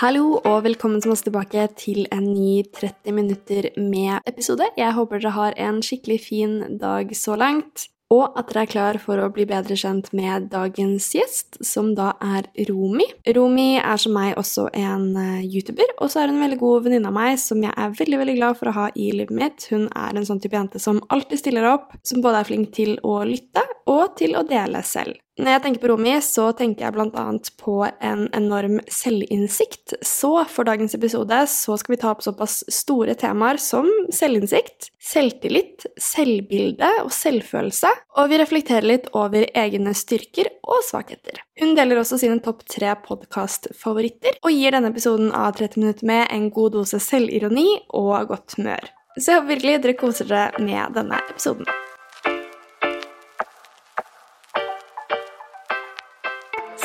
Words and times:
Hallo 0.00 0.38
og 0.48 0.62
velkommen 0.64 1.02
til 1.04 1.12
oss 1.12 1.20
tilbake 1.26 1.66
til 1.76 2.06
en 2.08 2.30
ny 2.32 2.62
30 2.72 3.12
minutter 3.12 3.66
med 3.76 4.24
episode. 4.30 4.64
Jeg 4.80 4.94
håper 4.96 5.20
dere 5.20 5.32
har 5.34 5.56
en 5.60 5.82
skikkelig 5.84 6.16
fin 6.24 6.54
dag 6.80 7.12
så 7.12 7.36
langt, 7.36 7.84
og 8.08 8.32
at 8.40 8.48
dere 8.48 8.62
er 8.64 8.70
klar 8.72 8.98
for 9.02 9.20
å 9.20 9.28
bli 9.28 9.44
bedre 9.50 9.76
kjent 9.76 10.08
med 10.16 10.48
dagens 10.54 11.10
gjest, 11.18 11.60
som 11.60 11.92
da 11.98 12.14
er 12.24 12.48
Romi. 12.70 13.10
Romi 13.36 13.74
er 13.76 14.00
som 14.00 14.16
meg 14.16 14.40
også 14.40 14.70
en 14.72 15.10
eh, 15.20 15.44
YouTuber, 15.44 15.92
og 16.00 16.08
så 16.08 16.22
er 16.22 16.32
hun 16.32 16.38
en 16.38 16.46
veldig 16.46 16.62
god 16.64 16.88
venninne 16.88 17.12
av 17.12 17.18
meg 17.20 17.36
som 17.44 17.60
jeg 17.60 17.76
er 17.76 17.96
veldig 18.00 18.24
veldig 18.24 18.40
glad 18.40 18.60
for 18.62 18.72
å 18.72 18.76
ha 18.78 18.90
i 18.96 19.12
livet 19.12 19.36
mitt. 19.36 19.68
Hun 19.68 19.90
er 19.92 20.16
en 20.16 20.30
sånn 20.30 20.40
type 20.40 20.56
jente 20.56 20.80
som 20.80 21.04
alltid 21.12 21.44
stiller 21.44 21.68
opp, 21.74 21.92
som 22.08 22.24
både 22.24 22.40
er 22.40 22.48
flink 22.48 22.72
til 22.80 22.96
å 23.04 23.20
lytte 23.28 23.68
og 23.84 24.16
til 24.16 24.40
å 24.40 24.48
dele 24.48 24.80
selv. 24.80 25.20
Når 25.40 25.54
jeg 25.54 25.62
tenker 25.64 25.80
på 25.80 25.88
Romi, 25.94 26.12
så 26.20 26.50
tenker 26.52 26.84
jeg 26.84 27.00
annet 27.00 27.48
på 27.56 27.78
en 27.88 28.26
enorm 28.36 28.76
selvinnsikt. 28.92 29.94
Så 30.04 30.32
for 30.52 30.68
dagens 30.68 30.92
episode 30.98 31.38
så 31.48 31.76
skal 31.80 31.94
vi 31.94 31.98
ta 32.02 32.10
opp 32.12 32.20
såpass 32.24 32.58
store 32.68 33.14
temaer 33.16 33.56
som 33.62 33.88
selvinnsikt, 34.12 34.90
selvtillit, 35.00 35.86
selvbilde 35.96 36.90
og 37.06 37.12
selvfølelse, 37.16 37.92
og 38.20 38.28
vi 38.28 38.40
reflekterer 38.42 38.88
litt 38.90 39.08
over 39.16 39.48
egne 39.56 39.94
styrker 39.96 40.52
og 40.60 40.84
svakheter. 40.84 41.40
Hun 41.60 41.72
deler 41.78 42.02
også 42.02 42.20
sine 42.20 42.36
topp 42.44 42.66
tre 42.68 42.92
podkastfavoritter, 43.06 44.42
og 44.44 44.52
gir 44.52 44.76
denne 44.76 44.92
episoden 44.92 45.32
av 45.32 45.54
30 45.56 45.80
minutter 45.80 46.10
med 46.10 46.26
en 46.28 46.50
god 46.52 46.76
dose 46.76 47.00
selvironi 47.00 47.68
og 47.96 48.28
godt 48.34 48.58
humør. 48.60 48.92
Så 49.16 49.32
jeg 49.32 49.40
håper 49.40 49.54
virkelig 49.54 49.80
dere 49.86 50.00
koser 50.04 50.28
dere 50.28 50.66
med 50.68 51.00
denne 51.00 51.24
episoden. 51.30 51.64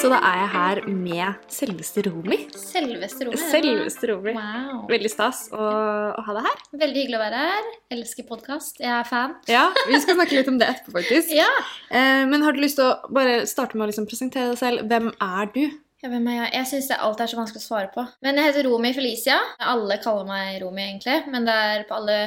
Så 0.06 0.12
da 0.12 0.20
er 0.22 0.36
jeg 0.38 0.50
her 0.54 0.80
med 0.86 1.46
selveste 1.50 2.02
Romi. 2.06 2.36
Selveste 2.54 3.26
Romi. 3.26 3.38
Selveste 3.42 4.10
Romi. 4.12 4.34
Wow. 4.38 4.84
Veldig 4.92 5.10
stas 5.10 5.40
å, 5.50 5.58
å 5.58 6.26
ha 6.28 6.36
deg 6.38 6.46
her. 6.46 6.60
Veldig 6.84 7.00
hyggelig 7.02 7.18
å 7.18 7.22
være 7.24 7.40
her. 7.48 7.72
Elsker 7.96 8.28
podkast. 8.28 8.78
Jeg 8.84 8.92
er 8.94 9.08
fan. 9.10 9.34
Ja, 9.50 9.64
Vi 9.90 9.98
skal 10.04 10.20
snakke 10.20 10.38
litt 10.38 10.52
om 10.52 10.60
det 10.62 10.68
etterpå, 10.76 10.94
faktisk. 11.00 11.34
Ja. 11.42 11.50
Eh, 11.90 12.22
men 12.30 12.46
har 12.46 12.54
du 12.54 12.62
lyst 12.62 12.78
til 12.78 12.86
å 12.86 13.10
bare 13.18 13.48
starte 13.50 13.80
med 13.80 13.88
å 13.88 13.90
liksom 13.90 14.06
presentere 14.06 14.54
deg 14.54 14.62
selv? 14.62 14.86
Hvem 14.94 15.10
er 15.10 15.52
du? 15.58 15.64
ja 16.06 16.14
hvem 16.14 16.30
er 16.30 16.38
jeg? 16.38 16.54
Jeg 16.60 16.70
syns 16.76 16.92
alt 17.00 17.26
er 17.26 17.34
så 17.34 17.42
vanskelig 17.42 17.64
å 17.64 17.66
svare 17.66 17.90
på. 17.98 18.06
Men 18.22 18.38
jeg 18.38 18.52
heter 18.52 18.70
Romi 18.70 18.94
Felicia. 18.94 19.42
Alle 19.74 19.98
kaller 20.06 20.30
meg 20.30 20.62
Romi, 20.62 20.86
egentlig. 20.86 21.18
Men 21.34 21.50
det 21.50 21.58
er 21.74 21.90
på 21.90 21.98
alle 21.98 22.20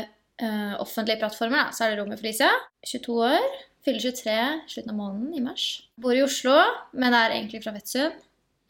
uh, 0.43 0.75
offentlige 0.83 1.23
plattformer, 1.23 1.69
da, 1.69 1.79
så 1.79 1.87
er 1.87 1.95
det 1.95 2.03
Romi 2.03 2.19
Felicia. 2.19 2.51
22 2.91 3.23
år. 3.31 3.47
Fyller 3.89 4.05
23 4.05 4.39
slutten 4.69 4.91
av 4.93 4.97
måneden, 5.01 5.35
i 5.35 5.41
mars. 5.41 5.67
Bor 5.97 6.13
i 6.13 6.21
Oslo, 6.21 6.55
men 6.93 7.15
er 7.17 7.33
egentlig 7.39 7.63
fra 7.65 7.73
Fettsund. 7.73 8.13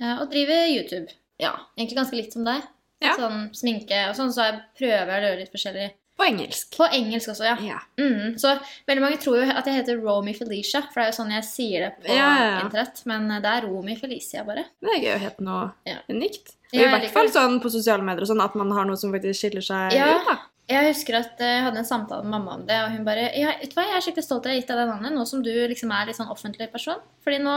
eh, 0.01 0.21
og 0.23 0.29
driver 0.31 0.69
YouTube. 0.71 1.09
Ja, 1.43 1.57
egentlig 1.77 1.97
ganske 1.99 2.15
litt 2.15 2.33
som 2.33 2.45
deg. 2.47 2.63
Ja. 3.03 3.17
Sånn 3.19 3.49
sminke 3.55 3.99
og 4.11 4.15
sånn, 4.19 4.31
så 4.35 4.45
jeg 4.47 4.61
prøver 4.79 5.11
å 5.17 5.25
gjøre 5.27 5.41
litt 5.41 5.51
forskjellig. 5.55 5.89
På 6.19 6.27
engelsk. 6.27 6.73
På 6.77 6.87
engelsk 6.91 7.31
også, 7.31 7.45
ja. 7.47 7.57
Ja. 7.63 7.79
Mm, 7.99 8.35
så 8.43 8.57
veldig 8.89 9.03
mange 9.05 9.19
tror 9.23 9.37
jo 9.39 9.51
at 9.55 9.67
jeg 9.71 9.77
heter 9.79 10.01
Romy 10.03 10.35
Felicia, 10.35 10.81
for 10.91 10.99
det 11.01 11.05
er 11.05 11.13
jo 11.13 11.17
sånn 11.23 11.31
jeg 11.35 11.47
sier 11.47 11.85
det 11.87 11.91
på 12.01 12.11
Ja, 12.11 12.31
ja, 12.43 12.61
internett. 12.65 13.03
Men 13.07 13.29
det 13.43 13.53
er 13.53 13.67
Romy 13.69 13.95
Felicia, 13.99 14.43
bare. 14.47 14.65
Det 14.83 14.91
er 14.97 15.03
gøy 15.05 15.15
å 15.15 15.21
hete 15.23 15.47
noe 15.47 15.97
unikt. 16.11 16.55
Og 16.73 16.81
I 16.81 16.89
hvert 16.91 17.11
fall 17.15 17.31
sånn 17.33 17.61
på 17.63 17.71
sosiale 17.71 18.03
medier 18.03 18.27
og 18.27 18.31
sånn, 18.33 18.43
at 18.45 18.55
man 18.59 18.71
har 18.75 18.85
noe 18.85 18.99
som 18.99 19.13
faktisk 19.15 19.39
skiller 19.45 19.63
seg 19.63 19.95
Ja. 19.95 20.11
ut. 20.19 20.27
da. 20.27 20.39
Jeg 20.69 20.85
husker 20.91 21.17
at 21.17 21.39
eh, 21.41 21.55
jeg 21.57 21.63
hadde 21.65 21.81
en 21.81 21.87
samtale 21.89 22.27
med 22.27 22.35
mamma 22.35 22.57
om 22.59 22.65
det, 22.69 22.77
og 22.85 22.91
hun 22.93 23.05
bare 23.07 23.23
ja, 23.33 23.55
vet 23.57 23.71
du 23.71 23.77
hva, 23.79 23.87
Jeg 23.89 23.97
er 23.97 24.03
skikkelig 24.05 24.25
stolt 24.27 24.45
av 24.45 24.51
å 24.51 24.53
ha 24.53 24.59
gitt 24.59 24.69
deg 24.69 24.77
det 24.83 24.85
navnet, 24.91 25.15
nå 25.17 25.23
som 25.31 25.41
du 25.45 25.49
liksom 25.71 25.95
er 25.97 26.11
litt 26.11 26.19
sånn 26.19 26.29
offentlig 26.35 26.67
person. 26.75 26.99
Fordi 27.25 27.39
nå 27.41 27.55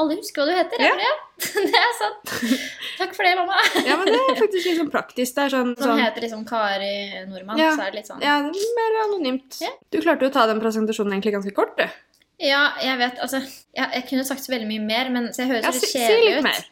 Alle 0.00 0.16
husker 0.16 0.40
hva 0.40 0.46
du 0.48 0.54
heter. 0.56 0.80
Ja. 0.80 0.94
det? 0.96 1.02
bare, 1.02 1.10
ja. 1.10 1.66
det 1.74 1.82
er 1.82 1.92
sant. 1.98 2.32
Takk 2.96 3.12
for 3.18 3.28
det, 3.28 3.34
mamma. 3.36 3.58
Ja, 3.84 3.98
men 4.00 4.08
det 4.08 4.22
er 4.22 4.38
faktisk 4.40 4.70
litt 4.70 4.80
sånn 4.80 4.92
praktisk. 4.94 5.36
Det 5.36 5.44
er 5.44 5.54
sånn, 5.58 5.74
Som 5.76 5.92
sånn 5.92 6.00
heter 6.00 6.24
liksom 6.24 6.46
Kari 6.48 6.94
Nordmann, 7.28 7.60
Ja. 7.60 7.74
så 7.76 7.84
er 7.84 7.92
det 7.92 8.00
litt 8.00 8.08
sånn 8.08 8.24
Ja, 8.24 8.38
er 8.64 8.78
mer 8.80 8.98
anonymt. 9.04 9.60
Ja. 9.60 9.74
Du 9.92 10.00
klarte 10.00 10.24
jo 10.24 10.32
å 10.32 10.36
ta 10.38 10.46
den 10.48 10.62
presentasjonen 10.64 11.18
egentlig 11.18 11.36
ganske 11.36 11.52
kort, 11.56 11.76
du. 11.76 11.84
Ja, 12.40 12.70
jeg 12.84 12.98
vet, 13.00 13.20
altså 13.24 13.38
Jeg, 13.40 13.86
jeg 13.94 14.02
kunne 14.08 14.24
sagt 14.28 14.44
så 14.44 14.52
veldig 14.52 14.68
mye 14.68 14.82
mer, 14.84 15.12
men 15.12 15.28
så 15.36 15.44
jeg 15.44 15.52
høres 15.54 15.68
Ja, 15.68 15.72
jo 15.72 15.76
si, 15.76 15.84
litt 15.86 15.92
si 15.92 16.00
kjedelig 16.00 16.32
litt 16.32 16.40
ut. 16.40 16.48
mer. 16.48 16.64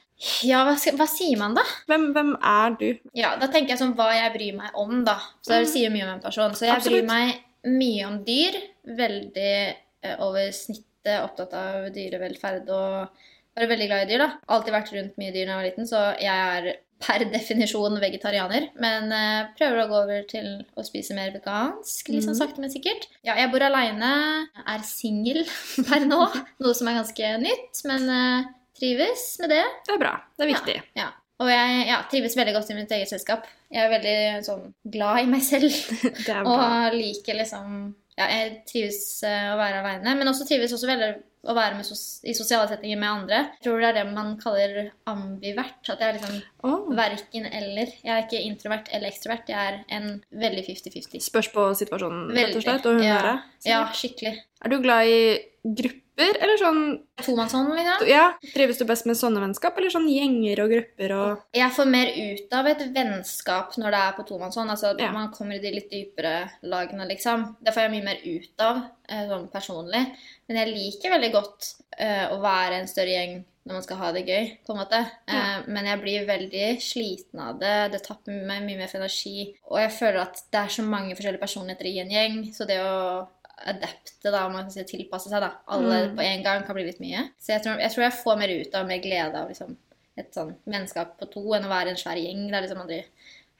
Ja, 0.46 0.60
hva, 0.64 0.74
hva 0.96 1.06
sier 1.10 1.36
man 1.40 1.54
da? 1.58 1.62
Hvem, 1.90 2.04
hvem 2.14 2.34
er 2.40 2.76
du? 2.80 2.86
Ja, 3.18 3.34
da 3.40 3.48
tenker 3.50 3.74
jeg 3.74 3.80
sånn 3.82 3.96
hva 3.98 4.12
jeg 4.14 4.32
bryr 4.36 4.56
meg 4.60 4.76
om, 4.78 5.02
da. 5.04 5.16
Så 5.42 5.52
det 5.56 5.64
Mm. 5.66 5.72
sier 5.72 5.90
mye 5.90 6.04
om 6.06 6.14
en 6.14 6.20
person. 6.22 6.54
Så 6.54 6.66
jeg 6.68 6.76
Absolutt. 6.76 7.02
bryr 7.02 7.08
meg 7.10 7.42
mye 7.66 8.06
om 8.06 8.24
dyr. 8.24 8.54
Veldig 8.86 9.74
eh, 10.04 10.16
over 10.20 10.50
snittet 10.52 11.20
opptatt 11.24 11.52
av 11.58 11.90
dyrevelferd 11.92 12.68
og 12.70 13.08
bare 13.56 13.68
veldig 13.70 13.86
glad 13.88 14.02
i 14.06 14.10
dyr, 14.12 14.18
da. 14.18 14.30
Alltid 14.48 14.72
vært 14.74 14.92
rundt 14.94 15.16
mye 15.20 15.32
dyr 15.32 15.46
da 15.46 15.52
jeg 15.52 15.60
var 15.60 15.68
liten, 15.70 15.86
så 15.86 16.00
jeg 16.20 16.26
er 16.28 16.76
per 17.04 17.24
definisjon 17.34 17.98
vegetarianer. 18.00 18.70
Men 18.80 19.10
eh, 19.12 19.46
prøver 19.58 19.82
å 19.82 19.88
gå 19.90 20.00
over 20.04 20.22
til 20.30 20.50
å 20.78 20.84
spise 20.86 21.14
mer 21.18 21.32
vegansk, 21.34 22.08
litt 22.08 22.22
sånn 22.24 22.36
Mm. 22.38 22.40
sakte, 22.40 22.60
men 22.62 22.70
sikkert. 22.70 23.08
Ja, 23.26 23.34
jeg 23.34 23.50
bor 23.52 23.60
aleine, 23.66 24.48
er 24.66 24.78
singel 24.86 25.42
per 25.88 26.06
nå, 26.06 26.20
noe 26.60 26.74
som 26.74 26.88
er 26.88 27.00
ganske 27.02 27.32
nytt, 27.42 27.82
men 27.90 28.08
eh, 28.08 28.44
trives 28.78 29.26
med 29.42 29.54
det. 29.54 29.64
Det 29.86 29.94
er 29.96 30.00
bra. 30.02 30.14
Det 30.36 30.46
er 30.46 30.52
viktig. 30.52 30.78
Ja. 30.98 31.10
Og 31.42 31.50
jeg 31.50 31.84
ja, 31.88 31.98
trives 32.10 32.36
veldig 32.38 32.54
godt 32.54 32.70
i 32.70 32.78
mitt 32.78 32.94
eget 32.94 33.10
selskap. 33.10 33.46
Jeg 33.74 33.82
er 33.82 33.92
veldig 33.92 34.16
sånn 34.46 34.66
glad 34.94 35.24
i 35.24 35.28
meg 35.30 35.42
selv 35.42 35.70
og 36.46 36.94
liker 36.94 37.40
liksom 37.40 37.94
Ja, 38.14 38.28
jeg 38.30 38.60
trives 38.70 38.98
uh, 39.26 39.54
å 39.56 39.58
være 39.58 39.80
aleine, 39.80 40.12
men 40.14 40.30
også 40.30 40.46
trives 40.46 40.70
også 40.76 40.86
veldig 40.86 41.08
å 41.44 41.54
være 41.56 41.76
med 41.76 41.86
sos 41.86 42.22
i 42.24 42.34
sosiale 42.36 42.68
settinger 42.70 43.00
med 43.00 43.10
andre. 43.10 43.40
Jeg 43.56 43.64
tror 43.66 43.82
det 43.82 43.88
er 43.90 43.96
det 43.98 44.04
man 44.12 44.30
kaller 44.40 44.76
ambivert. 45.10 45.80
At 45.92 46.00
jeg 46.00 46.06
er 46.06 46.18
liksom 46.18 46.38
oh. 46.64 46.86
verken 46.96 47.48
eller. 47.50 47.90
Jeg 48.04 48.12
er 48.14 48.22
ikke 48.24 48.44
introvert 48.46 48.88
eller 48.94 49.10
ekstrovert. 49.10 49.50
Jeg 49.52 49.72
er 49.74 49.80
en 49.98 50.08
veldig 50.44 50.64
50-50. 50.70 51.24
Spørs 51.26 51.50
på 51.54 51.66
situasjonen, 51.82 52.30
rett 52.36 52.56
og 52.56 52.64
slett, 52.64 52.88
og 52.88 53.00
humøret. 53.00 53.50
Ja, 53.68 53.82
skikkelig. 53.96 54.36
Er 54.64 54.72
du 54.72 54.78
glad 54.84 55.10
i 55.10 55.20
grupper, 55.64 56.03
eller 56.16 56.58
sånn 56.60 56.82
Tomannshånd, 57.24 57.70
liksom. 57.74 58.06
Ja, 58.10 58.24
Trives 58.54 58.78
du 58.78 58.84
best 58.88 59.06
med 59.06 59.18
sånne 59.18 59.42
vennskap, 59.42 59.76
eller 59.78 59.92
sånn 59.92 60.08
gjenger 60.10 60.64
og 60.64 60.72
grupper 60.74 61.14
og 61.14 61.56
Jeg 61.56 61.70
får 61.76 61.88
mer 61.90 62.10
ut 62.10 62.54
av 62.58 62.68
et 62.70 62.84
vennskap 62.94 63.76
når 63.80 63.94
det 63.94 64.02
er 64.02 64.12
på 64.16 64.26
tomannshånd. 64.28 64.70
Altså, 64.74 64.94
Ja. 64.98 65.12
Man 65.14 65.32
kommer 65.34 65.56
i 65.56 65.62
de 65.62 65.72
litt 65.74 65.90
dypere 65.90 66.50
lagene, 66.62 67.06
liksom. 67.10 67.56
Det 67.62 67.74
får 67.74 67.86
jeg 67.86 67.94
mye 67.96 68.08
mer 68.10 68.20
ut 68.24 68.64
av 68.66 68.82
eh, 69.08 69.26
sånn 69.30 69.48
personlig. 69.52 70.04
Men 70.48 70.60
jeg 70.60 70.74
liker 70.74 71.14
veldig 71.14 71.32
godt 71.32 71.74
uh, 72.00 72.34
å 72.34 72.40
være 72.42 72.80
en 72.80 72.88
større 72.90 73.14
gjeng 73.14 73.44
når 73.64 73.78
man 73.78 73.84
skal 73.86 73.96
ha 73.96 74.08
det 74.12 74.26
gøy, 74.28 74.48
på 74.66 74.74
en 74.74 74.78
måte. 74.82 74.98
Ja. 75.30 75.38
Uh, 75.62 75.70
Men 75.72 75.86
jeg 75.88 76.00
blir 76.02 76.26
veldig 76.28 76.66
sliten 76.84 77.40
av 77.40 77.58
det. 77.62 77.92
Det 77.94 78.02
tapper 78.04 78.42
meg 78.44 78.66
mye 78.66 78.82
mer 78.82 78.90
for 78.90 79.00
energi. 79.00 79.54
Og 79.70 79.80
jeg 79.80 79.94
føler 79.96 80.20
at 80.26 80.42
det 80.52 80.60
er 80.60 80.74
så 80.74 80.84
mange 80.84 81.16
forskjellige 81.16 81.40
personligheter 81.40 81.88
i 81.88 81.98
en 82.02 82.12
gjeng, 82.12 82.42
så 82.52 82.68
det 82.68 82.82
å 82.84 83.24
adapte, 83.66 84.30
da, 84.30 84.46
om 84.46 84.52
man 84.52 84.64
kan 84.66 84.70
si 84.74 84.84
tilpasse 84.84 85.28
seg, 85.30 85.40
da, 85.40 85.52
alle 85.68 86.08
Mm. 86.08 86.16
på 86.16 86.22
en 86.22 86.42
gang 86.42 86.64
kan 86.66 86.74
bli 86.74 86.84
litt 86.84 87.00
mye. 87.00 87.30
Så 87.40 87.52
jeg 87.54 87.62
tror 87.62 87.78
jeg, 87.78 87.90
tror 87.92 88.02
jeg 88.04 88.18
får 88.24 88.38
mer 88.38 88.48
ut 88.60 88.74
av 88.74 88.86
mer 88.86 88.98
glede 88.98 89.34
av 89.40 89.48
liksom, 89.48 89.76
et 90.16 90.32
sånn 90.34 90.54
vennskap 90.66 91.16
på 91.18 91.30
to 91.32 91.40
enn 91.54 91.64
å 91.64 91.68
være 91.72 91.88
en 91.90 91.96
svær 91.96 92.16
gjeng. 92.16 92.48
Det 92.50 92.54
er 92.54 92.62
liksom 92.66 92.80
aldri 92.82 93.04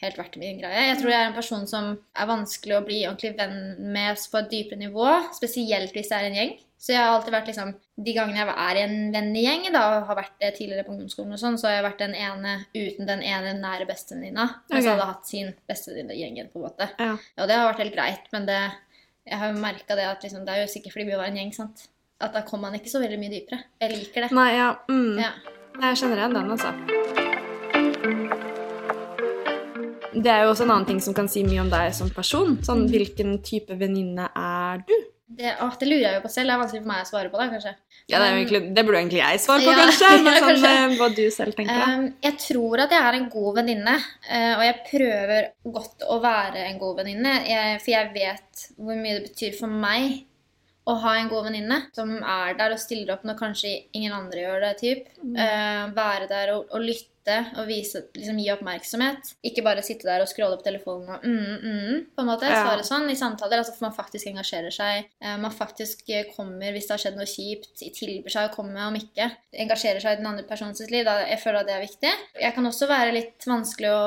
helt 0.02 0.16
vært 0.16 0.36
min 0.36 0.58
greie. 0.60 0.88
Jeg 0.90 0.98
tror 1.00 1.10
jeg 1.10 1.20
er 1.20 1.26
en 1.30 1.34
person 1.40 1.66
som 1.66 1.98
er 2.16 2.26
vanskelig 2.26 2.76
å 2.76 2.84
bli 2.84 3.04
ordentlig 3.06 3.36
venn 3.38 3.92
med 3.92 4.16
på 4.30 4.38
et 4.38 4.50
dypere 4.50 4.78
nivå, 4.78 5.08
spesielt 5.34 5.92
hvis 5.92 6.08
det 6.10 6.18
er 6.18 6.24
en 6.28 6.34
gjeng. 6.34 6.54
Så 6.84 6.92
jeg 6.92 6.98
har 7.00 7.14
alltid 7.16 7.32
vært 7.32 7.46
liksom, 7.48 7.74
De 7.96 8.12
gangene 8.12 8.36
jeg 8.42 8.48
er 8.50 8.76
i 8.76 8.82
en 8.82 9.12
vennegjeng, 9.14 9.72
da, 9.72 10.00
og 10.00 10.06
har 10.08 10.16
vært 10.16 10.32
det 10.40 10.56
tidligere 10.56 10.84
på 10.84 10.90
ungdomsskolen, 10.92 11.32
og 11.32 11.38
sånn, 11.38 11.56
så 11.56 11.68
har 11.68 11.76
jeg 11.76 11.84
vært 11.84 11.98
den 12.02 12.14
ene 12.18 12.66
uten 12.74 13.06
den 13.06 13.22
ene 13.22 13.52
nære 13.60 13.86
bestevenninna. 13.86 14.48
Mens 14.68 14.84
Ok. 14.84 14.90
alle 14.90 15.00
hadde 15.00 15.06
hatt 15.14 15.26
sin 15.26 15.54
bestevenninne 15.68 16.10
i 16.12 16.18
gjengen, 16.24 16.48
på 16.52 16.56
en 16.58 16.62
måte. 16.66 16.90
Ja. 16.98 17.12
Og 17.38 17.46
det 17.48 17.54
har 17.56 17.72
vært 17.72 17.78
helt 17.84 17.94
greit, 17.94 18.26
men 18.32 18.46
det, 18.46 18.58
jeg 19.26 19.38
har 19.38 19.52
jo 19.52 19.60
merka 19.60 19.96
det 19.96 20.04
at 20.08 20.22
liksom, 20.22 20.44
det 20.44 20.54
er 20.54 20.64
jo 20.64 20.72
sikkert 20.72 20.92
fordi 20.92 21.08
vi 21.08 21.16
var 21.16 21.30
en 21.30 21.38
gjeng, 21.40 21.52
sant. 21.56 21.86
At 22.20 22.36
da 22.36 22.44
kommer 22.46 22.68
man 22.68 22.78
ikke 22.80 22.92
så 22.92 23.00
veldig 23.02 23.18
mye 23.20 23.32
dypere. 23.32 23.62
Jeg 23.80 23.96
liker 23.96 24.26
det. 24.26 24.32
Nei, 24.36 24.50
ja. 24.56 24.70
Mm. 24.88 25.18
Ja. 25.18 25.32
Jeg 25.80 26.02
kjenner 26.02 26.22
igjen 26.22 26.38
den, 26.38 26.54
altså. 26.54 28.42
Det 30.14 30.30
er 30.30 30.44
jo 30.44 30.52
også 30.52 30.66
en 30.66 30.74
annen 30.76 30.86
ting 30.88 31.00
som 31.02 31.16
kan 31.16 31.28
si 31.30 31.42
mye 31.46 31.64
om 31.64 31.72
deg 31.72 31.90
som 31.96 32.12
person. 32.14 32.58
Sånn, 32.66 32.86
Hvilken 32.92 33.38
type 33.44 33.74
venninne 33.80 34.30
er 34.30 34.84
du? 34.86 34.94
Det, 35.34 35.54
å, 35.64 35.70
det 35.80 35.86
lurer 35.88 36.04
jeg 36.04 36.18
jo 36.18 36.22
på 36.22 36.30
selv. 36.30 36.50
Det 36.50 36.54
er 36.54 36.60
vanskelig 36.60 36.82
for 36.82 36.90
meg 36.90 37.00
å 37.02 37.08
svare 37.08 37.30
på 37.32 37.40
det, 37.40 37.46
kanskje. 37.54 37.72
Ja, 38.12 38.18
Det, 38.20 38.26
jo 38.28 38.36
egentlig, 38.36 38.60
det 38.76 38.82
burde 38.84 39.00
egentlig 39.00 39.20
jeg 39.22 39.40
svare 39.42 39.64
på, 39.64 39.72
Ja, 39.72 39.86
kanskje. 39.86 40.10
Men 40.26 40.36
sånn, 40.36 40.50
kanskje. 40.50 40.72
eh, 40.74 40.96
hva 41.00 41.08
du 41.16 41.22
selv 41.34 41.56
tenker. 41.58 41.94
Um, 41.94 42.04
jeg 42.26 42.36
tror 42.44 42.84
at 42.84 42.94
jeg 42.94 43.08
er 43.08 43.18
en 43.18 43.26
god 43.32 43.58
venninne, 43.58 43.96
eh, 44.28 44.52
og 44.52 44.62
jeg 44.66 44.76
prøver 44.90 45.48
godt 45.78 46.06
å 46.06 46.20
være 46.22 46.68
en 46.68 46.78
god 46.82 47.00
venninne. 47.00 47.34
For 47.80 47.94
jeg 47.94 48.12
vet 48.14 48.68
hvor 48.76 49.00
mye 49.00 49.16
det 49.18 49.26
betyr 49.30 49.58
for 49.58 49.80
meg 49.88 50.20
å 50.84 50.98
ha 51.00 51.14
en 51.16 51.30
god 51.32 51.48
venninne 51.48 51.80
som 51.96 52.12
er 52.20 52.58
der 52.58 52.74
og 52.76 52.80
stiller 52.82 53.14
opp 53.16 53.24
når 53.24 53.38
kanskje 53.40 53.72
ingen 53.96 54.12
andre 54.12 54.44
gjør 54.44 54.66
det. 54.68 54.72
Typ. 54.84 55.08
Mm. 55.24 55.34
Uh, 55.40 55.82
være 55.96 56.28
der 56.30 56.54
og, 56.58 56.68
og 56.68 56.84
lytte 56.84 57.10
lytte 57.24 57.58
og 57.58 57.68
vise, 57.68 58.02
liksom 58.14 58.38
gi 58.38 58.50
oppmerksomhet. 58.52 59.34
Ikke 59.44 59.64
bare 59.64 59.82
sitte 59.82 60.06
der 60.06 60.22
og 60.22 60.28
scrolle 60.28 60.56
opp 60.56 60.64
telefonen 60.64 61.08
og 61.08 61.24
mm, 61.24 61.56
mm, 61.64 62.04
på 62.14 62.22
en 62.22 62.28
måte. 62.28 62.48
Ja. 62.48 62.62
Svare 62.64 62.84
sånn 62.84 63.10
i 63.10 63.16
samtaler. 63.16 63.62
Altså 63.62 63.74
for 63.74 63.88
man 63.88 63.96
faktisk 63.96 64.28
engasjerer 64.28 64.74
seg. 64.74 65.08
Eh, 65.20 65.36
man 65.40 65.54
faktisk 65.54 66.04
eh, 66.08 66.28
kommer 66.34 66.72
hvis 66.72 66.88
det 66.88 66.96
har 66.96 67.02
skjedd 67.02 67.18
noe 67.18 67.28
kjipt, 67.28 67.72
tilbyr 67.80 68.30
seg 68.30 68.50
å 68.50 68.54
komme 68.54 68.88
om 68.88 68.98
ikke. 68.98 69.30
Engasjerer 69.64 70.02
seg 70.04 70.16
i 70.16 70.22
den 70.22 70.30
andre 70.30 70.46
personens 70.48 70.84
liv. 70.90 71.04
Da, 71.06 71.22
jeg 71.30 71.40
føler 71.42 71.62
at 71.62 71.70
det 71.70 71.76
er 71.78 71.86
viktig. 71.86 72.14
Jeg 72.44 72.56
kan 72.56 72.70
også 72.70 72.90
være 72.90 73.16
litt 73.16 73.48
vanskelig 73.48 73.92
å 73.94 74.04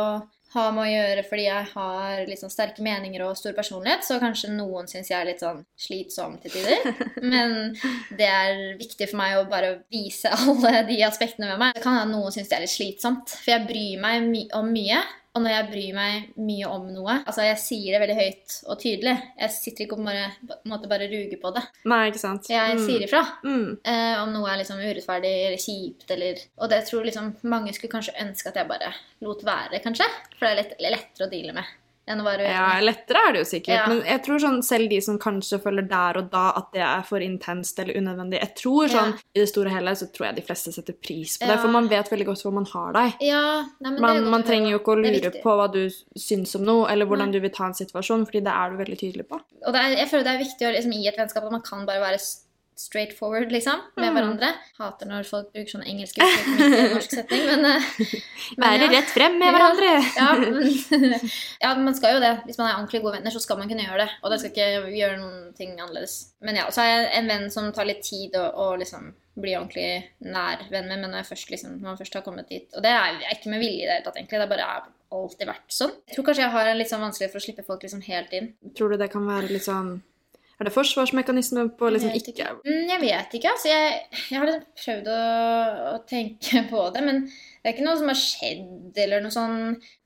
ha 0.56 0.66
med 0.72 0.84
å 0.86 0.88
gjøre 0.88 1.24
fordi 1.28 1.46
jeg 1.48 1.70
har 1.74 2.22
litt 2.30 2.42
sånn 2.42 2.54
sterke 2.54 2.84
meninger 2.86 3.24
og 3.26 3.36
stor 3.40 3.56
personlighet, 3.58 4.06
så 4.08 4.20
kanskje 4.22 4.54
noen 4.54 4.88
syns 4.90 5.12
jeg 5.12 5.18
er 5.20 5.30
litt 5.30 5.44
sånn 5.44 5.64
slitsom 5.80 6.38
til 6.44 6.56
tider. 6.56 6.88
Men 7.34 7.76
det 8.18 8.30
er 8.32 8.64
viktig 8.80 9.10
for 9.12 9.20
meg 9.20 9.38
å 9.40 9.48
bare 9.52 9.78
vise 9.94 10.32
alle 10.40 10.86
de 10.88 11.02
aspektene 11.08 11.52
med 11.52 11.62
meg. 11.62 11.76
Det 11.76 11.86
kan 11.86 12.00
hende 12.00 12.16
noen 12.16 12.36
syns 12.36 12.52
det 12.52 12.60
er 12.60 12.66
litt 12.66 12.76
slitsomt, 12.76 13.36
for 13.36 13.56
jeg 13.56 13.68
bryr 13.68 14.04
meg 14.04 14.28
my 14.32 14.46
om 14.58 14.72
mye. 14.72 15.04
Og 15.38 15.44
når 15.46 15.54
jeg 15.54 15.68
bryr 15.70 15.94
meg 15.94 16.30
mye 16.42 16.66
om 16.74 16.88
noe 16.90 17.20
Altså, 17.20 17.44
jeg 17.46 17.60
sier 17.62 17.94
det 17.94 18.02
veldig 18.02 18.18
høyt 18.18 18.56
og 18.66 18.80
tydelig. 18.82 19.14
Jeg 19.38 19.54
sitter 19.54 19.86
ikke 19.86 19.98
og 20.00 20.06
bare, 20.08 20.24
på 20.50 20.58
måte 20.72 20.90
bare 20.90 21.10
ruger 21.12 21.38
på 21.44 21.52
det. 21.54 21.64
Nei, 21.86 22.02
ikke 22.10 22.24
sant. 22.24 22.50
Jeg 22.50 22.76
Mm. 22.78 22.86
sier 22.88 23.06
ifra. 23.06 23.22
Mm. 23.46 23.78
Eh, 23.86 24.16
om 24.24 24.34
noe 24.34 24.50
er 24.50 24.58
liksom 24.64 24.82
urettferdig 24.82 25.34
eller 25.48 25.62
kjipt 25.62 26.10
eller 26.18 26.42
Og 26.58 26.70
det 26.70 26.82
tror 26.90 27.06
liksom 27.06 27.36
mange 27.44 27.74
skulle 27.74 27.94
kanskje 27.94 28.18
ønske 28.20 28.48
at 28.50 28.56
jeg 28.56 28.68
bare 28.68 28.94
lot 29.22 29.44
være, 29.46 29.80
kanskje. 29.84 30.08
For 30.40 30.48
det 30.48 30.52
er 30.52 30.62
lett, 30.64 30.80
lettere 30.82 31.28
å 31.28 31.32
deale 31.32 31.54
med 31.54 31.66
enn 32.08 32.22
å 32.22 32.26
være 32.26 32.46
uenig. 32.46 32.54
Ja, 32.56 32.80
lettere 32.84 33.22
er 33.28 33.34
det 33.36 33.42
jo 33.44 33.48
sikkert. 33.50 33.74
Ja. 33.76 33.86
Men 33.92 34.02
jeg 34.08 34.22
tror 34.26 34.40
sånn, 34.44 34.62
selv 34.64 34.90
de 34.90 35.00
som 35.04 35.20
kanskje 35.20 35.60
føler 35.64 35.88
der 35.90 36.20
og 36.22 36.30
da 36.32 36.46
at 36.60 36.72
det 36.74 36.84
er 36.88 37.04
for 37.08 37.24
intenst 37.24 37.80
eller 37.84 38.00
unødvendig 38.00 38.40
Jeg 38.40 38.54
tror 38.62 38.88
sånn, 38.94 39.14
Ja. 39.18 39.26
I 39.36 39.42
det 39.44 39.50
store 39.52 39.72
og 39.72 39.76
hele 39.78 39.96
så 40.00 40.08
tror 40.16 40.28
jeg 40.30 40.40
de 40.40 40.46
fleste 40.48 40.74
setter 40.74 40.96
pris 40.96 41.38
på 41.38 41.48
det, 41.50 41.60
for 41.60 41.74
man 41.74 41.90
vet 41.92 42.10
veldig 42.12 42.30
godt 42.32 42.44
hvor 42.48 42.56
man 42.56 42.66
har 42.72 42.94
deg. 42.98 43.22
Ja, 43.28 43.44
nei, 43.84 43.92
men 43.92 44.02
Man, 44.02 44.24
man 44.38 44.44
trenger 44.48 44.72
jo 44.72 44.80
ikke 44.80 44.96
å 44.96 45.02
lure 45.04 45.32
på 45.44 45.58
hva 45.60 45.68
du 45.72 45.84
syns 46.16 46.56
om 46.56 46.64
noe, 46.68 46.88
eller 46.92 47.06
hvordan 47.06 47.32
Nei. 47.32 47.38
du 47.40 47.44
vil 47.44 47.52
ta 47.54 47.68
en 47.68 47.78
situasjon, 47.78 48.26
fordi 48.26 48.44
det 48.48 48.54
er 48.56 48.72
du 48.72 48.78
veldig 48.82 49.00
tydelig 49.04 49.28
på. 49.28 49.40
Og 49.68 49.74
det 49.76 49.82
er, 49.84 49.98
jeg 50.02 50.10
føler 50.12 50.24
det 50.24 50.34
er 50.36 50.44
viktig 50.46 50.68
å, 50.68 50.74
liksom, 50.78 50.94
i 50.98 51.08
et 51.12 51.18
vennskap 51.20 51.44
at 51.44 51.52
man 51.52 51.66
kan 51.66 51.86
bare 51.86 52.04
være 52.04 52.20
straight 52.80 53.14
forward, 53.18 53.52
liksom, 53.52 53.80
med 53.98 54.08
Mm. 54.12 54.16
hverandre. 54.18 54.50
Hater 54.78 55.10
når 55.10 55.26
folk 55.28 55.52
bruker 55.54 55.72
sånne 55.74 55.88
engelske 55.90 56.22
uttrykk 56.22 56.62
i 56.62 56.80
en 56.84 56.94
norsk 56.94 57.16
setting, 57.18 57.46
men, 57.50 57.66
eh, 57.66 57.88
men 58.58 58.66
Være 58.66 58.88
ja. 58.88 58.90
rett 58.94 59.12
frem 59.14 59.38
med 59.42 59.54
hverandre! 59.56 59.92
Ja, 60.16 60.28
men, 60.42 61.16
ja, 61.64 61.76
man 61.76 61.96
skal 61.98 62.16
jo 62.18 62.24
det. 62.24 62.34
Hvis 62.46 62.58
man 62.62 62.70
er 62.70 62.76
ordentlig 62.80 63.02
gode 63.04 63.16
venner, 63.18 63.34
så 63.34 63.42
skal 63.44 63.58
man 63.62 63.70
kunne 63.72 63.86
gjøre 63.88 64.04
det. 64.06 64.10
Og 64.24 64.32
det 64.32 64.40
skal 64.42 64.52
ikke 64.54 64.92
gjøre 64.98 65.18
noen 65.22 65.54
ting 65.58 65.74
annerledes. 65.80 66.18
Men 66.42 66.60
ja, 66.62 66.68
så 66.72 66.84
er 66.86 66.92
jeg 66.94 67.08
en 67.22 67.32
venn 67.34 67.48
som 67.54 67.72
tar 67.74 67.90
litt 67.90 68.04
tid 68.06 68.36
å, 68.40 68.46
å 68.54 68.68
liksom 68.78 69.10
bli 69.38 69.54
ordentlig 69.54 69.90
nær 70.26 70.64
venn 70.72 70.88
med, 70.90 70.98
men 71.02 71.12
når, 71.12 71.20
jeg 71.22 71.30
først, 71.32 71.50
liksom, 71.54 71.76
når 71.82 71.92
man 71.92 71.98
først 72.00 72.16
har 72.18 72.24
kommet 72.26 72.48
dit 72.50 72.74
Og 72.74 72.82
det 72.82 72.90
er 72.90 73.20
er 73.22 73.36
ikke 73.36 73.52
med 73.54 73.60
vilje 73.62 73.84
i 73.84 73.86
det 73.86 73.94
hele 74.00 74.06
tatt, 74.08 74.16
egentlig. 74.18 74.40
Det 74.40 74.46
er 74.48 74.54
bare 74.56 74.66
er 74.78 74.88
alltid 75.14 75.48
vært 75.48 75.72
sånn. 75.72 75.92
Jeg 76.10 76.16
tror 76.18 76.26
kanskje 76.28 76.42
jeg 76.44 76.54
har 76.56 76.68
en 76.72 76.78
litt 76.82 76.90
sånn 76.90 77.04
vanskelig 77.06 77.30
for 77.32 77.40
å 77.40 77.46
slippe 77.46 77.66
folk 77.68 77.84
liksom 77.86 78.02
helt 78.08 78.34
inn. 78.34 78.50
Tror 78.76 78.90
du 78.92 78.98
det 78.98 79.12
kan 79.14 79.28
være 79.30 79.52
litt 79.54 79.64
sånn 79.68 79.92
Er 80.58 80.66
det 80.66 80.74
forsvarsmekanisme 80.74 81.68
på 81.78 81.90
liksom 81.94 82.10
Jeg 82.10 82.24
ikke, 82.24 82.32
ikke 82.34 82.48
Mm, 82.66 82.88
jeg 82.90 83.02
vet 83.02 83.34
ikke. 83.38 83.50
altså 83.52 83.68
jeg, 83.70 84.00
jeg 84.32 84.40
har 84.40 84.46
liksom 84.50 84.64
prøvd 84.84 85.10
å, 85.14 85.20
å 85.92 85.98
tenke 86.10 86.64
på 86.72 86.86
det, 86.96 87.04
men 87.06 87.22
det 87.68 87.74
er 87.74 87.76
ikke 87.76 87.84
noe 87.90 87.98
som 88.00 88.08
har 88.08 88.16
skjedd 88.16 88.96
eller 89.04 89.20
noe 89.26 89.34
sånn 89.36 89.56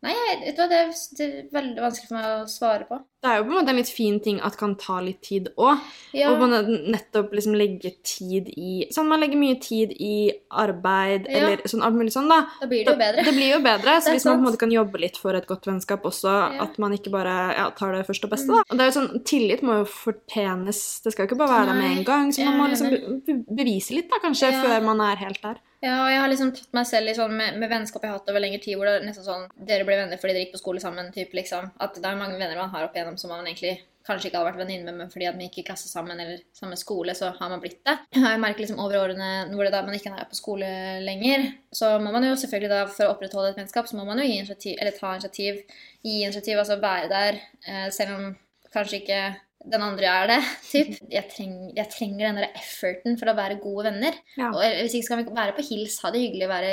Nei, 0.02 0.14
jeg, 0.18 0.38
vet 0.48 0.56
du 0.58 0.62
hva, 0.64 0.66
det 0.72 0.78
er, 0.82 0.88
det 1.20 1.26
er 1.28 1.34
veldig 1.54 1.82
vanskelig 1.84 2.08
for 2.10 2.16
meg 2.18 2.26
å 2.26 2.46
svare 2.50 2.88
på. 2.90 2.98
Det 3.22 3.30
er 3.30 3.36
jo 3.38 3.44
på 3.46 3.52
en 3.52 3.58
måte 3.60 3.70
en 3.70 3.78
litt 3.78 3.92
fin 3.94 4.16
ting 4.26 4.40
at 4.42 4.56
kan 4.58 4.72
ta 4.82 4.96
litt 5.06 5.20
tid 5.22 5.52
òg. 5.62 5.78
Ja, 6.18 6.32
Og 6.34 6.40
man 6.42 6.56
nettopp 6.90 7.36
liksom 7.38 7.54
legge 7.54 7.92
tid 8.02 8.50
i 8.58 8.88
Sånn 8.90 9.06
man 9.12 9.22
legger 9.22 9.38
mye 9.38 9.60
tid 9.62 9.94
i 9.94 10.32
arbeid 10.50 11.30
Ja. 11.30 11.44
eller 11.52 11.62
sånn 11.70 11.86
alt 11.86 11.94
mulig 12.00 12.16
sånn, 12.16 12.26
da. 12.34 12.40
da 12.64 12.66
blir 12.72 12.82
det 12.88 12.96
jo 12.96 12.98
bedre. 13.04 13.28
Det 13.30 13.36
blir 13.38 13.52
jo 13.54 13.62
bedre. 13.68 13.94
Så 14.02 14.16
hvis 14.18 14.26
man 14.26 14.40
på 14.40 14.42
en 14.42 14.48
måte 14.50 14.62
kan 14.66 14.74
jobbe 14.74 15.04
litt 15.06 15.22
for 15.22 15.38
et 15.38 15.46
godt 15.54 15.70
vennskap 15.70 16.02
også, 16.10 16.34
Ja. 16.34 16.50
Mm. 16.56 16.62
at 16.66 16.82
man 16.82 16.98
ikke 16.98 17.14
bare 17.14 17.38
ja, 17.62 17.70
tar 17.78 17.94
det 17.94 18.08
første 18.10 18.26
og 18.26 18.34
beste, 18.34 18.50
da. 18.58 18.66
Og 18.66 18.74
det 18.82 18.88
er 18.88 18.90
jo 18.90 18.98
sånn, 18.98 19.24
Tillit 19.30 19.62
må 19.62 19.78
jo 19.84 19.86
fortjenes. 19.86 20.82
Det 21.06 21.14
skal 21.14 21.28
jo 21.28 21.30
ikke 21.36 21.44
bare 21.46 21.60
være 21.62 21.70
der 21.76 21.82
med 21.84 21.98
en 22.00 22.04
gang. 22.10 22.34
Så 22.34 22.42
man 22.50 22.58
må 22.58 22.72
liksom 22.74 22.90
be 22.90 23.22
be- 23.30 23.44
bevise 23.62 23.94
litt, 23.94 24.10
da, 24.10 24.18
kanskje, 24.26 24.50
før 24.66 24.82
man 24.90 25.06
er 25.12 25.22
helt 25.28 25.42
der. 25.46 25.62
Ja, 25.82 25.96
og 26.04 26.12
jeg 26.12 26.20
har 26.22 26.30
liksom 26.30 26.52
tatt 26.54 26.76
meg 26.78 26.86
selv 26.86 27.10
i 27.10 27.16
sånn 27.18 27.32
med, 27.34 27.56
med 27.58 27.70
vennskap 27.72 28.04
jeg 28.06 28.12
har 28.12 28.20
hatt 28.20 28.28
over 28.30 28.44
lengre 28.44 28.62
tid, 28.62 28.78
hvor 28.78 28.86
det 28.86 29.00
er 29.00 29.06
nesten 29.08 29.26
sånn 29.26 29.48
Dere 29.58 29.86
ble 29.88 29.98
venner 29.98 30.20
fordi 30.22 30.36
dere 30.36 30.44
gikk 30.46 30.54
på 30.54 30.62
skole 30.62 30.84
sammen, 30.84 31.10
typ, 31.16 31.34
liksom. 31.34 31.72
At 31.82 31.98
det 31.98 32.06
er 32.06 32.20
mange 32.20 32.38
venner 32.38 32.60
man 32.60 32.70
har 32.70 32.86
opp 32.86 32.98
igjennom 32.98 33.18
som 33.18 33.34
man 33.34 33.48
egentlig 33.48 33.80
kanskje 34.06 34.30
ikke 34.30 34.40
hadde 34.40 34.50
vært 34.50 34.62
venninne 34.62 34.86
med, 34.88 34.98
men 34.98 35.12
fordi 35.14 35.28
at 35.30 35.36
man 35.38 35.46
gikk 35.46 35.60
i 35.62 35.66
klasse 35.66 35.90
sammen 35.90 36.20
eller 36.22 36.42
samme 36.58 36.78
skole, 36.80 37.14
så 37.18 37.32
har 37.38 37.52
man 37.54 37.62
blitt 37.62 37.82
det. 37.86 37.98
Jeg 38.18 38.42
merker 38.42 38.64
liksom 38.64 38.82
over 38.82 38.98
årene 39.02 39.30
hvor 39.54 39.66
det 39.66 39.74
da 39.76 39.82
man 39.86 39.98
ikke 39.98 40.14
er 40.14 40.30
på 40.30 40.38
skole 40.38 40.72
lenger, 41.06 41.46
så 41.74 41.94
må 42.02 42.14
man 42.14 42.26
jo 42.26 42.34
selvfølgelig 42.38 42.72
da, 42.74 42.82
for 42.90 43.08
å 43.08 43.16
opprettholde 43.16 43.54
et 43.54 43.62
vennskap, 43.62 43.90
så 43.90 43.98
må 43.98 44.06
man 44.10 44.22
jo 44.22 44.26
gi 44.26 44.40
initiativ, 44.40 44.78
eller 44.78 44.98
ta 44.98 45.14
initiativ, 45.18 45.62
gi 46.02 46.18
initiativ, 46.24 46.62
altså 46.62 46.82
være 46.82 47.12
der, 47.14 47.42
eh, 47.68 47.88
selv 47.94 48.18
om 48.18 48.28
kanskje 48.74 49.02
ikke 49.04 49.22
den 49.64 49.82
andre 49.86 50.06
er 50.10 50.28
det. 50.28 50.38
Typ. 50.72 50.88
Jeg, 51.12 51.26
treng, 51.30 51.54
jeg 51.78 51.90
trenger 51.94 52.28
den 52.28 52.40
der 52.42 52.50
efforten 52.58 53.18
for 53.20 53.30
å 53.30 53.36
være 53.38 53.60
gode 53.62 53.86
venner. 53.92 54.18
Ja. 54.38 54.50
Og 54.50 54.62
hvis 54.64 54.96
ikke 54.98 55.06
skal 55.10 55.22
vi 55.22 55.36
være 55.38 55.54
på 55.58 55.66
hils, 55.70 56.00
ha 56.02 56.12
det 56.12 56.24
hyggelig, 56.24 56.48
være, 56.50 56.72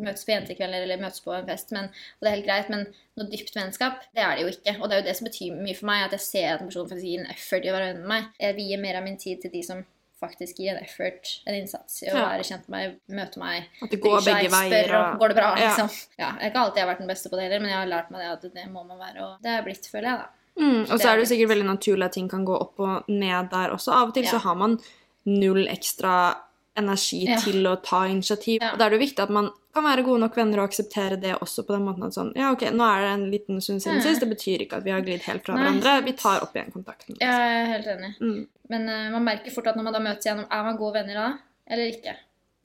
møtes 0.00 0.24
på 0.24 0.32
jentekvelder 0.34 0.86
eller 0.86 1.02
møtes 1.04 1.20
på 1.24 1.34
en 1.36 1.46
fest, 1.50 1.70
men, 1.76 1.84
og 1.90 2.20
det 2.24 2.30
er 2.32 2.36
helt 2.38 2.48
greit, 2.48 2.70
men 2.72 2.86
noe 3.20 3.28
dypt 3.30 3.54
vennskap, 3.56 4.00
det 4.16 4.24
er 4.24 4.36
det 4.36 4.46
jo 4.46 4.52
ikke. 4.54 4.76
Og 4.80 4.88
det 4.88 4.96
er 4.96 5.02
jo 5.02 5.08
det 5.10 5.16
som 5.20 5.28
betyr 5.28 5.60
mye 5.60 5.76
for 5.76 5.90
meg, 5.92 6.04
at 6.08 6.16
jeg 6.16 6.26
ser 6.26 6.52
at 6.54 6.60
en 6.64 6.68
person 6.72 6.88
faktisk 6.88 7.06
gir 7.12 7.20
en 7.24 7.32
effort 7.36 7.64
i 7.64 7.72
å 7.72 7.76
være 7.76 7.92
venn 7.92 8.02
med 8.04 8.12
meg. 8.16 8.28
Jeg 8.40 8.56
vier 8.62 8.80
mer 8.88 9.00
av 9.00 9.04
min 9.10 9.18
tid 9.20 9.42
til 9.44 9.52
de 9.52 9.62
som 9.66 9.84
faktisk 10.20 10.58
gir 10.60 10.74
en 10.74 10.82
effort, 10.84 11.30
en 11.48 11.54
innsats 11.56 12.02
i 12.02 12.10
å 12.10 12.16
Ja. 12.16 12.26
være 12.28 12.44
kjent 12.44 12.66
med 12.68 12.74
meg, 12.76 12.96
møte 13.20 13.38
meg, 13.40 13.68
At 13.80 13.88
det 13.94 14.00
går 14.04 14.18
seg, 14.20 14.34
begge 14.34 14.50
spør 14.52 14.74
veier. 14.74 15.16
går 15.22 15.28
det 15.32 15.36
bra, 15.38 15.46
Ja. 15.56 15.62
liksom. 15.70 15.88
Ja, 16.18 16.26
jeg 16.36 16.40
har 16.42 16.50
ikke 16.50 16.64
alltid 16.66 16.88
vært 16.90 16.98
den 16.98 17.08
beste 17.08 17.30
på 17.32 17.36
det 17.40 17.46
heller, 17.46 17.60
men 17.60 17.70
jeg 17.70 17.78
har 17.78 17.86
lært 17.88 18.10
meg 18.12 18.20
det 18.20 18.28
at 18.34 18.54
det 18.54 18.66
må 18.68 18.82
man 18.86 18.98
være, 19.00 19.16
og 19.24 19.38
det 19.42 19.48
er 19.54 19.62
blitt, 19.64 19.88
føler 19.88 20.08
jeg, 20.10 20.18
da. 20.18 20.28
Mm, 20.58 20.82
og 20.90 20.98
så 21.00 21.08
er 21.08 21.16
det 21.16 21.24
jo 21.28 21.30
sikkert 21.34 21.48
veldig 21.54 21.66
naturlig 21.68 22.04
at 22.04 22.12
ting 22.12 22.28
kan 22.28 22.44
gå 22.44 22.54
opp 22.60 22.80
og 22.80 23.04
ned 23.08 23.50
der 23.50 23.70
også. 23.76 23.92
Av 23.92 24.08
og 24.08 24.14
til 24.14 24.24
Ja. 24.24 24.30
så 24.30 24.38
har 24.42 24.54
man 24.56 24.78
null 25.26 25.66
ekstra 25.68 26.34
energi 26.76 27.24
Ja. 27.28 27.38
til 27.40 27.62
å 27.66 27.76
ta 27.82 28.04
initiativ. 28.06 28.58
Ja. 28.62 28.74
Da 28.76 28.86
er 28.86 28.90
det 28.90 29.00
jo 29.00 29.06
viktig 29.06 29.22
at 29.22 29.30
man 29.30 29.50
kan 29.74 29.84
være 29.84 30.02
gode 30.04 30.20
nok 30.20 30.34
venner 30.36 30.58
og 30.60 30.68
akseptere 30.70 31.20
det 31.20 31.34
også 31.40 31.62
på 31.66 31.72
den 31.76 31.84
måten 31.86 32.04
at 32.04 32.12
sånn 32.12 32.32
Ja, 32.36 32.50
ok, 32.52 32.62
nå 32.72 32.82
er 32.84 33.00
det 33.00 33.10
en 33.14 33.30
liten 33.30 33.60
stund 33.60 33.80
siden 33.82 33.98
Mm. 33.98 34.02
sist. 34.02 34.20
Det 34.20 34.28
betyr 34.28 34.60
ikke 34.66 34.76
at 34.78 34.84
vi 34.84 34.90
har 34.90 35.00
glidd 35.00 35.22
helt 35.22 35.44
fra 35.44 35.54
Nei, 35.54 35.62
hverandre. 35.64 36.04
Vi 36.04 36.12
tar 36.12 36.42
opp 36.42 36.54
igjen 36.54 36.72
kontakten. 36.72 37.16
Ja, 37.20 37.30
Jeg 37.30 37.62
er 37.62 37.72
helt 37.72 37.86
enig. 37.86 38.14
Mm. 38.20 38.46
Men 38.68 38.88
uh, 38.88 39.10
man 39.12 39.24
merker 39.24 39.50
fort 39.52 39.66
at 39.66 39.76
når 39.76 39.82
man 39.84 39.92
da 39.92 39.98
møtes 40.00 40.24
igjen, 40.26 40.44
er 40.50 40.62
man 40.64 40.76
gode 40.76 40.94
venner 40.94 41.14
da, 41.14 41.38
eller 41.70 41.84
ikke? 41.92 42.16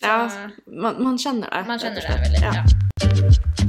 Så, 0.02 0.08
Ja, 0.08 0.50
man, 0.68 1.02
man 1.04 1.18
kjenner 1.18 1.50
det. 1.50 1.68
man 1.68 1.80
kjenner 1.80 2.02
det 2.02 2.32
veldig. 2.32 2.42
Ja. 2.42 3.66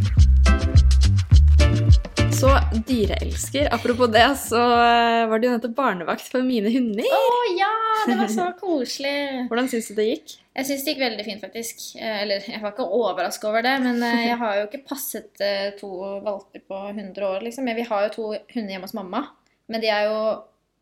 Så 2.37 2.51
dyreelsker. 2.87 3.69
Apropos 3.75 4.07
det, 4.13 4.27
så 4.37 4.61
eh, 4.61 5.27
var 5.31 5.41
det 5.41 5.49
jo 5.49 5.53
nettopp 5.55 5.77
barnevakt 5.79 6.27
for 6.29 6.45
mine 6.45 6.69
hunder. 6.73 7.07
Å 7.09 7.39
ja, 7.57 7.71
det 8.09 8.17
var 8.19 8.29
så 8.33 8.49
koselig! 8.61 9.15
Hvordan 9.51 9.71
syns 9.73 9.89
du 9.91 9.95
det 9.97 10.07
gikk? 10.11 10.35
Jeg 10.57 10.69
syns 10.69 10.85
det 10.85 10.93
gikk 10.95 11.01
veldig 11.05 11.25
fint, 11.27 11.41
faktisk. 11.45 11.81
Eh, 11.97 12.19
Eller 12.27 12.45
jeg 12.45 12.61
var 12.63 12.75
ikke 12.75 12.89
overraska 12.99 13.49
over 13.49 13.65
det, 13.65 13.73
men 13.87 14.03
eh, 14.05 14.27
jeg 14.29 14.37
har 14.43 14.61
jo 14.61 14.67
ikke 14.69 14.83
passet 14.91 15.43
to 15.81 15.91
valper 16.27 16.63
på 16.69 16.83
100 16.93 17.25
år, 17.31 17.41
liksom. 17.49 17.73
Vi 17.81 17.89
har 17.89 18.07
jo 18.09 18.13
to 18.19 18.29
hunder 18.53 18.77
hjemme 18.77 18.91
hos 18.91 18.97
mamma, 18.99 19.25
men 19.73 19.83
de 19.85 19.91
er 19.97 20.07
jo 20.11 20.21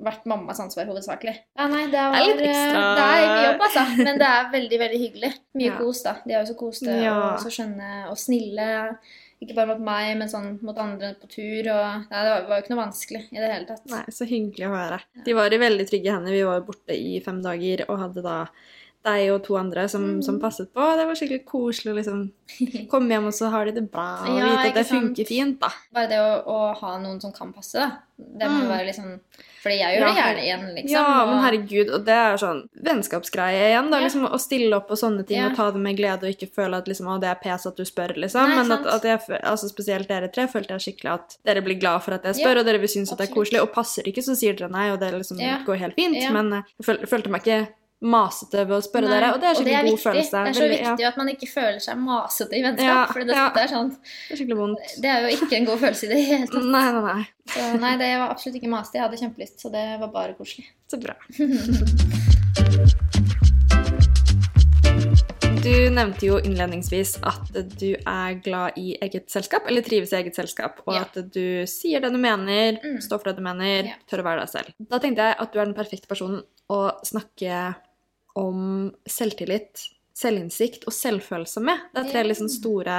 vært 0.04 0.24
mammas 0.26 0.58
ansvar 0.58 0.88
hovedsakelig. 0.90 1.36
Ja, 1.54 1.68
nei, 1.70 1.84
det, 1.86 2.00
var, 2.02 2.16
Det 2.18 2.22
er 2.24 2.30
litt 2.34 2.48
ekstra- 2.50 2.94
Det 2.98 3.02
er 3.06 3.28
mye 3.30 3.44
jobb, 3.46 3.60
altså. 3.68 3.84
Men 4.02 4.18
det 4.18 4.30
er 4.32 4.48
veldig, 4.58 4.78
veldig 4.82 4.98
hyggelig. 5.04 5.30
Mye 5.54 5.70
Ja. 5.70 5.76
kos, 5.78 6.02
da. 6.02 6.16
De 6.26 6.34
er 6.34 6.40
jo 6.42 6.48
så 6.50 6.56
koste 6.58 6.96
Ja. 6.98 7.12
og 7.28 7.44
så 7.44 7.52
skjønne 7.54 7.90
og 8.10 8.18
snille. 8.18 8.66
Ikke 9.42 9.56
bare 9.56 9.74
mot 9.74 9.82
meg, 9.84 10.12
men 10.20 10.30
sånn 10.30 10.54
mot 10.64 10.78
andre 10.80 11.14
på 11.20 11.28
tur. 11.32 11.70
Og, 11.74 12.06
nei, 12.10 12.22
det 12.22 12.30
var 12.30 12.46
var 12.48 12.60
jo 12.60 12.64
ikke 12.64 12.74
noe 12.74 12.82
vanskelig 12.84 13.22
i 13.30 13.40
det 13.40 13.50
hele 13.50 13.68
tatt. 13.68 13.84
Nei, 13.90 14.04
så 14.14 14.28
hyggelig 14.28 14.68
å 14.68 14.74
høre. 14.76 15.00
De 15.26 15.36
var 15.36 15.54
i 15.54 15.60
veldig 15.60 15.86
trygge 15.90 16.14
hender. 16.14 16.36
Vi 16.36 16.46
var 16.48 16.64
borte 16.68 16.96
i 16.96 17.18
fem 17.24 17.42
dager 17.44 17.84
og 17.88 18.00
hadde 18.06 18.24
da 18.24 18.38
deg 19.04 19.30
og 19.34 19.42
to 19.44 19.56
andre 19.60 19.88
som, 19.88 20.02
Mm. 20.04 20.22
som 20.24 20.40
passet 20.40 20.72
på. 20.72 20.80
Det 20.96 21.06
var 21.06 21.14
skikkelig 21.14 21.44
koselig 21.44 21.92
å 21.92 21.96
liksom 22.00 22.32
komme 22.92 23.08
hjem, 23.14 23.26
og 23.26 23.32
så 23.36 23.50
har 23.50 23.64
de 23.66 23.72
det 23.72 23.90
bra, 23.92 24.20
og 24.24 24.38
Ja, 24.38 24.44
vite 24.56 24.68
at 24.68 24.74
det 24.74 24.86
funker 24.88 25.26
fint, 25.28 25.60
da. 25.60 25.68
Bare 25.92 26.08
det 26.08 26.18
å, 26.20 26.44
å 26.46 26.74
ha 26.76 26.98
noen 26.98 27.20
som 27.20 27.32
kan 27.32 27.52
passe, 27.52 27.74
da. 27.74 27.90
Det 28.16 28.46
må 28.46 28.60
Mm. 28.62 28.68
være 28.70 28.86
liksom 28.86 29.20
Fordi 29.64 29.78
jeg 29.80 29.96
gjør 29.98 30.06
det 30.06 30.16
gjerne 30.20 30.42
igjen, 30.44 30.64
liksom. 30.74 30.90
Ja, 30.92 31.22
og- 31.22 31.28
men 31.30 31.38
herregud, 31.42 31.90
og 31.94 32.04
det 32.04 32.12
er 32.14 32.36
sånn 32.36 32.68
vennskapsgreie 32.84 33.70
igjen, 33.72 33.90
da. 33.90 33.98
Ja. 33.98 34.04
liksom 34.06 34.26
Å 34.28 34.38
stille 34.38 34.76
opp 34.76 34.88
på 34.88 34.96
sånne 34.96 35.26
ting 35.26 35.38
Ja. 35.38 35.48
og 35.48 35.56
ta 35.56 35.70
det 35.70 35.80
med 35.80 35.96
glede, 35.96 36.22
og 36.24 36.30
ikke 36.36 36.50
føle 36.52 36.76
at 36.76 36.86
liksom, 36.86 37.06
å, 37.06 37.18
det 37.20 37.28
er 37.30 37.40
pes 37.42 37.66
at 37.66 37.76
du 37.76 37.82
spør, 37.84 38.14
liksom. 38.16 38.46
Nei, 38.48 38.56
men 38.62 38.72
at, 38.72 38.86
at 38.86 39.02
jeg, 39.02 39.40
altså 39.42 39.68
spesielt 39.72 40.06
dere 40.08 40.28
tre 40.30 40.46
følte 40.46 40.76
jeg 40.78 40.94
skikkelig 40.96 41.12
at 41.14 41.36
dere 41.44 41.62
blir 41.62 41.80
glad 41.80 42.02
for 42.02 42.12
at 42.14 42.22
jeg 42.24 42.36
Ja, 42.36 42.44
spør, 42.46 42.58
og 42.60 42.66
dere 42.66 42.78
vil 42.78 42.88
synes 42.88 43.10
at 43.12 43.18
det 43.18 43.30
er 43.30 43.34
koselig. 43.34 43.62
Og 43.62 43.72
passer 43.72 44.02
det 44.04 44.14
ikke, 44.14 44.22
så 44.24 44.36
sier 44.36 44.54
dere 44.56 44.70
nei, 44.70 44.90
og 44.90 45.00
det 45.00 45.12
liksom 45.12 45.40
Ja. 45.40 45.58
går 45.64 45.76
helt 45.78 45.94
fint. 45.96 46.16
Ja. 46.22 46.30
Men 46.30 46.52
eh, 46.52 46.62
jeg 46.82 47.08
følte 47.08 47.30
meg 47.30 47.42
ikke 47.42 47.68
masete 48.04 48.66
ved 48.68 48.76
å 48.76 48.82
spørre 48.84 49.08
Nei, 49.08 49.16
dere, 49.18 49.32
og 49.34 49.40
det 49.40 49.48
er 49.48 49.54
skikkelig 49.58 49.80
god 49.80 49.88
viktig. 49.88 50.02
følelse. 50.04 50.30
Det 50.44 50.50
er 50.50 50.54
så 50.58 50.62
Veldig- 50.64 50.80
ja, 50.80 50.84
viktig 50.94 51.06
at 51.08 51.16
man 51.16 51.28
ikke 51.32 51.48
føler 51.48 51.78
seg 51.80 51.96
masete 52.04 52.52
i 52.58 52.62
vennskap. 52.62 52.84
Ja, 52.84 53.06
for 53.10 53.20
det, 53.24 53.34
ja. 53.34 53.48
det, 53.54 53.62
er 53.64 53.68
sånn, 53.74 53.90
det 53.90 53.96
er 54.30 54.36
skikkelig 54.42 54.58
vondt. 54.60 54.78
det 55.00 55.08
er 55.10 55.18
jo 55.24 55.28
ikke 55.38 55.56
en 55.56 55.64
god 55.70 55.78
følelse 55.80 56.04
i 56.04 56.08
det 56.12 56.20
hele 56.28 56.46
tatt. 56.52 56.64
Nei, 56.64 56.92
nei, 56.92 57.02
nei. 57.14 57.24
Så 57.54 57.60
nei, 57.80 57.94
det 58.00 58.12
var 58.18 58.28
absolutt 58.30 58.56
ikke 58.60 58.70
masete. 58.72 58.94
Jeg 59.00 59.04
hadde 59.08 59.22
kjempelyst, 59.24 59.56
så 59.60 59.68
det 59.72 59.86
var 60.00 60.08
bare 60.14 60.34
koselig. 60.38 60.66
Så 60.90 60.96
bra. 61.00 61.14
Du, 65.64 65.70
nevnte 65.90 66.26
jo 66.28 66.34
innledningsvis 66.44 67.14
at 67.24 67.46
du 67.80 67.94
er 67.96 68.34
glad 68.44 68.76
i 68.76 68.98
eget 69.02 69.30
selskap, 69.32 69.64
eller 69.70 69.80
trives 69.86 70.12
i 70.12 70.18
eget 70.18 70.36
selskap, 70.36 70.82
og 70.84 70.92
Ja. 70.94 71.00
at 71.06 71.14
du 71.32 71.64
sier 71.66 72.00
det 72.04 72.10
du 72.12 72.18
mener, 72.18 72.76
Mm. 72.82 73.00
står 73.00 73.18
for 73.22 73.32
det 73.32 73.36
du 73.36 73.42
mener, 73.42 73.84
Ja. 73.86 73.94
tør 74.10 74.20
å 74.20 74.24
være 74.24 74.40
deg 74.40 74.48
selv. 74.50 74.74
Da 74.90 74.98
tenkte 74.98 75.16
jeg 75.24 75.36
at 75.38 75.52
du 75.52 75.58
er 75.60 75.64
den 75.64 75.74
perfekte 75.74 76.06
personen 76.06 76.42
å 76.68 76.92
snakke 77.02 77.76
om 78.38 78.92
selvtillit, 79.06 79.86
selvinnsikt 80.14 80.84
og 80.88 80.94
selvfølelse 80.94 81.60
med. 81.64 81.78
Det 81.94 82.04
er 82.04 82.10
tre 82.12 82.22
Ja. 82.22 82.28
liksom 82.28 82.48
store 82.52 82.98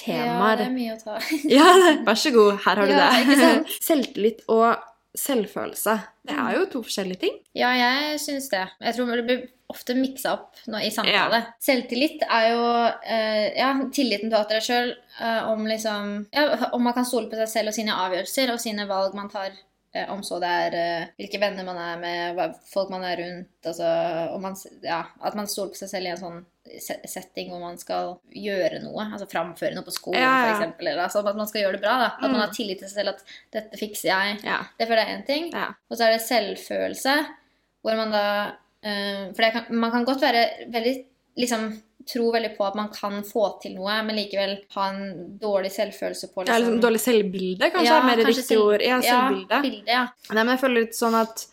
temaer. 0.00 0.56
Ja, 0.56 0.56
det 0.56 0.66
er 0.66 0.76
mye 0.76 0.94
å 0.96 1.00
ta. 1.02 1.18
Ja, 1.56 1.66
vær 2.06 2.16
så 2.16 2.32
god, 2.32 2.60
her 2.64 2.76
har 2.80 2.86
du 2.86 2.92
Ja, 2.94 3.10
det. 3.24 3.74
Selvtillit 3.88 4.44
og 4.48 4.76
selvfølelse, 5.20 5.96
det 6.28 6.36
er 6.38 6.54
jo 6.54 6.66
to 6.70 6.80
forskjellige 6.86 7.20
ting. 7.24 7.38
Ja, 7.58 7.72
jeg 7.74 8.20
syns 8.22 8.46
det. 8.52 8.62
Jeg 8.80 8.94
tror 8.96 9.10
det 9.18 9.24
blir 9.26 9.40
ofte 9.70 9.94
miksa 9.98 10.32
opp 10.36 10.60
nå 10.70 10.78
i 10.86 10.90
samtale. 10.94 11.40
Selvtillit 11.62 12.22
er 12.26 12.46
jo 12.52 12.62
eh, 13.04 13.58
ja, 13.58 13.72
tilliten 13.94 14.30
du 14.30 14.36
har 14.38 14.46
til 14.50 14.58
deg 14.60 14.66
sjøl, 14.66 14.92
om 15.50 15.66
liksom 15.68 16.12
ja, 16.32 16.70
Om 16.72 16.82
man 16.86 16.94
kan 16.96 17.04
stole 17.06 17.28
på 17.30 17.36
seg 17.42 17.50
selv 17.52 17.72
og 17.72 17.76
sine 17.76 17.92
avgjørelser 18.06 18.54
og 18.54 18.62
sine 18.62 18.86
valg 18.88 19.14
man 19.18 19.28
tar. 19.30 19.50
Eh, 19.94 20.06
om 20.12 20.22
så 20.22 20.38
det 20.42 20.48
er 20.48 20.74
eh, 20.78 21.06
hvilke 21.18 21.40
venner 21.40 21.64
man 21.66 21.76
er 21.78 21.98
med, 21.98 22.56
folk 22.72 22.90
man 22.90 23.02
er 23.04 23.16
rundt 23.18 23.66
altså, 23.66 23.88
om 24.34 24.42
man, 24.42 24.56
ja, 24.82 25.04
At 25.22 25.34
man 25.34 25.46
stoler 25.50 25.70
på 25.74 25.80
seg 25.82 25.88
selv 25.92 26.06
i 26.06 26.12
en 26.14 26.16
sånn 26.20 26.40
setting 27.10 27.48
hvor 27.50 27.60
man 27.64 27.78
skal 27.80 28.12
gjøre 28.30 28.78
noe. 28.84 29.08
Altså 29.12 29.26
framføre 29.26 29.74
noe 29.74 29.82
på 29.86 29.90
skolen, 29.94 30.20
Ja, 30.22 30.52
ja. 30.60 30.68
Eller, 30.78 31.00
altså, 31.02 31.22
at 31.26 31.36
man 31.36 31.48
skal 31.50 31.62
gjøre 31.64 31.72
det 31.78 31.82
bra. 31.82 31.96
Da. 31.98 32.10
At 32.14 32.22
Mm. 32.28 32.32
man 32.36 32.40
har 32.44 32.52
tillit 32.54 32.78
til 32.78 32.88
seg 32.88 33.00
selv. 33.00 33.08
At 33.08 33.24
'dette 33.52 33.78
fikser 33.80 34.08
jeg'. 34.12 34.44
Ja. 34.44 34.58
Det 34.78 34.86
føler 34.86 35.02
jeg 35.04 35.10
er 35.10 35.18
én 35.18 35.26
ting. 35.26 35.50
Ja. 35.52 35.66
Og 35.90 35.96
så 35.96 36.04
er 36.04 36.12
det 36.12 36.20
selvfølelse, 36.28 37.14
hvor 37.82 37.96
man 37.96 38.10
da 38.12 38.24
eh, 38.84 39.32
For 39.34 39.50
kan, 39.50 39.64
man 39.70 39.90
kan 39.90 40.04
godt 40.04 40.20
være 40.22 40.48
veldig 40.72 41.04
liksom 41.36 41.82
tro 42.10 42.30
veldig 42.34 42.50
på 42.56 42.66
at 42.66 42.74
man 42.78 42.88
kan 42.94 43.22
få 43.26 43.44
til 43.62 43.76
noe, 43.78 43.96
men 44.06 44.16
likevel 44.18 44.56
ha 44.74 44.88
en 44.90 45.38
dårlig 45.40 45.70
selvfølelse 45.74 46.32
på 46.34 46.44
Det 46.46 46.54
er 46.54 46.64
liksom 46.64 46.80
dårlig 46.82 47.00
selvbilde, 47.04 47.70
kanskje 47.74 47.96
er 47.96 48.06
mer 48.10 48.24
riktig 48.26 48.44
selv- 48.48 48.66
ord. 48.66 48.82
Ja, 48.82 49.00
selvbilde. 49.06 49.50
Ja, 49.56 49.62
bilde, 49.62 49.96
ja. 49.96 50.04
Nei, 50.34 50.42
men 50.44 50.52
jeg 50.56 50.62
føler 50.64 50.80
litt 50.84 50.98
sånn 50.98 51.18
at 51.20 51.46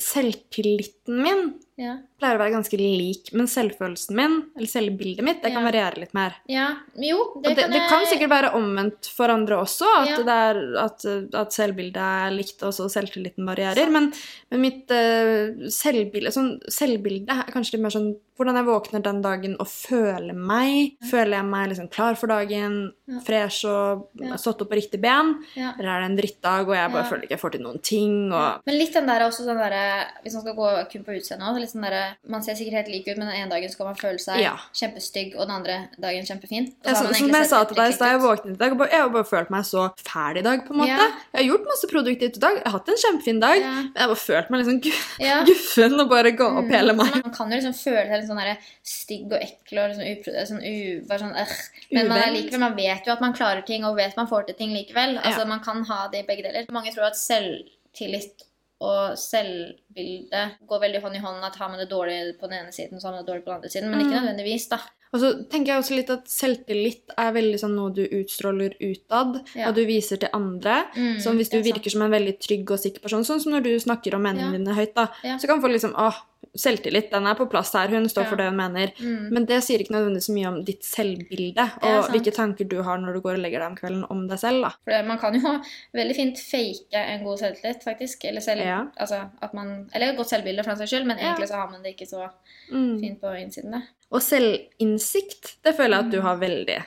selvtilliten 0.00 1.22
min 1.22 1.42
ja. 1.80 1.96
Pleier 2.20 2.38
å 2.38 2.42
være 2.42 2.54
ganske 2.54 2.78
lik, 2.80 3.32
men 3.36 3.48
selvfølelsen 3.50 4.16
min, 4.16 4.36
eller 4.56 4.70
selvbildet 4.70 5.26
mitt, 5.26 5.42
det 5.42 5.52
kan 5.54 5.64
Ja. 5.64 5.70
variere 5.70 6.00
litt 6.04 6.14
mer. 6.16 6.36
Ja, 6.48 6.68
jo, 6.94 7.40
det, 7.42 7.54
det, 7.56 7.64
kan 7.64 7.74
det 7.74 7.82
kan 7.90 8.06
sikkert 8.06 8.30
være 8.30 8.52
omvendt 8.58 9.10
for 9.16 9.32
andre 9.32 9.60
også, 9.64 9.88
at, 10.02 10.12
Ja. 10.12 10.22
det 10.28 10.38
er, 10.46 10.62
at, 10.84 11.06
at 11.42 11.52
selvbildet 11.56 12.00
er 12.00 12.30
likt, 12.36 12.62
og 12.62 12.72
så 12.76 12.88
selvtilliten 12.92 13.46
varierer. 13.48 13.90
Men, 13.90 14.12
men 14.50 14.60
mitt 14.60 14.90
uh, 14.94 15.68
selvbilde, 15.72 16.32
sånn, 16.34 16.58
selvbilde 16.70 17.30
er 17.32 17.52
kanskje 17.52 17.76
litt 17.76 17.86
mer 17.88 17.96
sånn 17.96 18.12
hvordan 18.40 18.56
jeg 18.56 18.68
våkner 18.70 19.02
den 19.04 19.18
dagen 19.20 19.56
og 19.60 19.68
føler 19.68 20.32
meg. 20.32 20.94
Føler 21.10 21.36
jeg 21.36 21.44
meg 21.50 21.66
liksom 21.68 21.90
klar 21.92 22.16
for 22.16 22.32
dagen, 22.32 22.78
fresh 23.26 23.68
og 23.68 24.06
stått 24.40 24.62
opp 24.64 24.70
på 24.72 24.78
riktig 24.78 25.00
ben? 25.02 25.34
Eller 25.58 25.90
er 25.90 26.00
det 26.00 26.08
en 26.08 26.16
drittdag, 26.16 26.64
og 26.64 26.72
jeg 26.72 26.94
bare 26.94 27.04
føler 27.10 27.26
ikke 27.26 27.36
jeg 27.36 27.42
får 27.42 27.52
til 27.56 27.64
noen 27.66 27.82
ting? 27.84 28.14
Og... 28.32 28.62
Men 28.64 28.78
litt 28.80 28.96
den 28.96 29.10
der 29.10 29.20
er 29.20 29.26
også 29.28 29.44
sånn 29.44 29.60
derre 29.60 29.82
Hvis 30.24 30.38
man 30.38 30.46
skal 30.46 30.56
gå 30.56 30.70
kun 30.94 31.04
på 31.04 31.18
utseendet 31.18 31.50
også, 31.50 31.60
litt 31.60 31.74
sånn 31.74 31.84
derre 31.84 32.09
Man 32.28 32.42
ser 32.42 32.54
sikkert 32.58 32.80
helt 32.80 32.88
lik 32.88 33.08
ut, 33.08 33.16
men 33.18 33.28
den 33.28 33.36
ene 33.42 33.50
dagen 33.50 33.68
skal 33.72 33.86
man 33.90 33.96
føle 34.00 34.18
seg 34.22 34.40
Ja. 34.40 34.56
kjempestygg, 34.74 35.34
og 35.36 35.46
den 35.46 35.54
andre 35.56 35.76
dagen 36.00 36.24
kjempefin. 36.26 36.70
Og 36.84 36.96
så 36.96 37.14
som, 37.14 37.28
jeg 37.34 37.46
sa 37.50 37.64
til 37.64 37.76
deg 37.76 37.94
stad, 37.94 38.14
jeg 38.14 38.20
våknet 38.24 38.54
i 38.54 38.60
dag 38.60 38.78
jeg 38.90 39.00
har 39.00 39.08
bare 39.10 39.24
følt 39.28 39.50
meg 39.50 39.64
så 39.68 39.88
fæl 40.00 40.38
i 40.38 40.42
dag, 40.46 40.64
på 40.66 40.72
en 40.72 40.80
måte. 40.82 40.88
Ja. 40.96 41.08
Jeg 41.34 41.38
har 41.44 41.48
gjort 41.52 41.66
masse 41.68 41.86
produktivt 41.92 42.36
i 42.36 42.40
dag, 42.40 42.54
jeg 42.60 42.64
har 42.64 42.78
hatt 42.78 42.88
en 42.88 43.00
kjempefin 43.04 43.40
dag, 43.40 43.56
Ja. 43.60 43.70
men 43.76 43.92
jeg 43.94 44.00
har 44.02 44.08
bare 44.14 44.24
følt 44.24 44.50
meg 44.50 44.64
liksom 44.64 44.80
guffen 45.50 46.00
og 46.00 46.08
bare 46.10 46.32
gå 46.36 46.46
opp 46.46 46.64
Mm, 46.70 46.74
hele 46.76 46.92
meg. 46.94 47.10
Man 47.24 47.34
kan 47.34 47.50
jo 47.50 47.56
liksom 47.58 47.74
føle 47.74 48.06
seg 48.06 48.20
litt 48.20 48.28
sånn 48.28 48.56
stygg 48.84 49.32
og 49.32 49.40
ekkel 49.42 49.78
og 49.82 49.88
liksom 49.90 50.06
upro- 50.12 50.46
sånn 50.50 50.62
u... 50.62 50.74
Bare 51.08 51.18
sånn 51.24 51.34
øh. 51.36 51.54
Men 51.92 52.08
man, 52.08 52.22
likevel, 52.34 52.60
man 52.62 52.76
vet 52.76 53.06
jo 53.06 53.12
at 53.12 53.20
man 53.24 53.32
klarer 53.34 53.64
ting, 53.66 53.84
og 53.84 53.96
vet 53.96 54.16
man 54.16 54.28
får 54.30 54.46
til 54.46 54.54
ting 54.60 54.72
likevel. 54.76 55.18
Altså. 55.18 55.46
Man 55.48 55.60
kan 55.64 55.82
ha 55.88 56.08
det 56.12 56.22
i 56.24 56.26
begge 56.28 56.42
deler. 56.46 56.66
Mange 56.70 56.92
tror 56.94 57.08
at 57.10 57.18
selvtillit 57.18 58.44
og 58.80 59.16
selvbildet 59.18 60.56
går 60.68 60.80
veldig 60.84 61.02
hånd 61.04 61.16
i 61.18 61.22
hånd. 61.24 61.44
At 61.44 61.56
har 61.60 61.68
man 61.72 61.78
det 61.82 61.90
dårlig 61.90 62.38
på 62.40 62.48
den 62.48 62.58
ene 62.64 62.72
siden, 62.72 63.00
så 63.00 63.08
har 63.08 63.16
man 63.18 63.24
det 63.24 63.30
dårlig 63.32 63.44
på 63.44 63.50
den 63.52 63.58
andre 63.60 63.70
siden. 63.72 63.90
Men 63.90 64.00
ikke 64.00 64.16
Mm. 64.16 64.24
nødvendigvis, 64.24 64.68
da. 64.70 64.78
Og 65.12 65.20
så 65.20 65.48
tenker 65.50 65.72
jeg 65.72 65.82
også 65.82 65.96
litt 65.96 66.10
at 66.10 66.24
selvtillit 66.28 67.10
er 67.18 67.32
veldig 67.32 67.58
sånn 67.58 67.74
noe 67.74 67.90
du 67.92 68.06
utstråler 68.06 68.76
utad, 68.80 69.40
Ja. 69.56 69.68
og 69.68 69.74
du 69.74 69.84
viser 69.84 70.16
til 70.18 70.28
andre. 70.32 70.86
Mm, 70.96 71.20
som 71.20 71.36
hvis 71.36 71.50
du 71.50 71.58
er 71.58 71.62
virker 71.62 71.90
som 71.90 72.02
en 72.02 72.10
veldig 72.12 72.38
trygg 72.38 72.70
og 72.70 72.78
sikker 72.78 73.00
person, 73.02 73.22
sånn 73.24 73.40
som 73.40 73.52
når 73.52 73.62
du 73.64 73.78
snakker 73.80 74.14
om 74.14 74.22
mennene 74.22 74.52
Ja. 74.52 74.58
dine 74.58 74.74
høyt, 74.76 74.94
da, 74.94 75.08
Ja. 75.24 75.36
så 75.36 75.46
kan 75.48 75.60
folk 75.60 75.72
liksom 75.72 75.94
åh, 75.94 76.14
selvtillit, 76.56 77.10
den 77.12 77.26
er 77.26 77.34
på 77.38 77.46
plass 77.50 77.72
her, 77.74 77.88
hun 77.88 78.08
står 78.10 78.24
Ja. 78.24 78.28
for 78.30 78.36
det 78.36 78.46
hun 78.48 78.56
mener. 78.56 78.92
Mm. 78.98 79.28
Men 79.32 79.44
det 79.46 79.62
sier 79.62 79.78
ikke 79.78 79.92
nødvendigvis 79.94 80.26
så 80.30 80.34
mye 80.34 80.48
om 80.48 80.64
ditt 80.64 80.82
selvbilde, 80.84 81.66
og 81.82 82.08
hvilke 82.10 82.32
tanker 82.34 82.68
du 82.68 82.82
har 82.82 82.98
når 82.98 83.14
du 83.14 83.20
går 83.20 83.34
og 83.38 83.42
legger 83.44 83.60
deg 83.60 83.70
om 83.70 83.76
kvelden 83.76 84.04
om 84.10 84.26
deg 84.28 84.38
selv, 84.38 84.62
da. 84.62 84.70
For 84.84 85.02
man 85.06 85.18
kan 85.18 85.34
jo 85.34 85.54
veldig 85.94 86.16
fint 86.16 86.38
fake 86.38 86.92
en 87.04 87.24
god 87.24 87.38
selvtillit, 87.38 87.82
faktisk. 87.84 88.24
Eller, 88.24 88.40
selv, 88.40 88.62
Ja. 88.66 88.86
altså, 88.98 89.30
man, 89.54 89.88
eller 89.94 90.16
godt 90.16 90.28
selvbilde 90.30 90.64
for 90.64 90.70
den 90.74 90.78
saks 90.78 90.90
skyld, 90.90 91.06
men 91.06 91.18
egentlig 91.18 91.48
så 91.48 91.54
har 91.62 91.70
man 91.70 91.82
det 91.82 91.96
ikke 91.96 92.08
så 92.08 92.28
Mm. 92.72 93.00
fint 93.00 93.20
på 93.20 93.26
innsiden. 93.40 93.70
Da. 93.72 93.82
Og 94.12 94.20
selvinnsikt, 94.22 95.56
det 95.64 95.76
føler 95.76 95.96
jeg 95.96 96.06
at 96.06 96.10
du 96.14 96.20
har 96.24 96.36
veldig. 96.40 96.78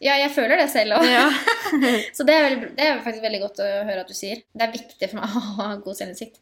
Ja, 0.00 0.14
jeg 0.14 0.30
føler 0.30 0.56
det 0.60 0.68
selv 0.70 0.94
òg. 0.94 1.04
Ja. 1.10 1.24
Så 2.16 2.24
det 2.26 2.34
er, 2.34 2.44
veldig, 2.46 2.68
det 2.76 2.84
er 2.86 3.00
faktisk 3.02 3.24
veldig 3.24 3.40
godt 3.42 3.58
å 3.64 3.66
høre 3.88 4.00
at 4.04 4.08
du 4.10 4.14
sier. 4.14 4.42
Det 4.54 4.62
er 4.68 4.70
viktig 4.76 5.08
for 5.10 5.18
meg 5.18 5.24
å 5.26 5.42
ha 5.58 5.66
god 5.82 5.96
selvinnsikt. 5.98 6.38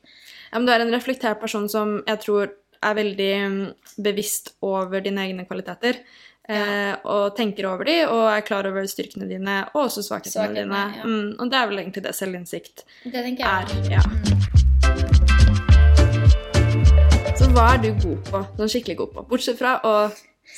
ja, 0.53 0.59
men 0.59 0.67
du 0.69 0.73
er 0.75 0.85
en 0.85 0.93
reflektert 0.93 1.41
person 1.41 1.65
som 1.69 2.03
jeg 2.07 2.21
tror 2.21 2.53
er 2.83 2.95
veldig 2.99 3.31
mm, 3.51 3.61
bevisst 4.05 4.55
over 4.63 5.01
dine 5.05 5.21
egne 5.29 5.45
kvaliteter. 5.49 6.03
Ja. 6.47 6.95
og 7.03 7.33
tenker 7.35 7.67
over 7.67 7.83
de, 7.89 7.95
og 8.07 8.21
er 8.31 8.45
klar 8.47 8.69
over 8.69 8.85
styrkene 8.87 9.27
dine, 9.27 9.65
og 9.75 9.81
også 9.89 10.05
svakhetene 10.07 10.31
Svakhetene, 10.47 10.63
dine. 10.63 10.95
ja. 10.95 11.03
Mm, 11.03 11.33
og 11.43 11.51
det 11.51 11.59
er 11.59 11.67
vel 11.73 11.79
egentlig 11.83 12.05
det 12.05 12.13
selvinnsikt 12.15 12.85
Det 13.03 13.25
jeg. 13.25 13.41
er. 13.43 13.67
Ja. 13.91 14.03
Mm. 14.07 15.67
Så 17.37 17.51
hva 17.51 17.65
er 17.75 17.83
du 17.83 17.91
god 17.99 18.23
på? 18.31 18.45
Sånn 18.61 18.71
skikkelig 18.73 18.97
god 19.03 19.11
på? 19.17 19.25
Bortsett 19.33 19.59
fra 19.59 19.75
å 19.83 19.93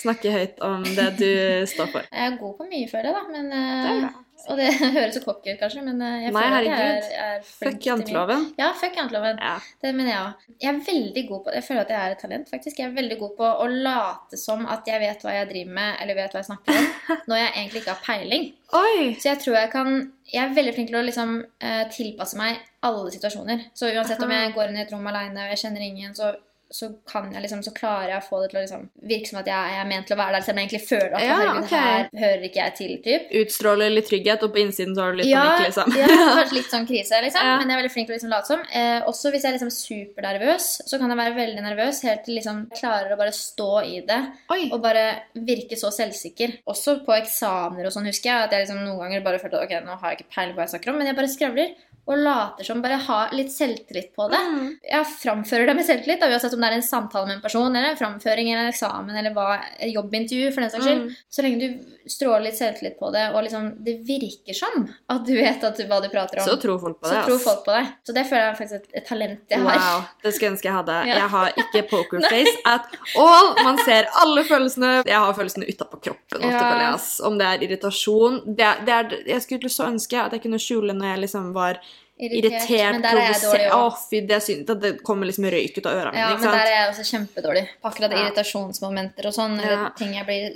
snakke 0.02 0.28
høyt 0.34 0.60
om 0.68 0.84
det 0.84 1.08
du 1.18 1.30
står 1.72 1.88
for. 1.94 2.04
Jeg 2.12 2.34
er 2.34 2.36
god 2.44 2.54
på 2.60 2.68
mye, 2.68 2.86
føler 2.92 3.08
jeg, 3.08 3.16
da. 3.16 3.22
Men, 3.32 3.46
uh. 3.48 4.27
Og 4.46 4.58
det 4.60 4.68
høres 4.96 5.16
så 5.16 5.22
cocky 5.24 5.52
ut, 5.52 5.58
kanskje, 5.60 5.82
men 5.86 6.02
eh, 6.04 6.26
jeg 6.26 6.34
Nei, 6.34 6.42
føler 6.44 6.58
at 6.58 6.66
jeg 6.68 6.92
er, 6.92 7.08
er 7.24 7.46
flink 7.46 7.78
Fuck 7.78 7.88
janteloven. 7.88 8.44
Ja, 8.60 8.68
fuck 8.78 8.98
janteloven. 9.00 9.40
Ja. 9.42 9.56
Det 9.82 9.92
mener 9.96 10.12
jeg 10.12 10.20
òg. 10.20 10.46
Jeg 10.62 10.70
er 10.70 10.80
veldig 10.86 11.24
god 11.30 11.42
på 11.42 11.50
det. 11.50 11.56
Jeg 11.58 11.66
føler 11.68 11.82
at 11.82 11.92
jeg 11.94 12.00
er 12.00 12.14
et 12.14 12.22
talent, 12.24 12.52
faktisk. 12.52 12.78
Jeg 12.78 12.90
er 12.90 12.96
veldig 13.00 13.18
god 13.22 13.34
på 13.40 13.50
å 13.64 13.68
late 13.72 14.40
som 14.40 14.64
at 14.70 14.90
jeg 14.90 15.02
vet 15.02 15.26
hva 15.26 15.34
jeg 15.34 15.50
driver 15.52 15.76
med, 15.80 15.98
eller 16.04 16.20
vet 16.20 16.36
hva 16.36 16.42
jeg 16.44 16.50
snakker 16.50 16.78
om, 16.78 16.88
når 17.32 17.42
jeg 17.42 17.52
egentlig 17.56 17.82
ikke 17.82 17.96
har 17.96 18.06
peiling. 18.06 18.48
Oi! 18.78 18.96
Så 19.18 19.30
jeg 19.32 19.42
tror 19.42 19.54
jeg 19.56 19.70
kan 19.72 19.94
Jeg 20.28 20.42
er 20.42 20.50
veldig 20.52 20.74
flink 20.76 20.90
til 20.90 20.98
å 21.00 21.06
liksom 21.06 21.38
eh, 21.64 21.84
tilpasse 21.88 22.36
meg 22.36 22.58
alle 22.84 23.10
situasjoner. 23.10 23.70
Så 23.74 23.88
uansett 23.90 24.20
om 24.22 24.32
jeg 24.32 24.52
går 24.54 24.70
inn 24.70 24.76
i 24.76 24.82
et 24.84 24.92
rom 24.92 25.06
aleine 25.08 25.46
og 25.46 25.54
jeg 25.54 25.62
kjenner 25.64 25.86
ingen, 25.86 26.12
så 26.14 26.34
så 26.70 26.90
kan 27.08 27.30
jeg 27.32 27.42
liksom, 27.44 27.62
så 27.64 27.72
klarer 27.76 28.12
jeg 28.12 28.20
å 28.20 28.26
få 28.26 28.42
det 28.42 28.50
til 28.52 28.60
å 28.60 28.62
liksom 28.64 28.82
virke 29.08 29.30
som 29.30 29.40
at 29.40 29.48
jeg, 29.48 29.72
jeg 29.72 29.82
er 29.82 29.88
ment 29.88 30.08
til 30.08 30.16
å 30.16 30.20
være 30.20 30.36
der, 30.36 30.44
selv 30.44 30.54
om 30.54 30.60
jeg 30.60 30.68
egentlig 30.68 30.88
føler 30.88 31.16
at 31.16 31.24
Ja, 31.24 31.36
herregud, 31.38 31.62
okay. 31.64 31.84
her 31.88 32.22
hører 32.24 32.46
ikke 32.48 32.60
jeg 32.60 32.74
til, 32.78 32.92
typ. 33.06 33.32
Utstråler 33.42 33.94
litt 33.94 34.08
trygghet, 34.10 34.44
og 34.44 34.52
på 34.54 34.62
innsiden 34.62 34.96
så 34.96 35.06
har 35.06 35.16
du 35.16 35.22
litt 35.22 35.30
ja, 35.30 35.44
panikk, 35.48 35.70
liksom. 35.70 35.96
ja, 35.96 36.08
kanskje 36.38 36.58
litt 36.60 36.74
sånn 36.74 36.88
krise, 36.90 37.22
liksom. 37.24 37.48
Ja. 37.48 37.56
Men 37.62 37.72
jeg 37.72 37.78
er 37.78 37.82
veldig 37.82 37.94
flink 37.94 38.10
til 38.10 38.14
å 38.14 38.18
liksom 38.18 38.34
late 38.34 38.52
som. 38.52 38.66
Eh, 38.80 39.08
også 39.08 39.32
hvis 39.32 39.46
jeg 39.46 39.52
er 39.52 39.58
liksom 39.58 39.74
supernervøs, 39.78 40.68
så 40.90 41.00
kan 41.00 41.14
jeg 41.14 41.20
være 41.22 41.36
veldig 41.38 41.64
nervøs 41.64 42.02
helt 42.08 42.24
til 42.26 42.38
liksom 42.38 42.64
jeg 42.68 42.80
klarer 42.80 43.14
å 43.14 43.18
bare 43.20 43.34
stå 43.34 43.70
i 43.86 44.00
det 44.08 44.18
Oi! 44.52 44.68
og 44.68 44.80
bare 44.84 45.04
virke 45.48 45.78
så 45.78 45.90
selvsikker. 45.94 46.60
Også 46.70 46.98
på 47.06 47.16
eksamener 47.16 47.88
og 47.88 47.94
sånn, 47.94 48.08
husker 48.10 48.30
jeg. 48.30 48.48
At 48.48 48.54
jeg 48.54 48.66
liksom 48.66 48.84
noen 48.84 49.00
ganger 49.04 49.24
bare 49.24 49.40
følte 49.42 49.60
at 49.60 49.68
ok, 49.68 49.76
nå 49.86 49.98
har 50.00 50.12
jeg 50.12 50.20
ikke 50.20 50.34
peiling 50.36 50.54
på 50.54 50.60
hva 50.60 50.66
jeg 50.66 50.74
snakker 50.76 50.92
om, 50.92 50.98
men 51.00 51.10
jeg 51.10 51.18
bare 51.18 51.32
skravler. 51.32 51.76
Og 52.08 52.22
later 52.24 52.64
som 52.64 52.80
bare 52.80 52.96
ha 53.04 53.18
litt 53.36 53.50
selvtillit 53.52 54.14
på 54.16 54.30
det. 54.32 54.38
Mm. 54.40 54.68
Jeg 54.80 55.08
framfører 55.18 55.68
det 55.68 55.74
med 55.76 55.88
selvtillit, 55.88 56.22
da, 56.22 56.30
uansett 56.32 56.56
om 56.58 56.64
det 56.64 56.70
er 56.72 56.76
en 56.80 56.84
samtale 56.84 57.28
med 57.28 57.36
en 57.38 57.42
person, 57.44 57.68
eller 57.70 57.92
en 57.92 57.98
framføring, 58.00 58.50
eller 58.52 58.66
en 58.66 58.72
eksamen, 58.72 59.14
eller 59.20 59.34
hva, 59.36 59.60
et 59.78 59.92
jobbintervju, 59.94 60.50
for 60.54 60.64
den 60.64 60.72
saks 60.72 60.84
skyld. 60.84 61.04
Mm. 61.06 61.16
Så 61.30 61.44
lenge 61.46 61.60
du 61.62 62.10
stråler 62.10 62.46
litt 62.48 62.58
selvtillit 62.58 62.96
på 62.98 63.10
det, 63.14 63.24
og 63.34 63.44
liksom 63.46 63.68
det 63.84 63.94
virker 64.08 64.56
som 64.56 64.86
at 65.12 65.26
du 65.28 65.34
vet 65.36 65.64
at 65.68 65.78
du, 65.78 65.84
hva 65.88 66.00
du 66.02 66.08
prater 66.12 66.42
om, 66.42 66.48
Så 66.48 66.56
tror 66.60 66.80
folk 66.82 66.98
på 67.00 67.08
det. 67.08 67.14
så 67.14 67.24
tror 67.28 67.38
folk 67.44 67.62
på 67.68 67.76
det. 67.76 67.84
Så 68.08 68.16
det 68.16 68.24
føler 68.26 68.42
jeg 68.42 68.54
er 68.54 68.58
faktisk 68.58 68.80
et, 68.80 68.96
et 69.02 69.06
talent 69.08 69.54
jeg 69.54 69.62
har. 69.64 69.78
Wow, 69.84 70.02
det 70.24 70.34
skulle 70.34 70.48
jeg 70.48 70.56
ønske 70.56 70.70
jeg 70.70 70.78
hadde. 70.80 70.98
Ja. 71.08 71.14
Jeg 71.22 71.30
har 71.32 71.54
ikke 71.62 71.82
pokerface 71.88 72.54
at 72.74 72.98
all. 73.16 73.52
Man 73.64 73.78
ser 73.86 74.08
alle 74.22 74.42
følelsene. 74.44 74.90
Jeg 75.06 75.20
har 75.24 75.36
følelsene 75.36 75.68
utapå 75.70 76.00
kroppen. 76.08 76.44
Ja. 76.44 76.96
Om 77.28 77.38
det 77.40 77.46
er 77.46 77.64
irritasjon 77.64 78.40
det 78.58 78.64
er, 78.66 78.82
det 78.84 78.94
er, 78.94 79.16
Jeg 79.28 79.44
skulle 79.44 79.70
så 79.72 79.86
ønske 79.88 80.18
at 80.20 80.34
jeg 80.36 80.42
kunne 80.44 80.60
skjule 80.62 80.96
når 80.96 81.12
jeg 81.12 81.22
liksom 81.26 81.52
var 81.56 81.80
irritert, 82.18 82.70
er 82.70 82.92
dårlig 83.02 83.26
provosert 83.40 83.72
Å, 83.72 83.96
fy, 84.10 84.20
det 84.26 84.40
synd 84.42 84.72
det 84.82 84.92
kommer 85.06 85.26
liksom 85.30 85.44
røyk 85.50 85.78
ut 85.78 85.86
av 85.86 85.92
ørene 86.00 86.14
Ja, 86.18 86.28
mine. 86.28 86.38
men 86.40 86.48
ikke 86.48 86.56
der 86.56 86.66
er 86.66 86.74
jeg 86.74 86.88
også 86.94 87.06
kjempedårlig. 87.12 87.64
På 87.82 87.88
akkurat 87.92 88.10
Ja. 88.10 88.18
irritasjonsmomenter 88.26 89.26
og 89.26 89.34
sånn, 89.34 89.60
Ja. 89.62 89.90
ting 89.96 90.14
jeg 90.14 90.26
blir 90.26 90.52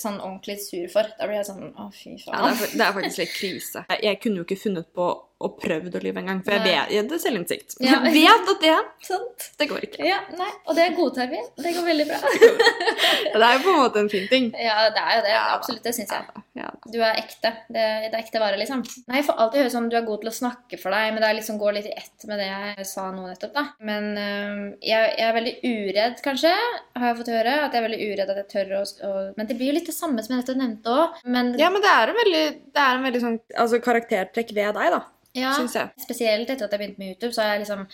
sånn 0.00 0.20
ordentlig 0.20 0.60
sur 0.60 0.86
for. 0.88 1.02
Da 1.18 1.26
blir 1.26 1.36
jeg 1.42 1.46
sånn 1.46 1.74
Å, 1.74 1.92
fy 1.92 2.10
Ja, 2.10 2.16
det, 2.16 2.24
faen. 2.24 2.62
er, 2.62 2.78
det 2.78 2.80
er 2.86 2.92
faktisk 2.92 3.18
litt 3.18 3.34
krise. 3.34 3.84
Jeg 4.02 4.20
kunne 4.20 4.36
jo 4.36 4.44
ikke 4.44 4.58
funnet 4.62 4.86
på 4.94 5.08
å 5.40 5.48
prøvd 5.56 5.94
å 5.96 6.00
lyve 6.04 6.20
engang, 6.20 6.42
for 6.44 6.52
jeg 6.52 6.62
vet 6.66 6.90
jeg, 6.92 7.04
det 7.08 7.16
er 7.16 7.22
selvinnsikt. 7.22 7.76
Ja. 7.80 7.96
Jeg 8.04 8.12
vet 8.18 8.50
at 8.52 8.64
det, 8.64 8.74
Sant? 9.06 9.46
det 9.56 9.68
går 9.70 9.86
ikke. 9.86 10.02
Ja, 10.04 10.18
nei, 10.36 10.50
og 10.68 10.76
det 10.76 10.90
godtar 10.98 11.30
vi. 11.30 11.40
Det 11.56 11.72
går 11.78 11.86
veldig 11.86 12.06
bra. 12.10 12.18
Det 13.30 13.38
er 13.46 13.56
jo 13.56 13.62
på 13.64 13.72
en 13.72 13.78
måte 13.78 14.00
en 14.02 14.08
fin 14.10 14.26
ting. 14.30 14.46
Ja, 14.58 14.88
det 14.92 15.00
er 15.00 15.16
jo 15.16 15.22
det. 15.24 15.30
Ja. 15.32 15.40
Absolutt, 15.54 15.82
det 15.84 15.92
syns 15.94 16.10
jeg. 16.12 16.42
Ja. 16.58 16.68
Du 16.92 16.98
er 16.98 17.18
ekte. 17.20 17.50
Det, 17.72 17.84
det 18.04 18.10
er 18.10 18.18
ekte 18.18 18.40
vare, 18.42 18.58
liksom. 18.60 18.82
Nei, 19.08 19.20
Jeg 19.20 19.26
får 19.28 19.40
alltid 19.42 19.62
høre 19.62 19.72
sånn 19.72 19.88
du 19.92 19.96
er 19.98 20.06
god 20.06 20.22
til 20.22 20.30
å 20.30 20.34
snakke 20.34 20.78
for 20.80 20.94
deg, 20.94 21.12
men 21.14 21.22
det 21.22 21.28
er 21.28 21.36
liksom 21.38 21.58
går 21.60 21.76
litt 21.76 21.88
i 21.90 21.94
ett 21.94 22.26
med 22.28 22.40
det 22.42 22.48
jeg 22.48 22.88
sa 22.90 23.06
nå 23.14 23.26
nettopp, 23.26 23.54
da. 23.56 23.64
Men 23.86 24.08
øh, 24.20 24.64
jeg, 24.84 25.12
jeg 25.20 25.26
er 25.26 25.36
veldig 25.36 25.54
uredd, 25.70 26.18
kanskje, 26.26 26.54
har 26.96 27.06
jeg 27.08 27.20
fått 27.20 27.32
høre. 27.34 27.54
At 27.66 27.76
jeg 27.76 27.82
er 27.82 27.86
veldig 27.88 28.10
uredd 28.10 28.34
at 28.34 28.42
jeg 28.42 28.50
tør 28.54 28.74
å, 28.80 28.82
å 29.08 29.14
Men 29.38 29.50
det 29.50 29.56
blir 29.60 29.72
jo 29.72 29.78
litt 29.78 29.90
det 29.90 29.96
samme 29.96 30.24
som 30.26 30.34
jeg 30.34 30.42
nettopp 30.42 30.60
nevnte 30.60 30.98
òg. 30.98 31.22
Men 31.36 31.54
ja, 31.60 31.70
men 31.72 31.84
det 31.84 31.94
er 31.94 32.12
en 32.12 32.20
veldig, 32.20 32.44
det 32.74 32.84
er 32.84 32.98
en 32.98 33.08
veldig 33.08 33.24
sånn 33.24 33.40
altså, 33.54 33.82
karaktertrekk 33.84 34.54
ved 34.56 34.76
deg, 34.80 34.98
da. 34.98 35.02
Ja, 35.34 35.52
syns 35.58 35.74
jeg. 35.78 35.90
spesielt 36.02 36.50
etter 36.50 36.64
at 36.64 36.72
jeg 36.72 36.78
begynte 36.80 36.98
med 36.98 37.14
YouTube, 37.14 37.32
så 37.34 37.42
har 37.42 37.54
jeg 37.56 37.66
liksom 37.66 37.86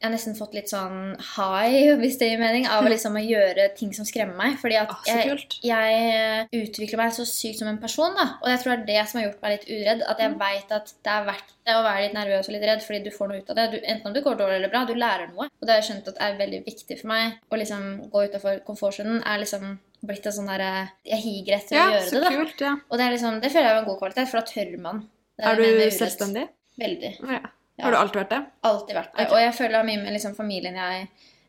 jeg 0.00 0.08
har 0.08 0.12
nesten 0.14 0.32
fått 0.32 0.54
litt 0.56 0.70
sånn 0.72 1.10
high, 1.36 1.90
hvis 2.00 2.14
det 2.16 2.30
gir 2.30 2.38
mening, 2.40 2.64
av 2.72 2.86
liksom 2.88 3.18
å 3.18 3.20
gjøre 3.20 3.66
ting 3.76 3.90
som 3.92 4.06
skremmer 4.08 4.32
meg. 4.32 4.54
Fordi 4.56 4.78
at 4.80 4.88
Å, 4.94 4.96
jeg, 5.04 5.34
jeg 5.60 6.46
utvikler 6.56 6.96
meg 7.02 7.12
så 7.12 7.26
sykt 7.28 7.58
som 7.60 7.68
en 7.68 7.76
person, 7.82 8.14
da. 8.16 8.38
Og 8.40 8.48
jeg 8.48 8.62
tror 8.62 8.72
det 8.72 8.78
er 8.80 8.86
det 8.88 9.02
som 9.10 9.20
har 9.20 9.26
gjort 9.26 9.42
meg 9.44 9.52
litt 9.58 9.66
uredd. 9.68 10.00
At 10.08 10.16
Mm. 10.16 10.22
jeg 10.24 10.38
veit 10.40 10.72
at 10.72 10.94
det 11.04 11.12
er 11.12 11.26
verdt 11.28 11.52
det 11.68 11.74
å 11.76 11.82
være 11.84 12.04
litt 12.06 12.16
nervøs 12.16 12.48
og 12.48 12.54
litt 12.56 12.64
redd, 12.70 12.80
fordi 12.86 13.02
du 13.04 13.10
får 13.12 13.28
noe 13.28 13.42
ut 13.42 13.50
av 13.52 13.56
det. 13.60 13.66
Du, 13.74 13.76
enten 13.92 14.06
om 14.08 14.14
det 14.16 14.22
går 14.24 14.38
dårlig 14.40 14.56
eller 14.56 14.72
bra, 14.72 14.82
du 14.88 14.94
lærer 14.96 15.28
noe. 15.34 15.48
Og 15.60 15.66
det 15.68 15.74
har 15.74 15.80
jeg 15.82 15.88
skjønt 15.90 16.08
at 16.14 16.22
er 16.30 16.38
veldig 16.40 16.60
viktig 16.64 16.96
for 17.02 17.10
meg. 17.12 17.34
Å 17.52 17.58
liksom 17.60 17.84
gå 18.14 18.22
utafor 18.30 18.62
komfortsonen 18.64 19.20
er 19.20 19.42
liksom 19.44 19.66
blitt 20.00 20.24
en 20.30 20.32
sånn 20.38 20.48
derre 20.48 20.70
Jeg 21.04 21.20
higer 21.26 21.58
etter 21.58 21.76
Ja, 21.76 21.84
å 21.90 21.92
gjøre 21.98 22.08
så 22.08 22.16
det, 22.16 22.22
da. 22.24 22.32
kult. 22.40 22.64
Ja. 22.64 22.72
Og 22.88 22.96
det 22.96 23.04
er 23.04 23.12
liksom, 23.18 23.36
det 23.44 23.52
føler 23.52 23.68
jeg 23.68 23.76
er 23.76 23.82
en 23.84 23.90
god 23.92 24.00
kvalitet, 24.00 24.32
for 24.32 24.40
da 24.40 24.46
tør 24.48 24.72
man. 24.80 25.04
Det 25.36 25.44
Er 25.44 25.60
det 25.60 25.68
du 25.76 25.90
selvstendig? 25.98 26.46
Veldig. 26.80 27.16
Ja. 27.28 27.40
Har 27.80 27.94
du 27.94 27.98
alltid 27.98 28.20
vært 28.22 28.32
det? 28.34 28.40
Alltid 28.68 28.96
vært 28.96 29.12
det. 29.14 29.24
Okay. 29.24 29.34
Og 29.34 29.44
jeg 29.44 29.56
føler 29.56 29.74
det 29.74 29.80
har 29.80 29.88
mye 29.88 30.00
med 30.02 30.16
liksom, 30.16 30.36
familien 30.36 30.76
jeg 30.76 31.04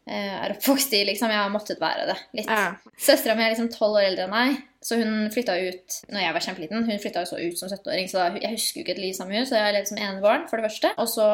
eh, 0.08 0.36
er 0.38 0.54
oppvokst 0.56 0.94
i. 0.96 1.04
liksom. 1.10 1.32
Jeg 1.34 1.44
har 1.44 1.54
måttet 1.54 1.82
være 1.82 2.08
det 2.12 2.18
litt. 2.40 2.52
Ja. 2.52 2.94
Søstera 3.10 3.36
mi 3.38 3.46
er 3.46 3.54
liksom 3.54 3.72
tolv 3.74 4.00
år 4.00 4.08
eldre 4.10 4.28
enn 4.28 4.34
meg, 4.34 4.60
så 4.82 4.98
hun 5.02 5.28
flytta 5.34 5.58
ut 5.60 5.98
når 6.10 6.26
jeg 6.26 6.36
var 6.38 6.46
kjempeliten. 6.48 6.88
Hun 6.88 7.02
flytta 7.04 7.26
jo 7.26 7.32
så 7.34 7.42
ut 7.42 7.60
som 7.60 7.72
17-åring, 7.72 8.12
så 8.12 8.22
da, 8.22 8.44
jeg 8.46 8.56
husker 8.56 8.82
jo 8.82 8.86
ikke 8.86 8.96
et 8.96 9.04
liv 9.04 9.16
sammen 9.18 9.34
med 9.34 9.42
henne. 9.42 9.50
Så 9.52 9.58
jeg 9.60 9.68
har 9.68 9.76
levd 9.78 9.92
som 9.92 10.04
enebarn, 10.04 10.48
for 10.52 10.60
det 10.62 10.70
første. 10.70 10.94
Og 11.02 11.12
så 11.12 11.28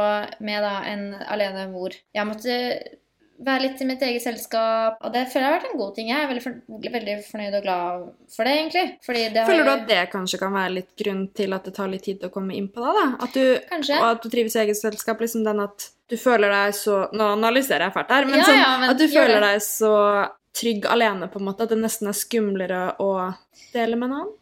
med 0.50 0.66
da 0.66 0.74
en 0.94 1.10
alene 1.28 1.68
mor. 1.74 1.98
Jeg 2.18 2.30
måtte 2.30 2.58
være 3.46 3.62
litt 3.68 3.82
i 3.82 3.86
mitt 3.86 4.02
eget 4.02 4.24
selskap, 4.24 4.98
og 5.06 5.14
det 5.14 5.28
føler 5.32 5.46
jeg 5.46 5.52
har 5.52 5.60
vært 5.60 5.72
en 5.72 5.80
god 5.82 5.92
ting. 5.96 6.08
Jeg 6.10 6.24
er 6.24 6.30
veldig, 6.32 6.44
for, 6.44 6.56
veldig 6.98 7.16
fornøyd 7.28 7.58
og 7.60 7.66
glad 7.68 8.08
for 8.34 8.44
det, 8.50 8.54
egentlig. 8.58 8.86
Det 9.06 9.38
har 9.42 9.52
Føler 9.52 9.68
du 9.68 9.74
at 9.76 9.86
det 9.92 10.00
kanskje 10.14 10.40
kan 10.42 10.56
være 10.56 10.74
litt 10.80 10.90
grunn 10.98 11.22
til 11.38 11.54
at 11.54 11.68
det 11.70 11.74
tar 11.78 11.92
litt 11.92 12.04
tid 12.08 12.26
å 12.26 12.32
komme 12.34 12.56
inn 12.58 12.70
på 12.74 12.82
det? 12.82 12.96
da? 12.98 13.06
At 13.28 13.38
du, 13.38 13.44
Kanskje. 13.70 14.00
Og 14.02 14.08
at 14.10 14.24
du 14.26 14.30
trives 14.34 14.56
i 14.58 14.64
eget 14.66 14.80
selskap? 14.80 15.22
liksom 15.22 15.46
den 15.46 15.62
at 15.68 15.90
du 16.10 16.16
føler 16.18 16.50
deg 16.50 16.74
så 16.78 17.10
Nå 17.12 17.26
analyserer 17.36 17.88
jeg 17.88 17.94
fælt 17.98 18.12
her, 18.16 18.26
men, 18.26 18.40
Ja, 18.40 18.46
sånn, 18.48 18.60
ja, 18.62 18.74
men 18.82 18.90
at 18.94 18.98
du 18.98 19.08
føler 19.12 19.42
deg 19.44 19.62
så 19.62 19.94
trygg 20.58 20.86
alene, 20.90 21.28
på 21.30 21.38
en 21.40 21.46
måte, 21.46 21.64
at 21.68 21.70
det 21.70 21.78
nesten 21.78 22.08
er 22.10 22.18
skumlere 22.18 22.82
å 23.04 23.12
dele 23.74 23.96
med 24.00 24.10
en 24.10 24.18
annen? 24.22 24.34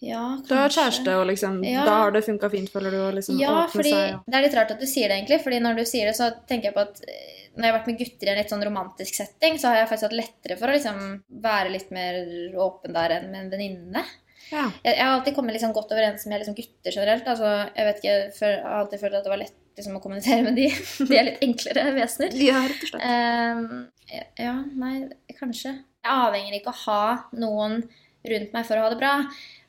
Ja, 0.00 0.38
Du 0.48 0.54
har 0.56 0.72
kjæreste, 0.72 1.12
og 1.20 1.26
liksom, 1.28 1.62
Ja. 1.62 1.84
da 1.84 1.98
har 2.02 2.10
det 2.10 2.24
funka 2.24 2.48
fint, 2.50 2.70
føler 2.72 2.90
du? 2.90 3.00
liksom 3.18 3.38
Ja, 3.38 3.66
fordi 3.68 3.90
seg? 3.92 4.08
ja. 4.10 4.18
det 4.26 4.34
er 4.38 4.42
litt 4.46 4.54
rart 4.56 4.70
at 4.72 4.80
du 4.80 4.86
sier 4.86 5.08
det, 5.12 5.18
egentlig. 5.20 5.42
Fordi 5.44 5.60
når 5.60 5.76
du 5.76 5.84
sier 5.84 6.06
det, 6.08 6.16
så 6.16 6.30
tenker 6.48 6.70
jeg 6.70 6.74
på 6.74 6.80
at 6.80 7.02
eh, 7.06 7.39
når 7.56 7.66
jeg 7.66 7.72
har 7.72 7.78
vært 7.78 7.88
med 7.90 8.00
gutter 8.00 8.28
i 8.28 8.32
en 8.32 8.38
litt 8.38 8.52
sånn 8.52 8.64
romantisk 8.66 9.16
setting, 9.18 9.56
så 9.58 9.70
har 9.70 9.80
jeg 9.80 9.88
faktisk 9.90 10.08
hatt 10.08 10.18
lettere 10.18 10.56
for 10.60 10.70
å 10.70 10.74
liksom 10.76 11.00
være 11.42 11.72
litt 11.74 11.94
mer 11.94 12.20
åpen 12.62 12.94
der 12.94 13.16
enn 13.16 13.30
med 13.32 13.44
en 13.44 13.54
venninne. 13.54 14.04
Ja. 14.50 14.66
Jeg, 14.82 14.94
jeg 14.96 15.02
har 15.02 15.16
alltid 15.16 15.36
kommet 15.36 15.54
liksom 15.54 15.74
godt 15.74 15.92
overens 15.94 16.26
med 16.30 16.42
liksom 16.42 16.56
gutter 16.58 16.94
generelt. 16.94 17.28
Altså, 17.30 17.50
jeg 17.74 17.88
vet 17.88 18.00
ikke, 18.00 18.16
for, 18.38 18.54
jeg 18.54 18.66
har 18.66 18.84
alltid 18.84 19.02
følt 19.02 19.18
at 19.18 19.26
det 19.26 19.32
var 19.34 19.42
lett 19.42 19.58
liksom, 19.78 19.98
å 19.98 20.02
kommunisere 20.02 20.46
med 20.46 20.58
de. 20.58 20.68
De 21.10 21.18
er 21.18 21.28
litt 21.28 21.46
enklere 21.46 21.86
vesener. 21.98 22.36
ja, 22.48 22.60
rett 22.66 22.84
og 22.86 22.92
slett. 22.92 23.06
Uh, 23.06 24.20
ja, 24.40 24.54
nei, 24.82 24.94
kanskje. 25.38 25.74
Jeg 26.00 26.16
avhenger 26.16 26.56
ikke 26.56 26.72
av 26.72 26.78
å 26.78 26.84
ha 26.86 27.40
noen 27.42 27.82
rundt 28.30 28.54
meg 28.54 28.68
for 28.68 28.78
å 28.78 28.84
ha 28.84 28.92
det 28.92 29.00
bra. 29.00 29.14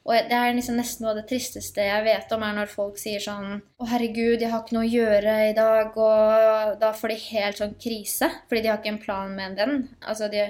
Og 0.01 0.17
det 0.31 0.33
er 0.33 0.55
liksom 0.57 0.79
nesten 0.79 1.05
noe 1.05 1.13
av 1.13 1.19
det 1.19 1.27
tristeste 1.29 1.83
jeg 1.85 2.05
vet 2.07 2.31
om, 2.33 2.41
er 2.41 2.55
når 2.57 2.69
folk 2.71 2.97
sier 2.97 3.21
sånn 3.21 3.59
Å, 3.59 3.87
herregud, 3.91 4.41
jeg 4.41 4.49
har 4.49 4.63
ikke 4.63 4.77
noe 4.79 4.87
å 4.87 4.93
gjøre 4.95 5.35
i 5.51 5.57
dag. 5.57 5.97
Og 5.97 6.77
da 6.81 6.89
får 6.97 7.13
de 7.13 7.17
helt 7.27 7.61
sånn 7.61 7.75
krise, 7.81 8.31
fordi 8.49 8.63
de 8.65 8.71
har 8.71 8.81
ikke 8.81 8.95
en 8.95 9.03
plan 9.03 9.35
med 9.35 9.51
en 9.51 9.59
venn. 9.59 9.83
Altså, 10.01 10.31
de, 10.33 10.47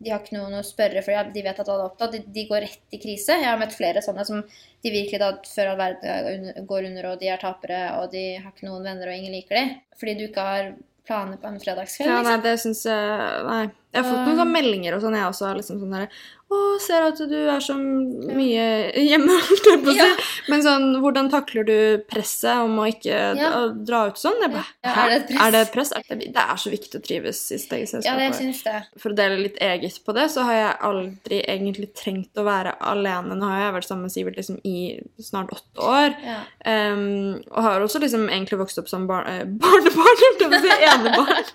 de 0.00 0.12
har 0.12 0.20
ikke 0.20 0.36
noen 0.36 0.58
å 0.58 0.66
spørre, 0.66 1.00
for 1.06 1.32
de 1.32 1.46
vet 1.46 1.62
at 1.64 1.72
alle 1.72 1.86
er 1.86 1.88
opptatt. 1.88 2.12
De, 2.12 2.20
de 2.36 2.46
går 2.50 2.66
rett 2.66 2.96
i 2.96 3.00
krise. 3.00 3.38
Jeg 3.40 3.48
har 3.48 3.60
møtt 3.60 3.76
flere 3.78 4.04
sånne 4.04 4.28
som 4.28 4.44
de 4.44 4.92
virkelig 4.92 5.22
da 5.22 5.32
før 5.48 5.72
all 5.72 5.80
verden 5.80 6.68
går 6.68 6.90
under, 6.90 7.10
og 7.14 7.24
de 7.24 7.32
er 7.32 7.40
tapere, 7.40 7.82
og 8.02 8.12
de 8.12 8.26
har 8.36 8.52
ikke 8.52 8.68
noen 8.68 8.84
venner, 8.84 9.08
og 9.08 9.16
ingen 9.16 9.36
liker 9.38 9.62
dem. 9.62 9.74
Fordi 10.00 10.18
du 10.20 10.26
ikke 10.28 10.44
har 10.44 10.72
planer 11.10 11.40
på 11.40 11.48
en 11.48 11.60
fredagskveld. 11.60 12.10
Ja, 12.10 12.20
liksom. 12.20 12.32
nei, 12.32 12.42
det 12.44 12.56
syns 12.62 12.84
jeg 12.86 13.44
Nei. 13.48 13.62
Jeg 13.90 14.04
har 14.04 14.06
fått 14.06 14.20
noen 14.22 14.36
sånne 14.38 14.54
meldinger 14.54 14.94
og 14.94 15.00
sånn, 15.02 15.16
jeg 15.18 15.26
også. 15.26 15.48
Liksom 15.58 15.80
sånn 15.80 15.96
der, 15.96 16.20
Å, 16.50 16.58
ser 16.82 17.04
at 17.06 17.14
du 17.30 17.36
er 17.38 17.60
så 17.62 17.76
mye 17.78 18.90
hjemme. 18.98 19.36
Ja. 19.90 20.06
Men 20.50 20.62
sånn, 20.64 20.84
hvordan 21.02 21.28
takler 21.30 21.64
du 21.66 21.76
presset 22.10 22.58
om 22.64 22.78
å 22.80 22.86
ikke 22.90 23.16
Ja. 23.38 23.50
dra 23.74 24.06
ut 24.08 24.18
sånn? 24.18 24.38
Bare, 24.42 24.64
Ja, 24.84 24.90
er 25.04 25.08
det? 25.12 25.18
Er 25.34 25.50
det 25.54 25.72
press? 25.74 25.90
Det, 26.08 26.34
er 26.34 26.56
så 26.58 26.70
viktig 26.72 26.96
å 26.98 27.02
trives 27.04 27.40
i 27.52 27.58
sitt 27.58 27.72
eget 27.74 28.04
Ja, 28.06 28.14
det 28.18 28.34
syns 28.38 28.62
det. 28.64 28.78
For 28.98 29.10
å 29.12 29.16
dele 29.18 29.36
litt 29.42 29.58
eget 29.62 29.98
på 30.06 30.10
det, 30.16 30.26
så 30.32 30.40
har 30.46 30.54
jeg 30.56 30.72
aldri 30.90 31.38
egentlig 31.42 31.88
trengt 31.98 32.34
å 32.40 32.44
være 32.46 32.72
alene. 32.80 33.34
Nå 33.38 33.44
har 33.50 33.58
jeg 33.66 33.74
vært 33.78 33.88
sammen 33.90 34.04
med 34.08 34.14
Sivert 34.14 34.36
liksom 34.40 34.58
i 34.66 34.76
snart 35.22 35.50
åtte 35.54 35.78
år. 35.86 36.10
Um, 36.66 37.34
og 37.50 37.60
har 37.66 37.76
også 37.84 37.98
liksom 38.02 38.22
egentlig 38.30 38.58
vokst 38.62 38.78
opp 38.82 38.88
som 38.90 39.06
bar 39.10 39.24
eh, 39.30 39.44
barnebarn, 39.62 40.20
på 40.40 40.44
å 40.50 40.52
si, 40.64 40.72
enebarn. 40.90 41.46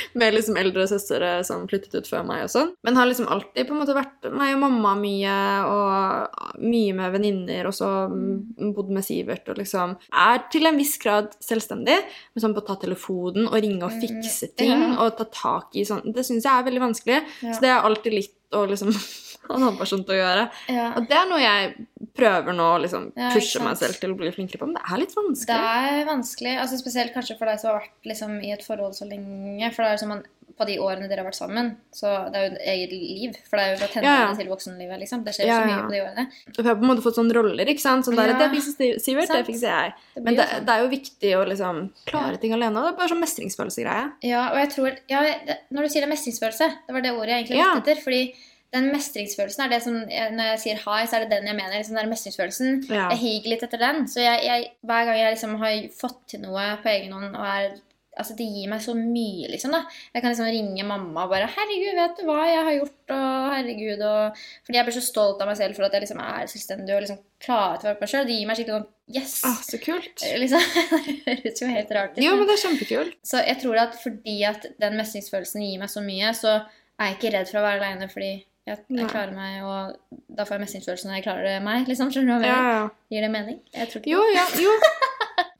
med 0.20 0.28
liksom 0.38 0.54
eldre 0.60 0.84
søstre 0.90 1.28
som 1.46 1.58
flyttet 1.70 1.94
ut 2.00 2.08
før 2.10 2.22
meg 2.26 2.38
og 2.46 2.50
sånn. 2.54 2.70
Men 2.86 2.92
har 2.98 3.06
liksom 3.10 3.19
alltid 3.28 3.66
på 3.68 3.74
en 3.74 3.80
måte 3.82 3.94
vært 3.96 4.28
meg 4.32 4.54
og 4.54 4.60
mamma 4.62 4.94
mye, 5.00 5.34
og 5.68 6.60
mye 6.64 6.94
med 6.96 7.12
venninner, 7.16 7.68
og 7.70 7.74
så 7.76 7.88
mm, 8.10 8.72
bodd 8.76 8.90
med 8.96 9.04
Sivert, 9.06 9.48
og 9.52 9.58
liksom 9.60 9.96
er 10.12 10.44
til 10.52 10.66
en 10.70 10.78
viss 10.80 10.96
grad 11.02 11.32
selvstendig, 11.44 11.98
men 12.34 12.44
sånn 12.44 12.54
på 12.56 12.62
å 12.64 12.68
ta 12.70 12.78
telefonen 12.82 13.48
og 13.50 13.56
ringe 13.60 13.84
og 13.88 13.96
fikse 14.02 14.52
ting, 14.56 14.70
Mm, 14.70 14.92
ja. 14.92 14.98
og 15.04 15.16
ta 15.18 15.24
tak 15.34 15.74
i 15.76 15.82
sånn, 15.84 16.12
det 16.14 16.22
syns 16.24 16.44
jeg 16.46 16.52
er 16.52 16.62
veldig 16.68 16.80
vanskelig. 16.84 17.16
Ja. 17.42 17.52
Så 17.56 17.60
det 17.64 17.70
er 17.74 17.82
alltid 17.88 18.14
litt 18.14 18.36
å 18.54 18.64
liksom 18.70 18.90
ha 19.50 19.54
en 19.56 19.62
annen 19.64 19.76
person 19.78 20.02
til 20.06 20.14
å 20.14 20.18
gjøre. 20.20 20.44
Ja. 20.70 20.86
Og 20.98 21.06
det 21.10 21.16
er 21.18 21.28
noe 21.30 21.40
jeg 21.42 21.86
prøver 22.16 22.54
nå 22.54 22.66
å 22.74 22.80
liksom 22.82 23.08
pushe 23.34 23.62
meg 23.64 23.76
selv 23.80 23.98
til 24.00 24.12
å 24.12 24.18
bli 24.18 24.30
flinkere 24.34 24.58
på, 24.62 24.66
men 24.70 24.76
det 24.78 24.82
er 24.86 25.00
litt 25.02 25.14
vanskelig. 25.16 25.46
Det 25.50 26.00
er 26.00 26.08
vanskelig, 26.08 26.54
altså 26.62 26.78
spesielt 26.80 27.14
kanskje 27.14 27.36
for 27.38 27.50
deg 27.50 27.60
som 27.62 27.70
har 27.72 27.80
vært 27.82 28.10
liksom, 28.12 28.36
i 28.46 28.52
et 28.54 28.64
forhold 28.66 28.94
så 28.98 29.06
lenge. 29.10 29.70
For 29.74 29.82
det 29.82 29.88
er 29.90 29.96
jo 29.98 30.02
som 30.04 30.12
man, 30.14 30.22
på 30.60 30.66
de 30.68 30.74
årene 30.84 31.08
dere 31.08 31.22
har 31.24 31.26
vært 31.30 31.38
sammen, 31.40 31.70
så 31.96 32.10
det 32.30 32.36
er 32.36 32.44
jo 32.44 32.50
et 32.52 32.66
eget 32.74 32.92
liv. 32.92 33.38
For 33.48 33.56
det 33.56 33.64
er 33.64 33.70
jo 33.72 33.78
fra 33.80 33.88
tenårene 33.94 34.12
Ja, 34.20 34.26
ja. 34.28 34.34
til 34.36 34.50
voksenlivet, 34.52 35.00
liksom. 35.00 35.22
Det 35.24 35.32
skjer 35.38 35.48
Ja, 35.48 35.56
så 35.62 35.70
mye 35.70 35.86
på 35.86 35.94
de 35.96 36.02
årene. 36.04 36.26
Og 36.52 36.60
vi 36.60 36.68
har 36.68 36.76
på 36.76 36.84
en 36.84 36.90
måte 36.92 37.04
fått 37.06 37.16
sånne 37.18 37.36
roller, 37.38 37.72
ikke 37.72 37.84
sant? 37.86 38.04
Sånn 38.06 38.20
der. 38.20 38.34
Det 38.36 38.50
fikser 38.52 39.00
Sivert, 39.00 39.32
det 39.32 39.46
fikser 39.48 39.72
jeg. 39.72 39.94
Det 40.14 40.24
Men 40.28 40.36
det, 40.36 40.46
sånn. 40.52 40.66
det 40.68 40.76
er 40.76 40.84
jo 40.84 40.92
viktig 40.92 41.32
å 41.40 41.42
liksom 41.48 41.82
klare 42.12 42.36
ting 42.44 42.52
alene. 42.52 42.76
og 42.76 42.84
Det 42.84 42.92
er 42.92 43.00
bare 43.00 43.12
sånn 43.14 43.24
mestringsfølelsegreie. 43.24 44.06
Ja, 44.28 44.44
og 44.52 44.60
jeg 44.60 44.70
tror 44.76 44.94
ja, 45.08 45.24
det, 45.48 45.58
Når 45.72 45.82
du 45.82 45.88
sier 45.96 46.04
det 46.06 46.12
mestringsfølelse, 46.12 46.70
det 46.86 46.94
var 46.94 47.00
det 47.08 47.16
ordet 47.16 47.28
jeg 47.34 47.44
egentlig 47.44 47.60
lette 47.64 47.82
etter. 47.90 48.02
fordi 48.04 48.22
den 48.70 48.84
mestringsfølelsen 48.94 49.64
er 49.64 49.68
det 49.72 49.80
som 49.82 49.94
Når 50.06 50.44
jeg 50.52 50.58
sier 50.62 50.76
hi, 50.84 51.00
så 51.10 51.16
er 51.18 51.24
det 51.24 51.30
den 51.32 51.46
jeg 51.50 51.56
mener. 51.58 51.76
liksom 51.80 51.96
den 51.98 52.10
mestringsfølelsen. 52.12 52.82
Jeg 52.86 53.18
higer 53.18 53.50
litt 53.50 53.62
etter 53.66 53.78
den. 53.82 54.04
Så 54.06 54.20
jeg, 54.22 54.44
jeg, 54.46 54.68
hver 54.86 55.04
gang 55.08 55.16
jeg 55.18 55.34
liksom 55.34 55.56
har 55.58 55.78
fått 55.98 56.20
til 56.30 56.44
noe 56.44 56.66
på 56.82 56.88
egen 56.92 57.12
hånd 57.16 57.34
og 57.34 57.46
er 57.46 57.72
Altså, 58.20 58.36
det 58.36 58.46
gir 58.52 58.68
meg 58.68 58.82
så 58.84 58.92
mye, 58.94 59.48
liksom. 59.50 59.72
da. 59.72 59.80
Jeg 60.14 60.22
kan 60.22 60.30
liksom 60.34 60.50
ringe 60.52 60.84
mamma 60.86 61.24
og 61.24 61.30
bare 61.32 61.48
'Herregud, 61.48 61.94
vet 61.98 62.16
du 62.20 62.22
hva 62.28 62.44
jeg 62.46 62.64
har 62.68 62.74
gjort?' 62.76 63.14
og 63.16 63.50
'herregud' 63.54 64.04
og 64.04 64.36
Fordi 64.66 64.76
jeg 64.78 64.84
blir 64.86 64.96
så 65.00 65.04
stolt 65.06 65.40
av 65.42 65.48
meg 65.48 65.56
selv 65.56 65.74
for 65.76 65.84
at 65.88 65.92
jeg 65.96 66.02
liksom 66.04 66.20
er 66.20 66.46
selvstendig 66.52 66.94
og 66.94 67.02
liksom 67.06 67.18
klarer 67.40 67.78
til 67.80 67.88
å 67.88 67.92
være 67.94 68.00
meg 68.04 68.08
sjøl. 68.12 68.26
Det 68.28 68.36
gir 68.38 68.46
meg 68.46 68.56
skikkelig 68.60 68.76
sånn 68.78 68.88
Yes! 69.10 69.32
Ah, 69.44 69.58
så 69.66 69.78
kult. 69.82 70.22
Liksom. 70.22 70.60
Det 71.26 71.40
høres 71.42 71.60
jo 71.62 71.66
helt 71.66 71.90
rart 71.96 72.12
ut. 72.18 72.22
Jo, 72.22 72.36
men- 72.36 72.46
det 72.46 72.54
er 72.58 72.62
kjempekult. 72.68 73.16
så 73.24 73.40
jeg 73.46 73.58
tror 73.64 73.76
at 73.82 73.96
fordi 74.04 74.36
at 74.46 74.66
den 74.78 74.96
mestringsfølelsen 75.00 75.62
gir 75.66 75.78
meg 75.80 75.88
så 75.90 76.00
mye, 76.04 76.30
så 76.36 76.52
er 77.00 77.04
jeg 77.10 77.16
ikke 77.18 77.32
redd 77.38 77.48
for 77.50 77.58
å 77.58 77.66
være 77.66 77.80
aleine 77.80 78.08
fordi 78.12 78.44
jeg, 78.68 78.78
jeg 78.92 79.08
klarer 79.08 79.32
meg, 79.34 79.62
og 79.64 79.96
da 80.36 80.44
får 80.44 80.58
jeg 80.58 80.60
mestringsfølelsen 80.66 81.08
når 81.10 81.16
jeg 81.16 81.24
klarer 81.24 81.42
det 81.48 81.62
meg. 81.64 81.88
liksom, 81.88 82.10
skjønner 82.12 82.28
du 82.28 82.32
hva 82.38 82.46
jeg 82.46 82.52
Ja, 82.54 82.60
mener? 82.62 82.76
ja. 82.76 82.88
Gir 83.10 83.20
det 83.26 83.30
mening? 83.34 83.60
Jeg 83.74 83.88
tror 83.90 84.00
ikke 84.04 84.10
Jo, 84.12 84.22
ja, 84.36 84.44
jo. 84.62 84.70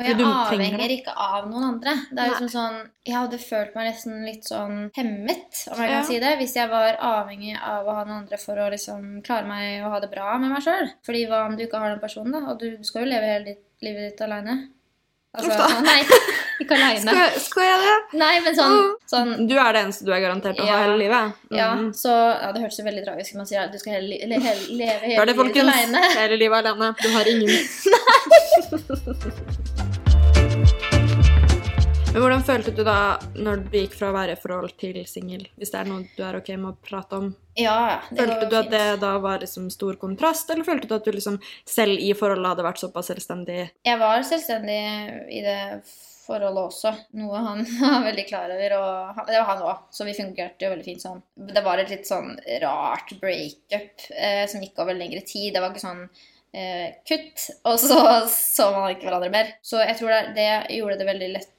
Og 0.00 0.06
jeg 0.06 0.16
avhenger 0.24 0.88
ikke 0.96 1.12
av 1.14 1.44
noen 1.50 1.64
andre. 1.74 1.92
Det 2.08 2.18
er 2.18 2.22
Nei. 2.22 2.28
liksom 2.30 2.48
sånn, 2.54 2.78
Jeg 3.06 3.14
hadde 3.16 3.38
følt 3.38 3.74
meg 3.76 3.84
nesten 3.92 4.24
litt 4.24 4.44
sånn 4.48 4.90
hemmet, 4.96 5.66
om 5.70 5.78
jeg 5.82 5.90
Ja. 5.90 6.02
si 6.08 6.18
det, 6.18 6.38
hvis 6.38 6.54
jeg 6.56 6.68
var 6.70 6.96
avhengig 6.96 7.54
av 7.60 7.84
å 7.86 7.94
ha 7.94 8.04
noen 8.04 8.18
andre 8.24 8.38
for 8.38 8.54
å 8.56 8.70
liksom 8.72 9.22
klare 9.22 9.46
meg 9.46 9.84
og 9.84 9.90
ha 9.92 10.00
det 10.00 10.10
bra 10.10 10.38
med 10.38 10.50
meg 10.50 10.62
sjøl. 10.62 10.88
Fordi 11.04 11.26
hva 11.28 11.44
om 11.46 11.56
du 11.56 11.64
ikke 11.66 11.78
har 11.78 11.90
den 11.90 12.00
personen, 12.00 12.32
da? 12.32 12.38
Og 12.50 12.58
du 12.58 12.78
skal 12.82 13.02
jo 13.04 13.10
leve 13.12 13.24
hele 13.28 13.44
ditt, 13.44 13.62
livet 13.82 14.10
ditt 14.12 14.20
aleine. 14.26 14.68
Altså, 15.32 15.48
nei, 15.86 16.02
ikke 16.60 16.74
aleine. 16.74 17.06
Skal, 17.06 17.30
skal 17.40 17.62
jeg 17.62 17.80
det? 17.84 18.18
Nei, 18.18 18.40
men 18.40 18.54
sånn, 18.56 18.94
sånn 19.06 19.46
Du 19.48 19.54
er 19.56 19.72
det 19.72 19.82
eneste 19.84 20.04
du 20.04 20.10
er 20.12 20.20
garantert 20.24 20.58
å 20.58 20.66
ha 20.66 20.78
hele 20.82 20.96
livet. 20.98 21.32
Ja, 21.52 21.74
Mhm. 21.76 21.92
så 21.94 22.10
ja, 22.42 22.50
Det 22.52 22.60
hørtes 22.62 22.78
jo 22.80 22.84
veldig 22.84 23.04
tragisk 23.06 23.30
ut. 23.34 23.36
Man 23.36 23.46
sier 23.46 23.60
at 23.64 23.70
du 23.72 23.78
skal 23.78 23.92
hele, 23.92 24.08
hele, 24.18 24.26
le- 24.26 24.40
hele, 24.40 24.60
leve 24.76 25.00
hele 25.06 25.16
Hør 25.20 25.26
det, 25.26 25.36
folkens. 25.36 26.14
Hele 26.16 26.36
livet 26.36 26.66
alene. 26.66 26.94
Du 27.00 27.08
har 27.14 27.24
ingen. 27.28 27.50
Men 32.10 32.24
hvordan 32.24 32.40
følte 32.42 32.72
du 32.74 32.80
da 32.82 33.20
når 33.38 33.60
du 33.70 33.76
gikk 33.78 33.92
fra 33.94 34.08
å 34.10 34.14
være 34.16 34.34
i 34.34 34.38
forhold 34.40 34.72
til 34.80 34.96
singel? 35.06 35.44
Hvis 35.54 35.70
det 35.70 35.78
er 35.78 35.86
noe 35.86 36.02
du 36.16 36.22
er 36.26 36.38
ok 36.40 36.48
med 36.56 36.72
å 36.72 36.78
prate 36.82 37.20
om. 37.20 37.28
Ja, 37.54 38.00
det 38.10 38.24
Følte 38.24 38.38
går 38.40 38.50
du 38.50 38.56
at 38.58 38.70
det 38.72 38.86
da 39.04 39.10
var 39.22 39.44
liksom 39.44 39.68
stor 39.70 39.94
kontrast, 40.00 40.50
eller 40.50 40.66
følte 40.66 40.88
du 40.90 40.94
at 40.96 41.06
du 41.06 41.12
liksom 41.14 41.36
selv 41.68 42.02
i 42.02 42.08
forholdet 42.18 42.50
hadde 42.50 42.64
vært 42.66 42.82
såpass 42.82 43.12
selvstendig? 43.12 43.60
Jeg 43.86 44.00
var 44.00 44.24
selvstendig 44.26 44.80
i 45.30 45.44
det 45.44 45.60
forholdet 46.24 46.64
også, 46.64 46.92
noe 47.20 47.44
han 47.46 47.62
var 47.78 48.02
veldig 48.08 48.26
klar 48.26 48.56
over. 48.56 48.74
Og 48.80 49.14
han, 49.20 49.30
det 49.30 49.38
var 49.38 49.48
han 49.52 49.62
òg, 49.68 49.86
så 49.94 50.08
vi 50.08 50.16
fungerte 50.18 50.66
jo 50.66 50.72
veldig 50.74 50.88
fint 50.88 51.06
sånn. 51.06 51.22
Det 51.54 51.64
var 51.68 51.84
et 51.84 51.94
litt 51.94 52.10
sånn 52.10 52.34
rart 52.64 53.14
breakup 53.22 54.10
eh, 54.18 54.42
som 54.50 54.66
gikk 54.66 54.82
over 54.82 54.98
lengre 54.98 55.22
tid. 55.22 55.52
Det 55.54 55.62
var 55.62 55.70
ikke 55.70 55.86
sånn 55.86 56.02
eh, 56.58 56.98
kutt, 57.06 57.48
og 57.70 57.78
så 57.86 58.02
så 58.58 58.70
man 58.74 58.90
ikke 58.96 59.06
hverandre 59.06 59.30
mer. 59.38 59.56
Så 59.62 59.78
jeg 59.84 59.98
tror 60.02 60.16
det, 60.16 60.36
det 60.42 60.50
gjorde 60.80 60.98
det 60.98 61.10
veldig 61.14 61.32
lett 61.38 61.56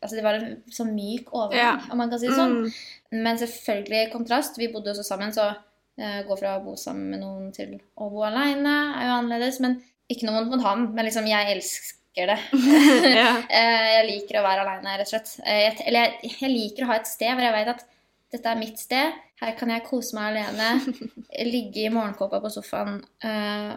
Altså 0.00 0.16
det 0.16 0.24
var 0.24 0.38
en 0.38 0.56
sånn 0.72 0.94
myk 0.96 1.30
overgang, 1.32 1.58
Ja. 1.60 1.92
om 1.92 2.00
man 2.00 2.10
kan 2.12 2.20
si 2.20 2.28
det 2.30 2.38
sånn. 2.38 2.56
Mm. 2.64 3.22
Men 3.26 3.40
selvfølgelig 3.40 4.12
kontrast. 4.12 4.58
Vi 4.60 4.70
bodde 4.72 4.92
også 4.92 5.04
sammen, 5.06 5.32
så 5.34 5.50
uh, 5.50 6.20
gå 6.26 6.38
fra 6.40 6.56
å 6.58 6.64
bo 6.64 6.76
sammen 6.80 7.10
med 7.14 7.22
noen 7.24 7.48
til 7.56 7.78
å 7.96 8.10
bo 8.12 8.24
aleine 8.28 8.76
er 8.96 9.08
jo 9.08 9.16
annerledes. 9.20 9.60
Men 9.64 9.80
ikke 10.10 10.26
noe 10.26 10.40
vondt 10.40 10.54
mot 10.54 10.66
han, 10.66 10.88
men 10.94 11.08
liksom, 11.08 11.28
jeg 11.30 11.54
elsker 11.56 12.34
det. 12.34 12.38
ja. 13.20 13.30
Eh, 13.60 13.88
jeg 13.96 14.06
liker 14.08 14.40
å 14.40 14.46
være 14.46 14.64
aleine, 14.66 14.98
rett 14.98 15.08
og 15.08 15.14
slett. 15.14 15.36
Uh, 15.44 15.56
jeg, 15.66 15.78
eller 15.86 16.06
jeg, 16.06 16.36
jeg 16.40 16.54
liker 16.54 16.86
å 16.86 16.92
ha 16.92 17.00
et 17.00 17.10
sted 17.10 17.34
hvor 17.34 17.46
jeg 17.46 17.56
vet 17.58 17.74
at 17.74 17.86
dette 18.30 18.50
er 18.50 18.58
mitt 18.60 18.78
sted. 18.78 19.20
Her 19.40 19.54
kan 19.58 19.72
jeg 19.72 19.86
kose 19.86 20.16
meg 20.16 20.34
alene. 20.34 20.94
ligge 21.54 21.86
i 21.86 21.92
morgenkåpa 21.92 22.40
på 22.42 22.50
sofaen 22.52 23.00
eh, 23.24 23.72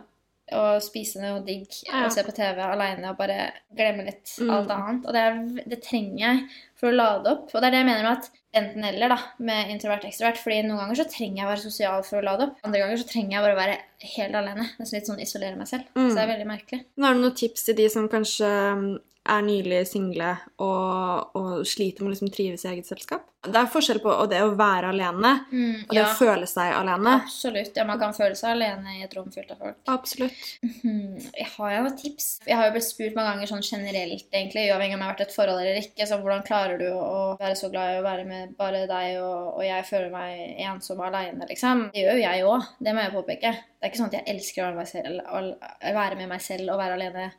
og 0.52 0.82
spise 0.84 1.22
noe 1.22 1.40
digg 1.46 1.70
Ja. 1.88 2.04
og 2.06 2.12
se 2.12 2.22
på 2.24 2.34
TV 2.36 2.60
aleine 2.60 3.10
og 3.10 3.18
bare 3.18 3.52
glemme 3.76 4.04
litt 4.06 4.28
Mm. 4.40 4.50
alt 4.52 4.70
annet. 4.70 5.06
Og 5.08 5.14
det, 5.14 5.22
er, 5.22 5.70
det 5.70 5.82
trenger 5.84 6.20
jeg 6.20 6.40
for 6.76 6.90
å 6.92 6.96
lade 6.96 7.32
opp. 7.32 7.48
Og 7.56 7.62
det 7.62 7.68
er 7.70 7.72
det 7.72 7.80
jeg 7.80 7.86
mener 7.88 8.04
med 8.04 8.18
at 8.18 8.30
enten-eller 8.54 9.10
da, 9.10 9.18
med 9.40 9.70
introvert 9.72 10.04
ekstrovert. 10.06 10.38
fordi 10.38 10.60
noen 10.68 10.78
ganger 10.84 10.96
så 11.00 11.08
trenger 11.10 11.38
jeg 11.38 11.46
å 11.48 11.50
være 11.54 11.64
sosial 11.64 12.04
for 12.04 12.20
å 12.20 12.24
lade 12.28 12.44
opp. 12.50 12.58
Andre 12.64 12.80
ganger 12.84 12.98
så 12.98 13.08
trenger 13.10 13.32
jeg 13.32 13.42
bare 13.42 13.56
å 13.56 13.62
være 13.62 13.78
helt 14.18 14.36
alene. 14.36 14.70
Nesten 14.80 15.00
litt 15.00 15.08
sånn 15.08 15.22
isolere 15.24 15.56
meg 15.58 15.68
selv. 15.68 15.84
Mm. 15.96 16.10
Så 16.10 16.16
det 16.16 16.24
er 16.24 16.34
veldig 16.36 16.48
merkelig. 16.52 16.86
Men 16.98 17.06
Har 17.08 17.14
du 17.14 17.22
noen 17.22 17.36
tips 17.36 17.64
til 17.66 17.76
de 17.76 17.88
som 17.90 18.10
kanskje 18.10 18.52
mm, 18.78 19.00
er 19.30 19.44
nylig 19.46 19.84
single 19.88 20.34
og, 20.60 21.36
og 21.40 21.52
sliter 21.68 22.04
med 22.04 22.12
å 22.12 22.14
liksom 22.16 22.32
trives 22.34 22.66
i 22.66 22.74
eget 22.74 22.90
selskap? 22.90 23.30
Det 23.44 23.60
er 23.60 23.68
forskjell 23.68 24.00
på 24.00 24.08
og 24.08 24.30
det 24.32 24.40
å 24.40 24.54
være 24.56 24.94
alene 24.94 25.32
og 25.52 25.90
det 25.92 25.98
ja, 26.00 26.06
å 26.08 26.16
føle 26.16 26.48
seg 26.48 26.72
alene. 26.78 27.18
absolutt. 27.26 27.76
Ja, 27.76 27.84
man 27.88 28.00
kan 28.00 28.16
føle 28.16 28.38
seg 28.40 28.54
alene 28.54 28.94
i 28.96 29.04
et 29.04 29.16
rom 29.18 29.28
fylt 29.34 29.52
av 29.52 29.60
folk. 29.60 29.82
Absolutt. 29.92 30.46
Hmm, 30.82 31.18
Jeg 31.20 31.50
har 31.58 31.74
jo 31.74 31.82
noen 31.84 31.98
tips. 32.00 32.30
Jeg 32.48 32.56
har 32.56 32.70
jo 32.70 32.76
blitt 32.78 32.88
spurt 32.88 33.18
mange 33.18 33.34
ganger 33.34 33.52
sånn 33.52 33.66
generelt, 33.68 34.30
egentlig, 34.32 34.66
uavhengig 34.72 34.96
om 34.96 35.04
jeg 35.04 35.10
har 35.10 35.14
vært 35.18 35.26
et 35.28 35.36
forhold 35.36 35.60
eller 35.60 35.82
ikke. 35.82 36.08
Så 36.08 36.22
hvordan 36.24 36.48
klarer 36.48 36.80
du 36.80 36.88
å 36.96 37.36
være 37.42 37.60
så 37.60 37.72
glad 37.74 37.98
i 37.98 38.00
å 38.00 38.08
være 38.08 38.26
med 38.32 38.56
bare 38.60 38.86
deg, 38.88 39.20
og, 39.20 39.54
og 39.58 39.68
jeg 39.68 39.90
føler 39.92 40.12
meg 40.16 40.64
ensom 40.70 41.04
og 41.04 41.10
aleine, 41.12 41.52
liksom? 41.52 41.88
Det 41.92 42.06
gjør 42.06 42.20
jo 42.20 42.26
jeg 42.30 42.48
òg, 42.54 42.72
det 42.80 42.96
må 42.96 43.04
jeg 43.04 43.16
påpeke. 43.20 43.56
Det 43.60 43.88
er 43.90 43.92
ikke 43.92 44.00
sånn 44.06 44.14
at 44.14 44.20
jeg 44.22 44.30
elsker 44.38 44.64
å 44.64 44.68
være, 44.72 44.80
meg 44.80 44.92
selv, 44.96 45.24
å 45.28 45.96
være 46.00 46.20
med 46.24 46.32
meg 46.32 46.44
selv 46.48 46.72
og 46.72 46.80
være 46.80 46.96
alene 47.02 47.32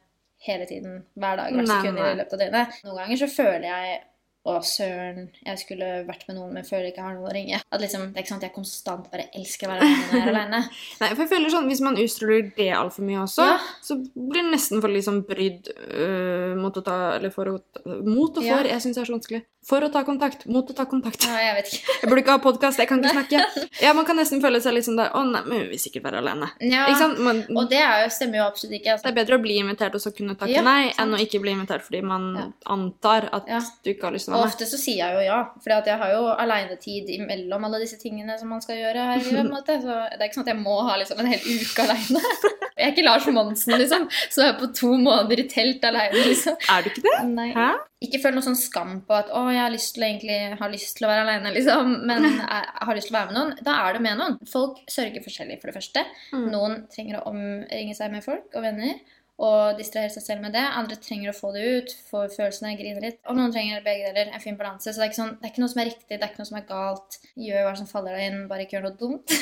hele 0.47 0.67
tiden, 0.69 0.99
hver 1.19 1.39
dag, 1.41 1.55
hvert 1.57 1.71
sekund 1.71 1.99
i 2.01 2.11
løpet 2.21 2.37
av 2.37 2.43
døgnet. 2.45 2.81
Noen 2.85 3.01
ganger 3.03 3.21
så 3.23 3.31
føler 3.33 3.67
jeg 3.69 4.03
å, 4.45 4.59
søren, 4.63 5.31
jeg 5.47 5.59
skulle 5.59 6.05
vært 6.07 6.27
med 6.29 6.37
noen, 6.37 6.53
men 6.53 6.65
føler 6.69 6.91
ikke 6.91 7.01
jeg 7.01 7.07
har 7.07 7.15
noen 7.17 7.31
å 7.31 7.33
ringe. 7.33 7.61
At 7.73 7.81
liksom, 7.81 8.11
Det 8.13 8.19
er 8.21 8.23
ikke 8.27 8.33
sant 8.35 8.43
at 8.45 8.49
jeg 8.51 8.55
konstant 8.59 9.11
bare 9.11 9.25
elsker 9.35 9.67
å 9.67 9.73
være 9.73 10.21
alene. 10.29 10.61
Nei, 11.01 11.09
for 11.15 11.23
jeg 11.25 11.31
føler 11.33 11.51
sånn, 11.55 11.69
Hvis 11.71 11.81
man 11.81 11.97
utstråler 11.97 12.51
det 12.57 12.69
altfor 12.77 13.07
mye 13.09 13.23
også, 13.25 13.47
Ja. 13.49 13.59
så 13.83 13.97
blir 14.15 14.43
det 14.45 14.53
nesten 14.53 14.81
for 14.85 14.89
liksom 14.93 15.23
brydd 15.27 15.71
øh, 15.89 16.55
mot 16.61 16.77
å 16.77 16.85
ta 16.85 16.99
Eller 17.17 17.31
for 17.35 17.47
å 17.55 17.59
Mot 18.05 18.37
og 18.37 18.45
Ja. 18.45 18.59
for. 18.59 18.69
Jeg 18.69 18.81
syns 18.85 18.95
det 18.97 19.03
er 19.03 19.11
så 19.11 19.17
vanskelig. 19.19 19.43
For 19.65 19.81
å 19.81 19.89
ta 19.91 20.03
kontakt. 20.05 20.43
Mot 20.53 20.69
å 20.69 20.75
ta 20.77 20.85
kontakt. 20.85 21.25
Ja, 21.25 21.39
jeg 21.41 21.55
vet 21.57 21.69
ikke. 21.73 21.95
Jeg 22.03 22.09
burde 22.11 22.21
ikke 22.21 22.35
ha 22.37 22.41
podkast, 22.45 22.79
jeg 22.83 22.89
kan 22.91 23.01
ikke 23.01 23.15
snakke. 23.19 23.69
Ja, 23.81 23.95
Man 23.97 24.05
kan 24.05 24.17
nesten 24.21 24.43
føle 24.45 24.61
seg 24.61 24.75
litt 24.77 24.85
sånn 24.85 24.99
der 25.01 25.09
Å 25.17 25.23
nei, 25.25 25.41
men 25.49 25.63
vi 25.65 25.69
vil 25.73 25.81
sikkert 25.81 26.05
være 26.05 26.21
alene. 26.21 26.51
Ja, 26.61 26.85
Ikke 26.91 26.99
sant? 27.01 27.19
Man, 27.25 27.41
Og 27.57 27.71
det 27.73 27.81
er 27.81 28.05
jo, 28.05 28.11
stemmer 28.13 28.43
jo 28.43 28.45
absolutt 28.51 28.77
ikke. 28.77 28.85
det 28.85 28.93
Altså. 28.99 29.09
er 29.09 29.17
bedre 29.17 29.39
å 29.39 29.43
bli 29.47 29.57
invitert 29.63 29.97
og 29.97 30.05
så 30.05 30.13
kunne 30.15 30.37
takke 30.37 30.53
Ja, 30.59 30.63
nei, 30.67 30.91
sant. 30.93 31.01
enn 31.01 31.17
å 31.17 31.21
ikke 31.25 31.41
bli 31.41 31.55
invitert 31.57 31.81
fordi 31.87 32.03
man 32.05 32.27
Ja. 32.37 32.45
antar 32.77 33.31
at 33.33 33.49
Ja. 33.49 33.61
du 33.85 33.91
ikke 33.95 34.03
har 34.11 34.13
lyst 34.13 34.27
til 34.29 34.34
å 34.34 34.34
Og 34.35 34.49
ofte 34.49 34.67
så 34.69 34.79
sier 34.81 35.01
jeg 35.01 35.17
jo 35.17 35.23
ja, 35.25 35.39
for 35.63 35.75
jeg 35.75 35.99
har 36.01 36.13
jo 36.13 36.27
alenetid 36.33 37.11
imellom 37.17 37.67
alle 37.69 37.81
disse 37.83 37.99
tingene 38.01 38.37
som 38.41 38.51
man 38.53 38.63
skal 38.65 38.81
gjøre 38.81 39.07
her 39.11 39.23
i 39.23 39.25
livet. 39.29 39.73
Så 39.85 39.97
det 40.15 40.21
er 40.21 40.29
ikke 40.29 40.39
sånn 40.41 40.47
at 40.47 40.53
jeg 40.55 40.63
må 40.63 40.77
ha 40.89 40.99
liksom 41.01 41.23
en 41.23 41.33
hel 41.33 41.49
uke 41.49 41.87
aleine. 41.87 42.23
Jeg 42.75 42.89
er 42.89 42.91
ikke 42.91 43.05
Lars 43.07 43.27
Monsen, 43.31 43.77
liksom, 43.79 44.09
som 44.35 44.43
er 44.49 44.57
på 44.59 44.67
to 44.75 44.89
måneder 44.99 45.45
i 45.45 45.47
telt 45.47 45.85
aleine, 45.87 46.25
liksom. 46.27 46.57
Er 46.73 46.83
du 46.83 46.89
ikke 46.91 47.05
det? 47.05 47.13
Nei. 47.31 47.53
Hæ? 47.55 47.69
Ikke 48.03 48.19
føl 48.21 48.35
noe 48.35 48.43
sånn 48.45 48.59
skam 48.59 48.97
på 49.07 49.15
at 49.15 49.31
'å, 49.31 49.45
jeg 49.55 49.63
har 49.63 49.71
lyst 49.73 49.95
til 49.95 50.03
å, 50.03 50.09
egentlig, 50.09 50.39
har 50.59 50.73
lyst 50.73 50.99
til 50.99 51.07
å 51.07 51.11
være 51.13 51.23
aleine', 51.23 51.55
liksom. 51.55 51.95
Men 52.11 52.27
jeg 52.27 52.35
jeg 52.43 52.89
har 52.89 52.99
lyst 52.99 53.09
til 53.09 53.15
å 53.15 53.19
være 53.21 53.31
med 53.31 53.39
noen. 53.39 53.65
Da 53.65 53.77
er 53.85 53.95
du 53.95 54.03
med 54.03 54.19
noen. 54.19 54.39
Folk 54.51 54.83
sørger 54.91 55.23
forskjellig, 55.23 55.61
for 55.63 55.71
det 55.71 55.77
første. 55.79 56.05
Mm. 56.35 56.49
Noen 56.51 56.77
trenger 56.91 57.21
å 57.21 57.29
omringe 57.31 57.95
seg 57.95 58.11
med 58.11 58.27
folk 58.27 58.51
og 58.59 58.67
venner. 58.67 58.99
Og 59.43 59.75
distrahere 59.81 60.13
seg 60.15 60.23
selv 60.23 60.45
med 60.45 60.53
det. 60.55 60.63
Andre 60.79 60.95
trenger 61.03 61.33
å 61.33 61.35
få 61.35 61.49
det 61.57 61.63
ut, 61.67 61.95
få 62.07 62.21
følelsene, 62.31 62.77
grine 62.79 63.01
litt. 63.03 63.17
Og 63.27 63.35
noen 63.35 63.51
trenger 63.55 63.83
begge 63.83 64.13
deler. 64.15 64.31
En 64.31 64.43
fin 64.45 64.55
balanse. 64.59 64.93
Så 64.93 65.01
det 65.01 65.09
er, 65.09 65.11
ikke 65.11 65.19
sånn, 65.19 65.33
det 65.41 65.49
er 65.49 65.53
ikke 65.55 65.65
noe 65.65 65.73
som 65.73 65.81
er 65.83 65.89
riktig, 65.91 66.11
det 66.13 66.21
er 66.23 66.31
ikke 66.31 66.43
noe 66.45 66.51
som 66.53 66.61
er 66.61 66.67
galt. 66.69 67.19
Gjør 67.49 67.67
hva 67.67 67.73
som 67.81 67.89
faller 67.91 68.15
deg 68.15 68.29
inn, 68.31 68.45
bare 68.53 68.63
ikke 68.69 68.77
gjør 68.79 68.87
noe 68.87 68.99
dumt. 69.01 69.35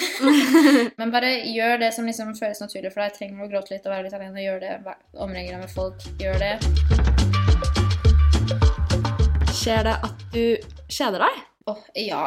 Men 1.02 1.12
bare 1.12 1.35
gjør 1.52 1.76
det 1.85 1.92
som 1.92 2.09
liksom 2.09 2.33
føles 2.40 2.64
naturlig 2.64 2.94
for 2.94 3.05
deg. 3.05 3.18
Trenger 3.18 3.37
du 3.42 3.44
å 3.44 3.52
gråte 3.52 3.74
litt 3.76 3.85
og 3.90 3.92
være 3.92 4.09
litt 4.09 4.16
alene, 4.16 4.46
gjør 4.46 4.64
det. 4.64 4.72
Vær- 4.88 5.02
Omring 5.28 5.52
deg 5.52 5.61
med 5.61 5.76
folk, 5.76 6.09
gjør 6.22 6.40
det. 6.40 6.55
Skjer 9.62 9.85
det 9.87 9.96
at 10.09 10.22
du 10.33 10.44
kjeder 10.90 11.22
deg? 11.28 11.40
Åh, 11.70 11.83
ja 12.09 12.22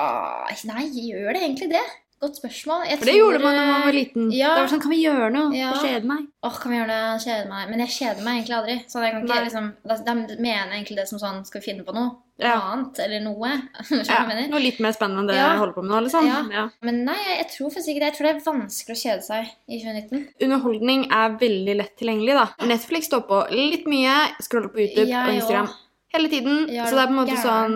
Nei, 0.69 0.85
gjør 1.09 1.33
det 1.35 1.41
egentlig 1.41 1.67
det? 1.73 1.81
Godt 2.25 2.39
spørsmål. 2.41 2.83
Jeg 2.89 2.97
For 2.99 3.05
det 3.05 3.13
tror, 3.13 3.21
gjorde 3.21 3.39
man 3.45 3.55
da 3.59 3.63
man 3.69 3.85
var 3.85 3.95
liten. 3.95 4.27
Ja. 4.33 4.51
Det 4.55 4.63
var 4.65 4.71
sånn, 4.73 4.81
Kan 4.85 4.93
vi 4.95 4.99
gjøre 5.03 5.31
noe? 5.33 5.53
Ja. 5.53 5.71
Jeg 5.75 5.81
kjeder 5.85 6.07
meg. 6.09 6.27
Åh, 6.45 6.59
kan 6.61 6.71
vi 6.73 6.77
gjøre 6.79 6.91
det? 6.95 7.23
Kjede 7.25 7.49
meg. 7.53 7.69
Men 7.71 7.83
jeg 7.85 7.91
kjeder 7.95 8.25
meg 8.25 8.37
egentlig 8.39 8.55
aldri. 8.59 8.75
Så 8.89 9.03
jeg 9.05 9.13
kan 9.15 9.25
ikke 9.25 9.43
liksom 9.47 9.67
da 9.85 10.13
mener 10.17 10.73
egentlig 10.75 10.97
det 11.01 11.07
som 11.11 11.21
sånn 11.21 11.43
Skal 11.45 11.61
vi 11.61 11.65
finne 11.71 11.85
på 11.85 11.93
noe 11.95 12.11
Ja. 12.41 12.55
annet? 12.73 12.99
Eller 13.05 13.21
noe? 13.23 13.51
Ja, 14.09 14.25
noe 14.51 14.59
litt 14.59 14.79
mer 14.83 14.91
spennende 14.97 15.23
enn 15.23 15.27
det 15.31 15.37
Ja. 15.37 15.51
jeg 15.53 15.61
holder 15.61 15.77
på 15.77 15.83
med 15.85 15.91
nå. 15.95 16.01
liksom. 16.09 16.51
Ja. 16.51 16.65
Men 16.81 17.05
nei, 17.05 17.17
jeg, 17.37 17.47
tror 17.55 17.69
faktisk 17.71 17.93
ikke 17.93 18.01
det. 18.03 18.09
Jeg 18.11 18.17
tror 18.17 18.27
det 18.27 18.35
er 18.35 18.51
vanskelig 18.51 18.95
å 18.97 19.03
kjede 19.05 19.23
seg 19.23 19.55
i 19.69 19.79
2019. 19.79 20.27
Underholdning 20.41 21.07
er 21.11 21.37
veldig 21.39 21.75
lett 21.77 21.95
tilgjengelig. 21.97 22.33
da. 22.41 22.47
Netflix 22.65 23.07
står 23.07 23.27
på 23.29 23.41
litt 23.55 23.85
mye, 23.87 24.15
scroller 24.41 24.69
på 24.73 24.81
YouTube 24.83 25.11
og 25.13 25.33
Instagram 25.39 25.69
hele 26.15 26.29
tiden. 26.31 26.69
Ja, 26.71 26.85
så 26.87 26.95
det 26.95 27.03
er 27.03 27.11
på 27.11 27.15
en 27.15 27.21
måte 27.21 27.37
sånn 27.43 27.75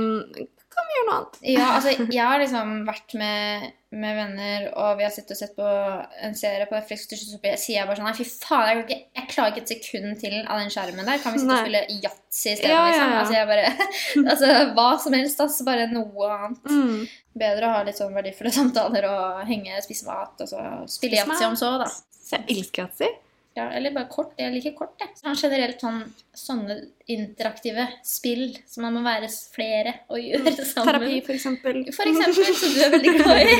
Kan 0.80 0.88
vi 0.88 0.96
gjøre 0.96 1.08
noe 1.08 1.18
annet? 1.18 1.38
Ja, 1.52 1.68
altså, 1.76 1.92
jeg 2.08 2.24
har 2.24 2.40
liksom 2.40 2.70
vært 2.88 3.14
med, 3.20 3.66
med 4.00 4.16
venner, 4.16 4.68
og 4.80 5.00
vi 5.00 5.04
har 5.04 5.12
og 5.12 5.40
sett 5.40 5.56
på 5.58 5.68
en 6.24 6.38
serie 6.40 6.68
på 6.70 6.78
Netflix, 6.78 7.04
og 7.10 7.20
så 7.20 7.40
sier 7.60 7.76
jeg 7.82 7.90
bare 7.90 8.00
sånn 8.00 8.08
Nei, 8.08 8.16
fy 8.16 8.28
faen, 8.30 8.70
jeg, 8.70 8.86
ikke, 8.86 9.00
jeg 9.20 9.30
klarer 9.34 9.52
ikke 9.52 9.64
et 9.66 9.74
sekund 9.74 10.22
til 10.24 10.38
av 10.40 10.62
den 10.62 10.72
skjermen 10.72 11.10
der. 11.10 11.20
Kan 11.24 11.36
vi 11.36 11.44
sitte 11.44 11.58
og 11.58 11.66
spille 11.66 11.84
yatzy 11.98 12.54
i 12.54 12.58
stedet, 12.62 12.72
Ja, 12.72 12.84
liksom? 12.88 13.16
Altså, 13.20 13.36
jeg 13.36 13.50
bare 13.52 13.72
Altså, 14.34 14.52
hva 14.78 14.90
som 15.04 15.18
helst, 15.20 15.44
altså. 15.44 15.68
Bare 15.68 15.90
noe 15.92 16.34
annet. 16.38 16.70
Mm. 16.72 17.08
Bedre 17.44 17.68
å 17.68 17.74
ha 17.76 17.88
litt 17.88 18.00
sånn 18.00 18.16
verdifulle 18.16 18.54
samtaler 18.56 19.10
og 19.12 19.42
henge, 19.50 19.82
spise 19.84 20.08
mat, 20.08 20.40
og 20.40 20.48
så 20.48 20.64
spille 20.92 21.20
yatzy 21.20 21.50
om 21.50 21.60
så, 21.60 21.76
da. 21.84 21.90
Så 22.20 22.40
jeg 22.40 22.56
elsker 22.56 22.88
yatzy. 22.88 23.12
Ja, 23.60 23.66
eller 23.76 23.92
bare 23.92 24.08
kort. 24.08 24.32
Jeg 24.40 24.54
liker 24.54 24.72
kort, 24.78 24.94
jeg. 25.04 25.10
Sånn 25.20 25.36
generelt 25.36 25.82
sånn, 25.84 25.98
sånne 26.32 26.78
interaktive 27.12 27.90
spill 28.08 28.54
som 28.64 28.86
man 28.88 28.96
må 28.96 29.02
være 29.04 29.28
flere 29.28 29.98
og 30.08 30.22
gjøre 30.24 30.54
sammen. 30.64 30.88
Terapi, 30.94 31.18
for 31.28 31.36
eksempel. 31.36 31.82
For 31.98 32.08
eksempel, 32.08 32.56
som 32.62 32.78
du 32.78 32.80
er 32.86 32.96
veldig 32.96 33.16
glad 33.20 33.40
i. 33.44 33.58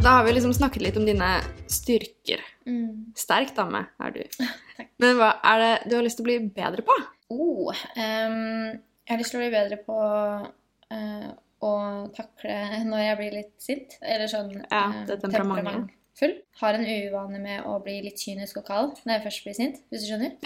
Da 0.00 0.14
har 0.14 0.24
vi 0.24 0.32
liksom 0.32 0.54
snakket 0.56 0.80
litt 0.86 0.96
om 0.96 1.04
dine 1.04 1.26
styrker. 1.68 2.40
Mm. 2.64 3.10
Sterk 3.18 3.50
dame 3.58 3.82
er 4.00 4.14
du. 4.14 4.22
Takk. 4.78 4.88
Men 5.02 5.18
hva 5.18 5.34
er 5.50 5.60
det 5.60 5.74
du 5.90 5.98
har 5.98 6.06
lyst 6.06 6.16
til 6.16 6.24
å 6.24 6.30
bli 6.30 6.38
bedre 6.54 6.86
på? 6.86 6.96
Oh, 7.34 7.68
um, 7.68 8.70
jeg 8.70 9.12
har 9.12 9.20
lyst 9.20 9.34
til 9.34 9.42
å 9.42 9.44
bli 9.44 9.52
bedre 9.52 9.76
på 9.84 9.98
uh, 10.00 11.28
å 11.60 11.72
takle 12.16 12.56
når 12.88 13.04
jeg 13.04 13.20
blir 13.20 13.36
litt 13.42 13.54
sint. 13.60 13.98
Eller 14.00 14.30
sånn 14.32 14.54
Ja, 14.62 14.86
det 15.04 15.18
er 15.18 15.26
temperament. 15.26 15.58
temperamentet. 15.60 15.99
Temperamentfull. 16.10 16.42
Har 16.60 16.74
en 16.74 16.86
uvane 16.86 17.38
med 17.40 17.66
å 17.66 17.78
bli 17.82 18.00
litt 18.04 18.20
kynisk 18.20 18.60
og 18.60 18.66
kald 18.66 18.98
når 19.04 19.16
jeg 19.16 19.24
først 19.24 19.44
blir 19.44 19.54
sint. 19.54 19.80
Hvis 19.90 20.04
du 20.04 20.10
skjønner? 20.10 20.36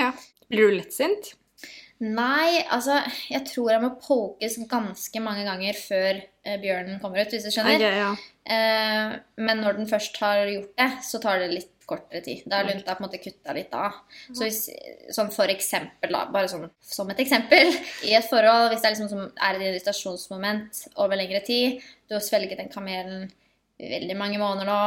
Blir 0.49 0.71
du 0.71 0.79
lettsint? 0.79 1.35
Nei, 2.05 2.65
altså 2.75 2.99
Jeg 3.31 3.45
tror 3.47 3.71
jeg 3.71 3.81
må 3.81 3.93
pokes 4.03 4.57
ganske 4.69 5.21
mange 5.23 5.45
ganger 5.47 5.77
før 5.79 6.19
eh, 6.19 6.57
bjørnen 6.61 6.99
kommer 7.01 7.23
ut, 7.23 7.31
hvis 7.31 7.47
du 7.47 7.53
skjønner. 7.55 7.79
Okay, 7.79 8.01
ja. 8.03 8.11
Eh, 8.45 9.15
men 9.41 9.63
når 9.63 9.79
den 9.79 9.89
først 9.89 10.19
har 10.21 10.43
gjort 10.51 10.75
det, 10.77 10.91
så 11.07 11.21
tar 11.23 11.41
det 11.41 11.53
litt 11.53 11.71
kortere 11.87 12.23
tid. 12.25 12.43
Da 12.49 12.59
har 12.59 12.69
lunta 12.69 12.97
på 12.97 13.03
en 13.03 13.07
måte 13.07 13.21
kutta 13.21 13.55
litt 13.57 13.73
av. 13.77 14.01
Så 14.33 14.47
hvis, 14.47 14.61
sånn 15.15 15.31
for 15.33 15.53
eksempel, 15.53 16.13
da, 16.17 16.25
bare 16.33 16.49
sånn 16.51 16.67
som 16.81 17.11
et 17.13 17.21
eksempel, 17.21 17.71
i 18.09 18.15
et 18.17 18.27
forhold, 18.27 18.71
hvis 18.73 18.83
det 18.83 18.91
er 18.91 18.97
liksom 18.97 19.11
som 19.13 19.27
er 19.29 19.59
et 19.59 19.67
irritasjonsmoment 19.69 20.83
over 21.05 21.21
lengre 21.21 21.45
tid, 21.47 21.85
du 22.09 22.17
har 22.17 22.25
svelget 22.25 22.61
den 22.61 22.73
kamelen 22.73 23.29
veldig 23.81 24.17
mange 24.17 24.39
måneder 24.39 24.67
nå, 24.71 24.79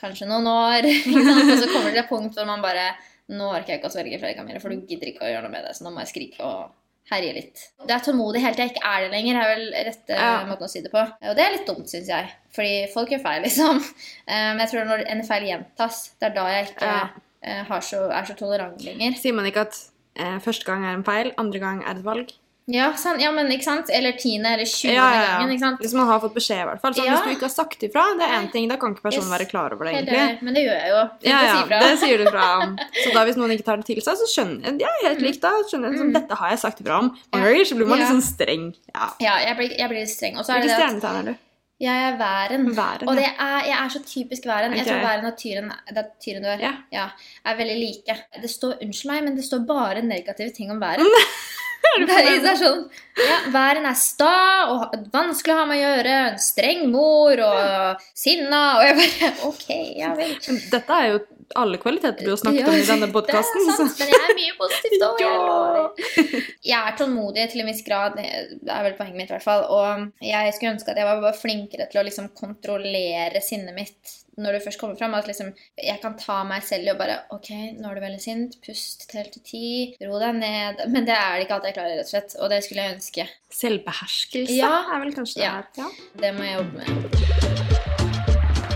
kanskje 0.00 0.28
noen 0.30 0.46
år, 0.46 0.86
og 1.50 1.54
så 1.58 1.68
kommer 1.72 1.90
det 1.94 2.04
et 2.04 2.10
punkt 2.10 2.34
hvor 2.38 2.46
man 2.48 2.62
bare 2.64 2.90
Nå 3.28 3.44
orker 3.52 3.74
jeg 3.74 3.80
ikke 3.82 3.88
å 3.90 3.92
svelge 3.92 4.16
flere 4.22 4.32
kameler, 4.38 4.56
for 4.62 4.72
du 4.72 4.86
gidder 4.88 5.10
ikke 5.10 5.26
å 5.26 5.28
gjøre 5.28 5.42
noe 5.44 5.52
med 5.52 5.66
det, 5.66 5.74
så 5.76 5.84
nå 5.84 5.90
må 5.92 6.00
jeg 6.00 6.08
skrike 6.14 6.40
og 6.46 6.70
herje 7.10 7.34
litt. 7.36 7.60
Det 7.84 7.92
er 7.92 8.00
tålmodig 8.06 8.40
helt 8.40 8.56
til 8.56 8.64
jeg 8.64 8.72
ikke 8.72 8.88
er 8.88 9.02
det 9.04 9.10
lenger, 9.12 9.36
er 9.42 9.50
vel 9.52 9.66
rette 9.84 10.16
Ja. 10.16 10.30
måten 10.48 10.64
å 10.64 10.68
si 10.72 10.80
det 10.80 10.88
på. 10.94 11.02
Og 11.04 11.36
det 11.36 11.44
er 11.44 11.52
litt 11.52 11.66
dumt, 11.68 11.90
syns 11.92 12.08
jeg. 12.08 12.30
Fordi 12.56 12.72
folk 12.94 13.12
gjør 13.12 13.20
feil, 13.26 13.42
liksom. 13.46 13.82
Eh, 14.24 14.48
Men 14.54 14.62
jeg 14.64 14.70
tror 14.72 14.88
når 14.88 15.04
en 15.12 15.22
feil 15.28 15.44
gjentas, 15.50 16.00
det 16.20 16.30
er 16.30 16.34
da 16.40 16.46
jeg 16.54 16.70
ikke 16.70 16.88
Ja. 16.88 17.02
eh, 17.44 17.62
har 17.68 17.84
så, 17.84 18.00
er 18.16 18.24
så 18.32 18.36
tolerant 18.40 18.80
lenger. 18.84 19.20
Sier 19.20 19.36
man 19.36 19.44
ikke 19.52 19.66
at 19.68 19.76
eh, 20.16 20.38
første 20.48 20.64
gang 20.64 20.88
er 20.88 20.96
en 20.96 21.04
feil, 21.04 21.34
andre 21.36 21.60
gang 21.66 21.84
er 21.84 21.98
et 21.98 22.04
valg? 22.08 22.32
Ja, 22.68 22.90
sant? 23.00 23.16
ja, 23.22 23.30
men 23.32 23.48
ikke 23.54 23.64
sant? 23.64 23.88
Eller 23.88 24.12
tiende 24.20 24.50
eller 24.52 24.68
tjuende 24.68 24.92
Ja, 24.98 25.06
ja, 25.14 25.20
gangen. 25.38 25.52
ikke 25.54 25.62
sant? 25.62 25.78
Hvis 25.80 25.94
man 25.96 26.06
har 26.10 26.20
fått 26.20 26.34
beskjed, 26.36 26.60
i 26.60 26.66
hvert 26.68 26.82
fall. 26.82 26.92
Så 26.92 27.04
Ja. 27.06 27.14
Hvis 27.16 27.24
du 27.24 27.30
ikke 27.32 27.46
har 27.48 27.54
sagt 27.54 27.82
ifra, 27.86 28.02
det 28.18 28.26
er 28.28 28.34
én 28.42 28.50
ting, 28.52 28.68
da 28.68 28.76
kan 28.76 28.92
ikke 28.94 29.02
personen 29.08 29.24
Yes. 29.24 29.32
være 29.38 29.48
klar 29.48 29.72
over 29.72 29.84
det, 29.88 29.94
egentlig. 29.94 30.18
enig. 30.18 30.42
Men 30.42 30.54
det 30.54 30.62
gjør 30.66 30.76
jeg 30.82 30.90
jo. 30.92 31.00
Fint 31.22 31.32
Ja, 31.32 31.40
ja, 31.70 31.80
det 31.80 31.98
sier 31.98 32.18
du 32.18 32.30
fra 32.30 32.46
om. 32.62 32.76
Så 33.04 33.12
da 33.14 33.24
hvis 33.24 33.36
noen 33.40 33.50
ikke 33.56 33.64
tar 33.64 33.76
det 33.80 33.86
til 33.86 34.02
seg, 34.04 34.14
så 34.20 34.26
skjønner 34.28 34.62
jeg 34.68 34.80
ja, 34.84 34.92
helt 35.08 35.20
likt 35.24 35.40
da, 35.40 35.50
skjønner 35.64 35.88
jeg 35.88 35.96
liksom, 35.96 36.12
Dette 36.12 36.34
har 36.36 36.50
jeg 36.50 36.58
sagt 36.58 36.80
ifra 36.84 36.98
om. 36.98 37.08
Mange 37.32 37.44
Mm. 37.48 37.48
Ganger 37.48 37.64
så 37.64 37.74
blir 37.80 37.86
man 37.88 37.98
litt 37.98 38.08
sånn 38.12 38.22
streng. 38.22 38.74
Ja. 38.94 39.10
Ja, 39.20 39.34
jeg 39.48 39.56
blir, 39.56 39.70
jeg 39.78 39.88
blir 39.88 40.00
litt 40.04 40.12
streng. 40.12 40.36
Og 40.38 40.44
så 40.44 40.52
er 40.52 40.60
det 40.60 40.68
det 40.68 40.76
at 40.76 41.36
jeg 41.80 41.94
er 42.12 42.16
væren. 42.18 42.74
Væren, 42.74 43.06
Og 43.08 43.14
det 43.14 43.24
er, 43.38 43.60
jeg 43.64 43.76
er 43.78 43.88
så 43.88 44.00
typisk 44.02 44.42
væren. 44.50 44.74
Jeg 44.76 44.84
tror 44.84 44.98
væren 45.00 45.24
og 45.26 45.36
tyren, 45.38 45.72
det 45.88 45.96
er 45.96 46.08
tyren 46.20 46.42
du 46.42 46.48
er, 46.48 46.74
Ja. 46.92 47.10
er 47.46 47.54
veldig 47.56 47.76
like. 47.78 48.16
Det 48.42 48.50
står, 48.50 48.82
unnskyld 48.82 49.06
meg, 49.12 49.24
men 49.24 49.36
det 49.36 49.44
står 49.44 49.64
bare 49.64 50.02
negative 50.02 50.50
ting 50.52 50.70
om 50.72 50.80
væren. 50.80 51.06
Er, 52.04 52.28
det 52.42 52.52
er 52.52 52.60
sånn, 52.60 52.84
ja, 53.18 53.38
Væren 53.54 53.88
er 53.90 53.98
sta 53.98 54.34
og 54.74 54.94
vanskelig 55.14 55.54
å 55.54 55.58
ha 55.58 55.66
med 55.68 55.80
å 55.80 55.82
gjøre. 55.82 56.14
En 56.32 56.38
streng 56.42 56.84
mor 56.92 57.42
og 57.48 58.06
sinna. 58.14 58.62
Og 58.78 58.86
jeg 58.86 58.98
bare 59.00 59.32
OK, 59.50 59.66
ja 59.98 60.12
vel. 60.18 60.36
Dette 60.70 61.00
er 61.00 61.12
jo 61.12 61.20
alle 61.56 61.78
kvaliteter 61.80 62.24
du 62.24 62.30
har 62.30 62.36
snakket 62.36 62.60
Ja, 62.60 62.68
om 62.68 62.74
i 62.74 62.84
denne 62.88 63.08
Det 63.28 63.34
er 63.34 63.42
sant, 63.42 63.98
men 63.98 64.08
jeg 64.12 64.20
er 64.28 64.36
mye 64.36 64.54
positivt 64.60 65.04
òg. 65.06 65.20
Ja. 65.24 66.42
Jeg 66.68 66.78
er 66.92 66.96
tålmodig 66.98 67.48
til 67.52 67.60
en 67.62 67.66
viss 67.70 67.82
grad. 67.86 68.16
Det 68.18 68.70
er 68.74 68.82
vel 68.84 68.96
poenget 68.98 69.16
mitt, 69.16 69.30
i 69.30 69.34
hvert 69.36 69.46
fall. 69.46 69.64
Og 69.72 70.10
jeg 70.24 70.54
skulle 70.54 70.74
ønske 70.76 70.90
at 70.92 71.00
jeg 71.00 71.20
var 71.22 71.36
flinkere 71.38 71.86
til 71.90 72.00
å 72.02 72.06
liksom 72.06 72.28
kontrollere 72.36 73.40
sinnet 73.44 73.74
mitt 73.76 74.16
når 74.38 74.54
du 74.54 74.60
først 74.68 74.78
kommer 74.78 74.94
fram. 75.00 75.14
At 75.18 75.26
liksom, 75.26 75.48
jeg 75.82 75.98
kan 76.02 76.14
ta 76.20 76.42
meg 76.46 76.62
selv 76.62 76.86
i 76.86 76.92
og 76.92 76.98
bare 77.00 77.16
OK, 77.34 77.48
nå 77.80 77.88
er 77.90 77.98
du 77.98 78.04
veldig 78.04 78.20
sint. 78.22 78.58
Pust 78.62 79.08
tell 79.10 79.26
til 79.34 79.42
ti. 79.48 79.64
Ro 80.04 80.20
deg 80.22 80.38
ned. 80.38 80.84
Men 80.92 81.08
det 81.08 81.16
er 81.16 81.38
det 81.40 81.46
ikke 81.48 81.58
alltid 81.58 81.72
jeg 81.72 81.78
klarer, 81.80 81.96
rett 81.98 82.06
og 82.06 82.12
slett. 82.14 82.36
Og 82.38 82.52
det 82.52 82.60
skulle 82.66 82.84
jeg 82.86 82.98
ønske. 82.98 83.28
Selvbeherskelse 83.62 84.58
Ja. 84.60 84.74
er 84.94 85.02
vel 85.06 85.14
kanskje 85.16 85.40
det 85.40 85.48
Ja. 85.48 85.56
her. 85.56 85.64
Ja. 85.78 85.88
Det 86.22 86.34
må 86.38 86.44
jeg 86.44 86.60
jobbe 86.60 86.74
med. 86.78 87.57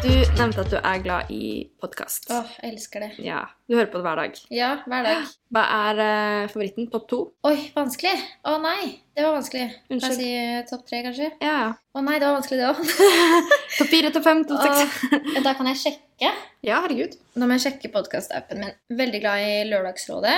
Du 0.02 0.10
nevnte 0.10 0.64
at 0.64 0.70
du 0.72 0.74
er 0.80 1.02
glad 1.04 1.28
i 1.30 1.68
podkast. 1.78 2.24
Åh, 2.34 2.48
jeg 2.58 2.72
elsker 2.72 3.04
det. 3.04 3.10
Ja, 3.22 3.44
du 3.70 3.76
hører 3.76 3.86
på 3.92 4.00
det 4.00 4.06
hver 4.08 4.18
dag. 4.18 4.40
Ja, 4.50 4.70
hver 4.90 5.04
dag. 5.06 5.28
Hva 5.54 5.62
er 5.76 6.00
uh, 6.00 6.48
favoritten? 6.50 6.88
Topp 6.90 7.04
to? 7.12 7.18
Oi, 7.46 7.68
vanskelig. 7.76 8.16
Å 8.50 8.56
nei, 8.64 8.96
det 9.14 9.22
var 9.22 9.36
vanskelig. 9.36 9.68
Unnskyld. 9.86 10.02
Kan 10.02 10.16
jeg 10.16 10.18
si 10.18 10.32
uh, 10.34 10.64
topp 10.72 10.82
tre, 10.90 11.04
kanskje? 11.06 11.28
Ja, 11.38 11.54
ja. 11.54 11.70
Å 11.94 12.02
nei, 12.02 12.16
det 12.18 12.26
var 12.26 12.34
vanskelig, 12.40 12.58
det 12.58 12.72
òg. 12.72 12.82
Topp 13.78 13.92
fire, 13.94 14.10
topp 14.16 14.26
fem, 14.26 14.42
topp 14.50 14.66
seks. 14.66 15.38
Da 15.46 15.54
kan 15.60 15.70
jeg 15.70 15.80
sjekke. 15.84 16.34
Ja, 16.66 16.82
herregud. 16.82 17.14
Nå 17.38 17.46
må 17.46 17.60
jeg 17.60 17.68
sjekke 17.68 17.94
podkastappen 17.94 18.64
min. 18.64 18.76
Veldig 18.98 19.22
glad 19.22 19.46
i 19.46 19.56
Lørdagsrådet. 19.70 20.34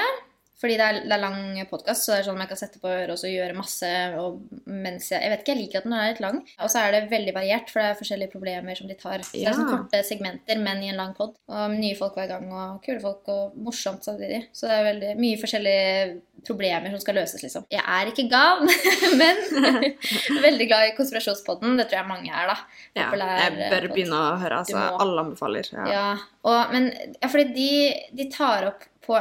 Fordi 0.61 0.77
det 0.79 0.87
er, 0.87 0.99
det 1.05 1.15
er 1.17 1.23
lang 1.23 1.39
podkast, 1.71 2.07
så 2.07 2.15
det 2.15 2.19
er 2.21 2.27
sånn 2.29 2.43
jeg 2.45 2.51
kan 2.53 2.61
sette 2.61 2.81
på 2.83 2.91
øret 2.91 3.13
og 3.15 3.21
så 3.21 3.31
gjøre 3.31 3.57
masse. 3.59 3.91
Og 4.21 4.43
mens 4.71 5.11
jeg, 5.11 5.21
jeg 5.23 5.33
vet 5.33 5.43
ikke, 5.43 5.55
jeg 5.55 5.61
liker 5.63 5.81
at 5.81 5.89
den 5.89 5.97
er 5.99 6.11
litt 6.13 6.23
lang. 6.25 6.43
Og 6.63 6.73
så 6.73 6.85
er 6.85 6.95
det 6.95 7.03
veldig 7.13 7.35
variert, 7.37 7.73
for 7.73 7.83
det 7.83 7.89
er 7.91 7.99
forskjellige 8.01 8.35
problemer 8.35 8.79
som 8.79 8.91
de 8.91 8.99
tar. 8.99 9.25
Så 9.27 9.35
Det 9.37 9.49
er 9.49 9.59
sånn 9.59 9.73
korte 9.73 10.03
segmenter, 10.07 10.61
men 10.63 10.85
i 10.85 10.93
en 10.93 11.01
lang 11.01 11.17
pod. 11.17 11.35
Og 11.51 11.75
nye 11.75 11.99
folk 11.99 12.19
hver 12.19 12.31
gang, 12.31 12.47
og 12.53 12.79
kule 12.85 13.03
folk, 13.03 13.27
og 13.35 13.59
morsomt 13.67 14.07
samtidig. 14.07 14.45
Så 14.55 14.71
det 14.71 14.79
er 14.79 14.89
veldig 14.93 15.17
mye 15.21 15.41
forskjellige 15.43 16.23
problemer 16.45 16.93
som 16.93 17.01
skal 17.01 17.19
løses, 17.19 17.43
liksom. 17.45 17.67
Jeg 17.73 17.81
er 17.81 18.11
ikke 18.11 18.27
gal, 18.31 18.63
men 19.21 19.43
veldig 20.47 20.69
glad 20.71 20.91
i 20.91 20.95
konspirasjonspodden. 20.99 21.79
Det 21.81 21.89
tror 21.89 22.03
jeg 22.03 22.11
mange 22.11 22.31
er, 22.31 22.53
da. 22.53 22.57
Ja, 22.99 23.11
jeg 23.11 23.59
bør 23.73 23.91
begynne 23.93 24.21
å 24.21 24.39
høre. 24.43 24.63
Altså, 24.63 24.87
alle 25.03 25.27
anbefaler. 25.27 25.71
Ja. 25.75 25.89
Ja, 25.95 26.07
og, 26.45 26.75
men 26.75 26.91
ja, 26.93 27.29
fordi 27.31 27.47
de, 27.55 27.69
de, 28.19 28.29
tar 28.33 28.69
opp 28.69 28.85
på, 29.07 29.19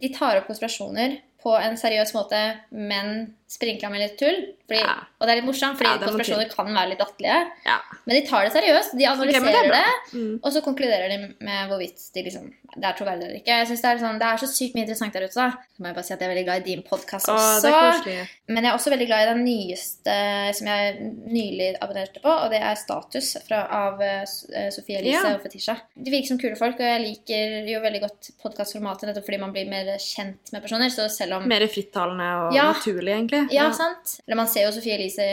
de 0.00 0.08
tar 0.14 0.38
opp 0.40 0.46
konspirasjoner 0.50 1.18
på 1.42 1.52
en 1.58 1.74
seriøs 1.76 2.12
måte, 2.14 2.38
men 2.70 3.32
sprinkla 3.50 3.88
med 3.90 4.04
litt 4.04 4.18
tull. 4.20 4.36
Fordi, 4.68 4.78
Ja. 4.78 4.94
Og 5.18 5.26
det 5.26 5.32
er 5.32 5.40
litt 5.40 5.48
morsomt, 5.48 5.76
fordi 5.80 5.90
Ja, 5.90 5.98
konspirasjoner 6.06 6.48
kan 6.52 6.66
være 6.70 6.90
litt 6.92 7.02
latterlige. 7.02 7.38
Ja. 7.66 7.78
Men 8.06 8.14
de 8.20 8.22
tar 8.28 8.44
det 8.46 8.52
seriøst. 8.54 8.94
De 8.98 9.04
analyserer 9.10 9.48
okay, 9.50 9.68
det 9.68 9.72
det, 9.72 10.20
Mm. 10.20 10.40
og 10.42 10.52
så 10.52 10.62
konkluderer 10.62 11.08
de 11.08 11.34
med 11.40 11.68
hvorvidt 11.68 12.12
de 12.14 12.22
liksom, 12.22 12.52
det 12.76 12.84
er 12.88 12.96
troverdig 12.98 13.24
eller 13.26 13.38
ikke. 13.40 13.56
Jeg 13.58 13.66
synes 13.70 13.82
det, 13.82 13.90
er 13.90 13.98
sånn, 14.02 14.18
det 14.22 14.28
er 14.28 14.36
så 14.42 14.48
sykt 14.48 14.74
mye 14.76 14.84
interessant 14.86 15.12
der 15.12 15.26
ute. 15.26 15.34
da. 15.34 15.50
Så 15.76 15.82
må 15.82 15.86
jeg 15.90 15.94
bare 15.98 16.04
si 16.06 16.12
at 16.14 16.20
jeg 16.20 16.28
er 16.28 16.32
veldig 16.34 16.44
glad 16.46 16.60
i 16.62 16.66
din 16.70 16.82
podkast 16.86 17.28
også. 17.28 17.68
er. 17.68 18.28
Men 18.48 18.64
jeg 18.64 18.70
er 18.72 18.76
også 18.78 18.90
veldig 18.94 19.06
glad 19.10 19.22
i 19.22 19.30
den 19.32 19.44
nyeste 19.44 20.14
som 20.58 20.66
jeg 20.72 20.96
nylig 21.32 21.68
abonnerte 21.82 22.20
på, 22.22 22.28
og 22.32 22.50
det 22.52 22.60
er 22.62 22.74
Status 22.80 23.32
fra, 23.46 23.62
av 23.72 24.00
uh, 24.00 24.24
Sofie 24.72 24.98
Elise 25.00 25.20
Ja. 25.22 25.34
og 25.36 25.42
Fetisha. 25.44 25.76
De 25.96 26.10
virker 26.10 26.28
som 26.32 26.38
kule 26.40 26.56
folk, 26.56 26.80
og 26.80 26.86
jeg 26.86 27.02
liker 27.04 27.68
jo 27.70 27.80
veldig 27.84 28.00
godt 28.06 28.30
podkastformatet 28.42 29.08
nettopp 29.10 29.26
fordi 29.28 29.40
man 29.42 29.52
blir 29.54 29.68
mer 29.70 29.92
kjent 30.02 30.52
med 30.52 30.62
personer. 30.64 30.88
Så 30.92 31.08
selv 31.12 31.38
om 31.40 31.48
Mer 31.48 31.66
frittalende 31.68 32.28
og 32.46 32.54
Ja. 32.56 32.70
naturlig, 32.72 33.12
egentlig. 33.14 33.42
ja, 33.52 33.70
sant? 33.72 34.18
Eller 34.26 34.36
man 34.36 34.48
ser 34.48 34.66
jo 34.66 34.72
Sofie 34.72 34.94
Elise 34.96 35.26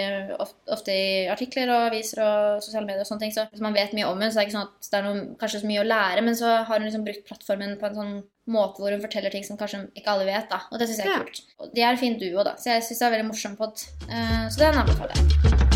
ofte 0.69 0.91
i 0.93 1.27
artikler 1.31 1.69
og 1.69 1.87
aviser 1.91 2.21
og 2.23 2.63
sosiale 2.63 2.85
medier 2.85 3.01
og 3.03 3.07
sånne 3.09 3.19
ting, 3.25 3.31
så 3.35 3.47
hvis 3.51 3.61
man 3.61 3.73
vet 3.73 3.93
mye 3.93 4.07
om 4.09 4.19
henne, 4.19 4.31
så 4.33 4.39
er 4.39 4.45
det 4.45 4.49
ikke 4.51 4.57
sånn 4.59 4.69
at 4.69 4.89
det 4.91 4.99
er 4.99 5.07
noe, 5.07 5.25
kanskje 5.39 5.61
så 5.63 5.69
mye 5.69 5.83
å 5.83 5.87
lære, 5.89 6.23
men 6.25 6.35
så 6.35 6.53
har 6.65 6.79
hun 6.79 6.87
liksom 6.87 7.05
brukt 7.05 7.25
plattformen 7.29 7.77
på 7.79 7.87
en 7.89 7.97
sånn 7.97 8.15
måte 8.49 8.81
hvor 8.81 8.93
hun 8.93 9.03
forteller 9.03 9.33
ting 9.33 9.45
som 9.45 9.59
kanskje 9.59 9.85
ikke 9.93 10.11
alle 10.11 10.27
vet, 10.27 10.49
da. 10.51 10.63
Og 10.73 10.81
det 10.81 10.89
syns 10.89 11.03
jeg 11.03 11.13
er 11.13 11.23
kult. 11.23 11.43
Og 11.61 11.71
de 11.75 11.85
er 11.85 11.93
en 11.93 12.01
fin 12.01 12.17
duo, 12.19 12.43
da, 12.45 12.57
så 12.59 12.73
jeg 12.73 12.87
syns 12.87 13.03
det 13.03 13.07
er 13.07 13.15
veldig 13.17 13.29
morsom 13.29 13.57
pod. 13.59 13.85
Uh, 14.09 14.45
så 14.49 14.55
det 14.57 14.67
er 14.67 14.73
en 14.73 14.83
anbefaling. 14.83 15.69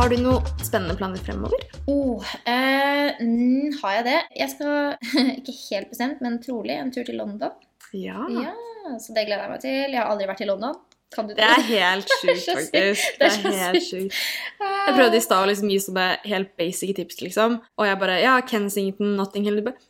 Har 0.00 0.08
du 0.08 0.16
noen 0.16 0.46
spennende 0.64 0.96
planer 0.96 1.20
fremover? 1.20 1.64
Oh, 1.90 2.24
eh, 2.48 3.18
mm, 3.20 3.80
har 3.82 3.98
jeg 3.98 4.06
det? 4.06 4.20
Jeg 4.38 4.52
skal, 4.54 4.94
ikke 5.40 5.56
helt 5.66 5.90
bestemt, 5.92 6.22
men 6.24 6.38
trolig 6.40 6.78
en 6.78 6.92
tur 6.94 7.04
til 7.04 7.20
London. 7.20 7.52
Ja. 7.92 8.24
Ja, 8.32 8.54
så 9.02 9.12
det 9.12 9.26
gleder 9.28 9.44
jeg 9.44 9.52
meg 9.52 9.60
til. 9.64 9.76
Jeg 9.92 9.98
har 10.00 10.08
aldri 10.08 10.30
vært 10.30 10.40
i 10.46 10.48
London. 10.48 10.78
Kan 11.14 11.26
du 11.28 11.34
Det 11.34 11.42
er 11.44 11.60
helt 11.74 12.08
sjukt, 12.20 12.42
sykt. 12.44 12.56
faktisk. 12.56 12.72
Det 12.72 13.18
Det 13.18 13.26
er 13.26 13.30
er 13.30 13.36
så 13.36 13.54
helt 13.64 13.86
sjukt. 13.88 14.18
Jeg 14.62 14.94
prøvde 14.96 15.16
i 15.18 15.24
stad 15.24 15.42
å 15.44 15.48
liksom 15.50 15.70
gi 15.72 15.78
sånne 15.82 16.08
helt 16.30 16.52
basic 16.60 16.94
tips, 16.96 17.20
liksom. 17.24 17.60
Og 17.78 17.86
jeg 17.88 17.98
bare 18.02 18.20
Ja, 18.22 18.36
Kensington, 18.46 19.16
Nottingham. 19.18 19.56
Du 19.58 19.62
bare 19.70 19.80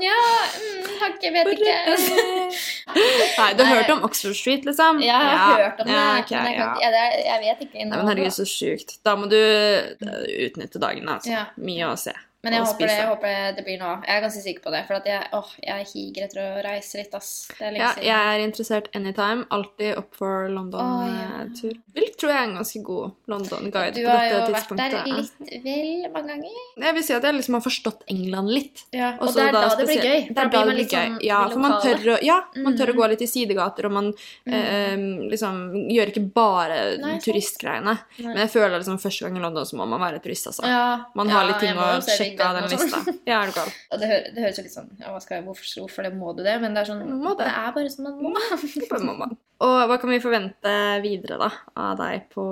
Ja, 0.00 0.16
mm, 0.56 0.86
har 1.00 1.12
ikke, 1.12 1.30
vet 1.34 1.48
ikke. 1.58 1.74
Nei, 3.40 3.48
du 3.56 3.62
har 3.64 3.74
hørt 3.82 3.90
om 3.92 4.02
Oxford 4.06 4.36
Street, 4.36 4.64
liksom? 4.68 5.00
Ja, 5.04 5.18
jeg 5.28 5.38
har 5.42 5.60
hørt 5.62 5.80
om 5.84 5.86
det, 5.90 5.94
Ja, 5.94 6.06
okay, 6.20 6.36
men 6.36 6.46
jeg, 6.46 6.56
kan, 6.56 6.72
ja. 6.80 6.80
ja, 6.80 6.90
det 6.94 7.02
er, 7.04 7.14
jeg 7.26 7.40
vet 7.44 7.62
ikke. 7.66 7.84
Nei, 7.84 7.96
men 8.00 8.08
herregud, 8.10 8.34
så 8.36 8.46
sjukt. 8.48 8.96
Da 9.04 9.14
må 9.20 9.28
du 9.30 9.36
eh, 9.36 10.24
utnytte 10.48 10.80
dagen, 10.82 11.08
altså. 11.08 11.30
Ja. 11.34 11.44
Mye 11.60 11.90
å 11.92 11.96
se. 12.00 12.14
Men 12.42 12.54
jeg 12.56 12.62
håper 12.64 12.86
det, 12.88 12.96
jeg 12.96 13.08
håper 13.10 13.54
det, 13.56 13.64
blir 13.66 13.78
noe 13.80 13.88
av. 13.98 14.04
Jeg 14.08 14.16
er 14.16 14.22
ganske 14.24 14.42
sikker 14.44 14.62
på 14.64 14.70
det. 14.72 14.78
For 14.88 15.08
jeg, 15.10 15.26
åh, 15.36 15.50
jeg 15.60 15.84
higer 15.92 16.24
etter 16.24 16.38
å 16.40 16.62
reise 16.64 16.96
litt, 16.96 17.14
ass. 17.18 17.30
Ja, 17.60 17.90
jeg 18.00 18.08
er 18.16 18.44
interessert 18.46 18.88
anytime. 18.96 19.44
Alltid 19.52 19.98
opp 20.00 20.14
for 20.16 20.48
London-tur. 20.48 21.74
Vil 21.94 22.08
tror 22.16 22.32
jeg 22.32 22.38
er 22.40 22.48
en 22.48 22.54
ganske 22.60 22.82
god 22.86 23.12
London-guide 23.28 23.94
Du 23.94 24.00
på 24.06 24.14
har 24.14 24.24
jo 24.30 24.38
dette 24.40 24.54
vært 24.54 24.72
der 24.80 24.96
litt 25.10 25.64
vel 25.64 26.06
mange 26.14 26.32
ganger. 26.32 26.56
Jeg 26.86 26.96
vil 26.96 27.04
si 27.10 27.14
at 27.16 27.26
jeg 27.28 27.36
liksom 27.40 27.58
har 27.58 27.64
forstått 27.66 28.04
England 28.14 28.52
litt. 28.54 28.84
Ja, 28.96 29.12
og, 29.20 29.28
så 29.28 29.36
det 29.40 29.46
er 29.48 29.52
da, 29.58 29.62
det 29.76 29.86
blir 29.90 30.00
gøy. 30.08 30.18
Det 30.30 30.34
Da 30.40 30.46
blir 30.48 30.66
man 30.70 30.76
litt 30.80 30.90
gøy. 30.96 31.06
sånn 31.10 31.18
Ja, 31.26 31.42
for 31.52 31.58
man 31.66 31.76
tør, 31.84 32.06
å, 32.14 32.18
ja, 32.24 32.38
man 32.56 32.76
tør 32.78 32.94
å 32.94 32.94
Mhm. 32.94 33.00
gå 33.00 33.08
litt 33.12 33.22
i 33.22 33.26
sidegater, 33.30 33.86
og 33.86 33.92
man 33.92 34.12
eh, 34.46 34.96
liksom 35.30 35.60
gjør 35.92 36.12
ikke 36.14 36.24
bare 36.34 36.80
Nei, 37.00 37.18
turistgreiene. 37.20 37.98
Nei. 38.18 38.26
Men 38.32 38.36
jeg 38.46 38.50
føler 38.56 38.78
liksom 38.80 38.98
første 39.00 39.26
gang 39.28 39.36
i 39.36 39.40
London 39.44 39.64
så 39.66 39.76
må 39.76 39.86
man 39.88 40.00
være 40.00 40.20
turist, 40.22 40.46
altså. 40.46 40.64
Ja, 40.66 41.04
Man 41.14 41.28
ja, 41.28 41.34
har 41.34 41.46
litt 41.50 41.60
ting 41.60 41.76
å 41.76 42.00
sjekke 42.00 42.29
av 42.38 42.56
den 42.58 42.68
lista. 42.70 43.00
Ja, 43.28 43.40
er 43.40 43.50
du 43.50 43.56
gal. 43.56 43.70
Og 43.90 44.02
det, 44.02 44.08
hø 44.10 44.18
det 44.34 44.44
høres 44.44 44.60
jo 44.60 44.64
litt 44.66 44.74
sånn 44.76 44.90
ja, 45.00 45.10
hva 45.10 45.20
skal 45.22 45.38
jeg, 45.38 45.46
hvorfor, 45.48 45.68
hvorfor 45.82 46.06
det 46.06 46.12
må 46.16 46.34
du 46.36 46.42
det? 46.46 46.56
Men 46.62 46.76
det 46.76 46.84
er 46.84 46.90
sånn 46.92 47.02
Må 47.10 47.34
det. 47.34 47.48
det 47.48 47.54
er 47.58 47.74
bare 47.76 47.92
sånn 47.92 48.08
man 48.08 48.20
må. 48.22 48.34
Man. 49.20 49.34
Og 49.60 49.74
hva 49.90 49.96
kan 50.00 50.08
vi 50.08 50.20
forvente 50.22 50.72
videre 51.04 51.36
da, 51.40 51.50
av 51.76 51.98
deg 52.00 52.30
på, 52.32 52.44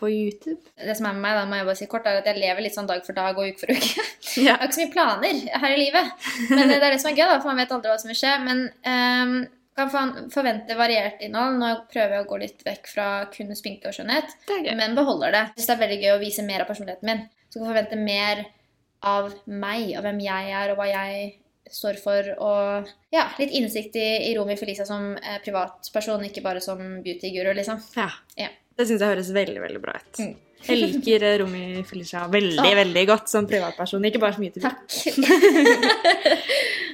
på 0.00 0.10
YouTube? 0.10 0.58
Det 0.74 0.96
som 0.98 1.06
er 1.06 1.14
med 1.14 1.22
meg, 1.22 1.36
da 1.38 1.44
må 1.46 1.60
jeg 1.60 1.68
bare 1.68 1.78
si 1.78 1.86
kort, 1.90 2.08
er 2.08 2.18
at 2.22 2.26
jeg 2.26 2.40
lever 2.42 2.64
litt 2.64 2.74
sånn 2.74 2.88
dag 2.90 3.04
for 3.06 3.14
dag 3.14 3.38
og 3.38 3.52
uke 3.52 3.66
for 3.66 3.74
uke. 3.74 4.06
Ja. 4.30 4.52
Jeg 4.52 4.58
har 4.60 4.68
ikke 4.68 4.76
så 4.76 4.82
mye 4.84 4.92
planer 4.94 5.38
her 5.58 5.72
i 5.74 5.78
livet. 5.80 6.26
Men 6.52 6.70
det 6.70 6.76
er 6.76 6.92
det 6.92 7.00
som 7.02 7.08
er 7.10 7.16
gøy, 7.18 7.24
da, 7.26 7.38
for 7.40 7.50
man 7.50 7.58
vet 7.58 7.72
aldri 7.74 7.90
hva 7.90 7.96
som 7.98 8.10
vil 8.12 8.18
skje. 8.20 8.34
Men 8.44 8.60
um, 8.86 9.32
kan 9.88 10.30
forvente 10.30 10.76
variert 10.78 11.22
innhold. 11.24 11.58
Nå 11.60 11.70
prøver 11.90 12.16
jeg 12.16 12.24
å 12.24 12.28
gå 12.30 12.38
litt 12.42 12.64
vekk 12.66 12.90
fra 12.92 13.08
kun 13.32 13.52
spinke 13.58 13.90
og 13.90 13.96
skjønnhet, 13.96 14.34
men 14.76 14.96
beholder 14.98 15.36
det. 15.36 15.44
Hvis 15.56 15.68
det 15.68 15.76
er 15.76 15.82
veldig 15.84 16.00
gøy 16.04 16.14
å 16.14 16.22
vise 16.22 16.46
mer 16.46 16.64
av 16.64 16.70
personligheten 16.70 17.10
min. 17.10 17.22
Så 17.48 17.58
kan 17.58 17.66
jeg 17.66 17.72
forvente 17.72 18.00
mer 18.00 18.44
av 19.06 19.30
meg 19.46 19.94
og 19.96 20.04
hvem 20.04 20.20
jeg 20.24 20.52
er, 20.56 20.72
og 20.72 20.80
hva 20.80 20.88
jeg 20.90 21.30
står 21.70 22.00
for. 22.02 22.30
Og 22.42 22.90
ja, 23.14 23.28
litt 23.40 23.54
innsikt 23.56 23.96
i, 24.00 24.08
i 24.30 24.34
Romi 24.38 24.56
Felisa 24.60 24.86
som 24.88 25.12
eh, 25.16 25.38
privatperson, 25.44 26.26
ikke 26.28 26.44
bare 26.44 26.62
som 26.64 26.80
beautyguru, 27.04 27.52
liksom. 27.56 27.82
Ja. 27.98 28.10
Ja. 28.40 28.50
Det 28.76 28.88
syns 28.88 29.02
jeg 29.02 29.12
høres 29.12 29.32
veldig, 29.34 29.60
veldig 29.62 29.82
bra 29.82 29.96
ut. 29.98 30.22
Mm. 30.22 30.36
Jeg 30.66 30.76
liker 30.80 31.24
eh, 31.24 31.38
Romy 31.40 31.62
Felicia 31.88 32.26
veldig, 32.30 32.60
ah. 32.60 32.74
veldig 32.82 33.04
godt 33.08 33.32
som 33.32 33.48
privatperson, 33.48 34.04
ikke 34.10 34.20
bare 34.22 34.36
så 34.36 34.44
mye 34.44 34.54
til 34.54 34.66
Takk. 34.66 34.80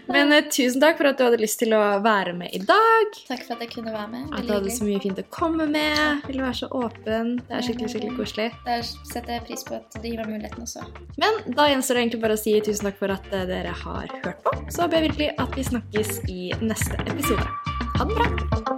Men 0.07 0.31
uh, 0.31 0.39
tusen 0.51 0.81
takk 0.83 1.01
for 1.01 1.11
at 1.11 1.19
du 1.19 1.25
hadde 1.27 1.41
lyst 1.43 1.59
til 1.63 1.75
å 1.75 1.81
være 2.05 2.35
med 2.39 2.55
i 2.55 2.61
dag. 2.63 3.17
Takk 3.27 3.43
for 3.43 3.57
at 3.57 3.65
jeg 3.65 3.73
kunne 3.75 3.95
være 3.95 4.07
med. 4.13 4.29
At 4.39 4.47
du 4.47 4.55
hadde 4.55 4.75
så 4.75 4.87
mye 4.87 5.03
fint 5.03 5.19
å 5.19 5.27
komme 5.35 5.67
med. 5.71 6.23
Ville 6.29 6.45
være 6.47 6.61
så 6.61 6.71
åpen. 6.71 7.35
Det 7.43 7.59
er 7.59 7.67
skikkelig, 7.67 7.91
skikkelig 7.95 8.15
koselig. 8.21 8.49
Det 8.69 8.79
setter 8.87 9.35
jeg 9.37 9.47
pris 9.51 9.67
på 9.67 9.81
at 9.81 9.99
du 9.99 10.07
gir 10.07 10.23
meg 10.23 10.31
muligheten 10.37 10.63
også. 10.67 10.87
Men 11.19 11.43
da 11.59 11.69
gjenstår 11.73 11.99
det 11.99 12.07
egentlig 12.07 12.23
bare 12.23 12.39
å 12.39 12.45
si 12.45 12.57
tusen 12.63 12.91
takk 12.91 13.03
for 13.03 13.17
at 13.17 13.29
eh, 13.35 13.47
dere 13.51 13.75
har 13.83 14.17
hørt 14.23 14.47
på. 14.47 14.57
Så 14.71 14.87
håper 14.87 15.01
jeg 15.01 15.11
virkelig 15.11 15.31
at 15.43 15.59
vi 15.59 15.69
snakkes 15.73 16.17
i 16.31 16.41
neste 16.63 17.03
episode. 17.07 17.51
Ha 17.99 18.07
det 18.07 18.15
bra! 18.15 18.76